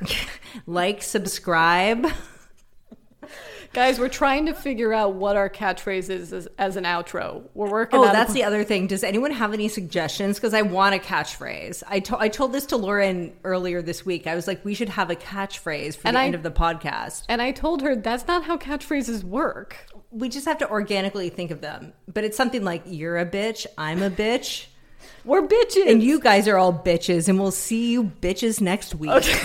Like, 0.67 1.01
subscribe. 1.03 2.09
Guys, 3.73 4.01
we're 4.01 4.09
trying 4.09 4.47
to 4.47 4.53
figure 4.55 4.93
out 4.93 5.15
what 5.15 5.37
our 5.37 5.49
catchphrase 5.49 6.11
is 6.11 6.33
as, 6.33 6.49
as 6.59 6.75
an 6.75 6.83
outro. 6.83 7.45
We're 7.55 7.71
working 7.71 8.01
Oh, 8.01 8.03
on 8.03 8.09
a 8.11 8.13
that's 8.13 8.33
the 8.33 8.43
other 8.43 8.65
thing. 8.65 8.89
Does 8.89 9.05
anyone 9.05 9.31
have 9.31 9.53
any 9.53 9.69
suggestions? 9.69 10.39
Because 10.39 10.55
I 10.55 10.63
want 10.63 10.97
a 10.97 10.99
catchphrase. 10.99 11.85
I 11.87 12.01
to- 12.01 12.19
I 12.19 12.29
told 12.29 12.53
this 12.53 12.67
to 12.67 12.77
Lauren 12.77 13.33
earlier 13.45 13.81
this 13.81 14.05
week. 14.05 14.27
I 14.27 14.35
was 14.35 14.49
like, 14.49 14.65
we 14.65 14.75
should 14.75 14.89
have 14.89 15.09
a 15.09 15.15
catchphrase 15.15 15.97
for 15.97 16.09
And 16.09 16.17
the 16.17 16.21
I- 16.21 16.25
end 16.25 16.35
of 16.35 16.43
the 16.43 16.51
podcast. 16.51 17.23
And 17.29 17.41
I 17.41 17.53
told 17.53 17.83
her 17.83 17.95
that's 17.95 18.27
not 18.27 18.43
how 18.43 18.57
catchphrases 18.57 19.23
work. 19.23 19.87
We 20.11 20.29
just 20.29 20.47
have 20.47 20.59
to 20.59 20.69
organically 20.69 21.29
think 21.29 21.53
of 21.53 21.61
them. 21.61 21.93
But 22.13 22.25
it's 22.25 22.37
something 22.37 22.65
like, 22.65 22.83
you're 22.87 23.19
a 23.19 23.27
bitch, 23.27 23.67
I'm 23.79 24.03
a 24.03 24.11
bitch, 24.11 24.67
We're 25.31 25.47
bitches. 25.47 25.89
and 25.89 26.03
you 26.03 26.19
guys 26.19 26.49
are 26.49 26.57
all 26.57 26.73
bitches, 26.73 27.29
and 27.29 27.39
we'll 27.39 27.53
see 27.53 27.93
you 27.93 28.03
bitches 28.21 28.61
next 28.61 28.97
week. 28.97 29.13
Okay, 29.13 29.39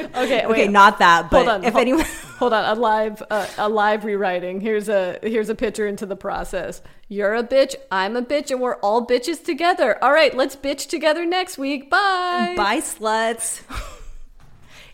okay, 0.16 0.44
wait. 0.48 0.70
not 0.72 0.98
that, 0.98 1.30
but 1.30 1.46
hold 1.46 1.48
on. 1.48 1.62
if 1.64 1.74
hol- 1.74 1.80
anyone. 1.82 2.04
hold 2.36 2.52
on, 2.52 2.64
a 2.64 2.74
live 2.80 3.22
uh, 3.30 3.46
a 3.58 3.68
live 3.68 4.04
rewriting. 4.04 4.60
Here's 4.60 4.88
a 4.88 5.20
here's 5.22 5.48
a 5.48 5.54
picture 5.54 5.86
into 5.86 6.04
the 6.04 6.16
process. 6.16 6.82
You're 7.06 7.36
a 7.36 7.44
bitch, 7.44 7.76
I'm 7.92 8.16
a 8.16 8.22
bitch, 8.22 8.50
and 8.50 8.60
we're 8.60 8.74
all 8.80 9.06
bitches 9.06 9.44
together. 9.44 10.02
All 10.02 10.12
right, 10.12 10.36
let's 10.36 10.56
bitch 10.56 10.88
together 10.88 11.24
next 11.24 11.58
week. 11.58 11.88
Bye. 11.88 12.54
Bye, 12.56 12.80
sluts. 12.80 13.62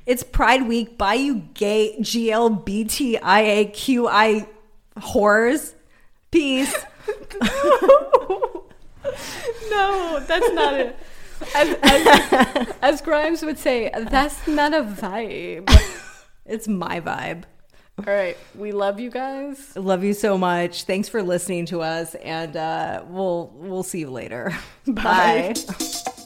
It's 0.04 0.22
Pride 0.22 0.66
Week. 0.66 0.96
Bye, 0.96 1.14
you 1.14 1.48
gay 1.52 1.96
GLBTIAQI 2.00 3.18
whores. 4.96 5.74
Peace. 6.30 6.74
No, 9.70 10.20
that's 10.26 10.52
not 10.52 10.74
it. 10.74 10.96
As, 11.54 11.76
as, 11.82 12.74
as 12.82 13.00
Grimes 13.00 13.44
would 13.44 13.58
say, 13.58 13.90
that's 14.10 14.46
not 14.46 14.74
a 14.74 14.82
vibe. 14.82 15.70
It's 16.44 16.66
my 16.66 17.00
vibe. 17.00 17.44
All 17.98 18.14
right, 18.14 18.36
we 18.54 18.72
love 18.72 19.00
you 19.00 19.10
guys. 19.10 19.76
Love 19.76 20.04
you 20.04 20.14
so 20.14 20.38
much. 20.38 20.84
Thanks 20.84 21.08
for 21.08 21.22
listening 21.22 21.66
to 21.66 21.82
us, 21.82 22.14
and 22.16 22.56
uh, 22.56 23.04
we'll 23.08 23.52
we'll 23.54 23.82
see 23.82 24.00
you 24.00 24.10
later. 24.10 24.56
Bye. 24.86 25.54
Bye. 25.66 26.12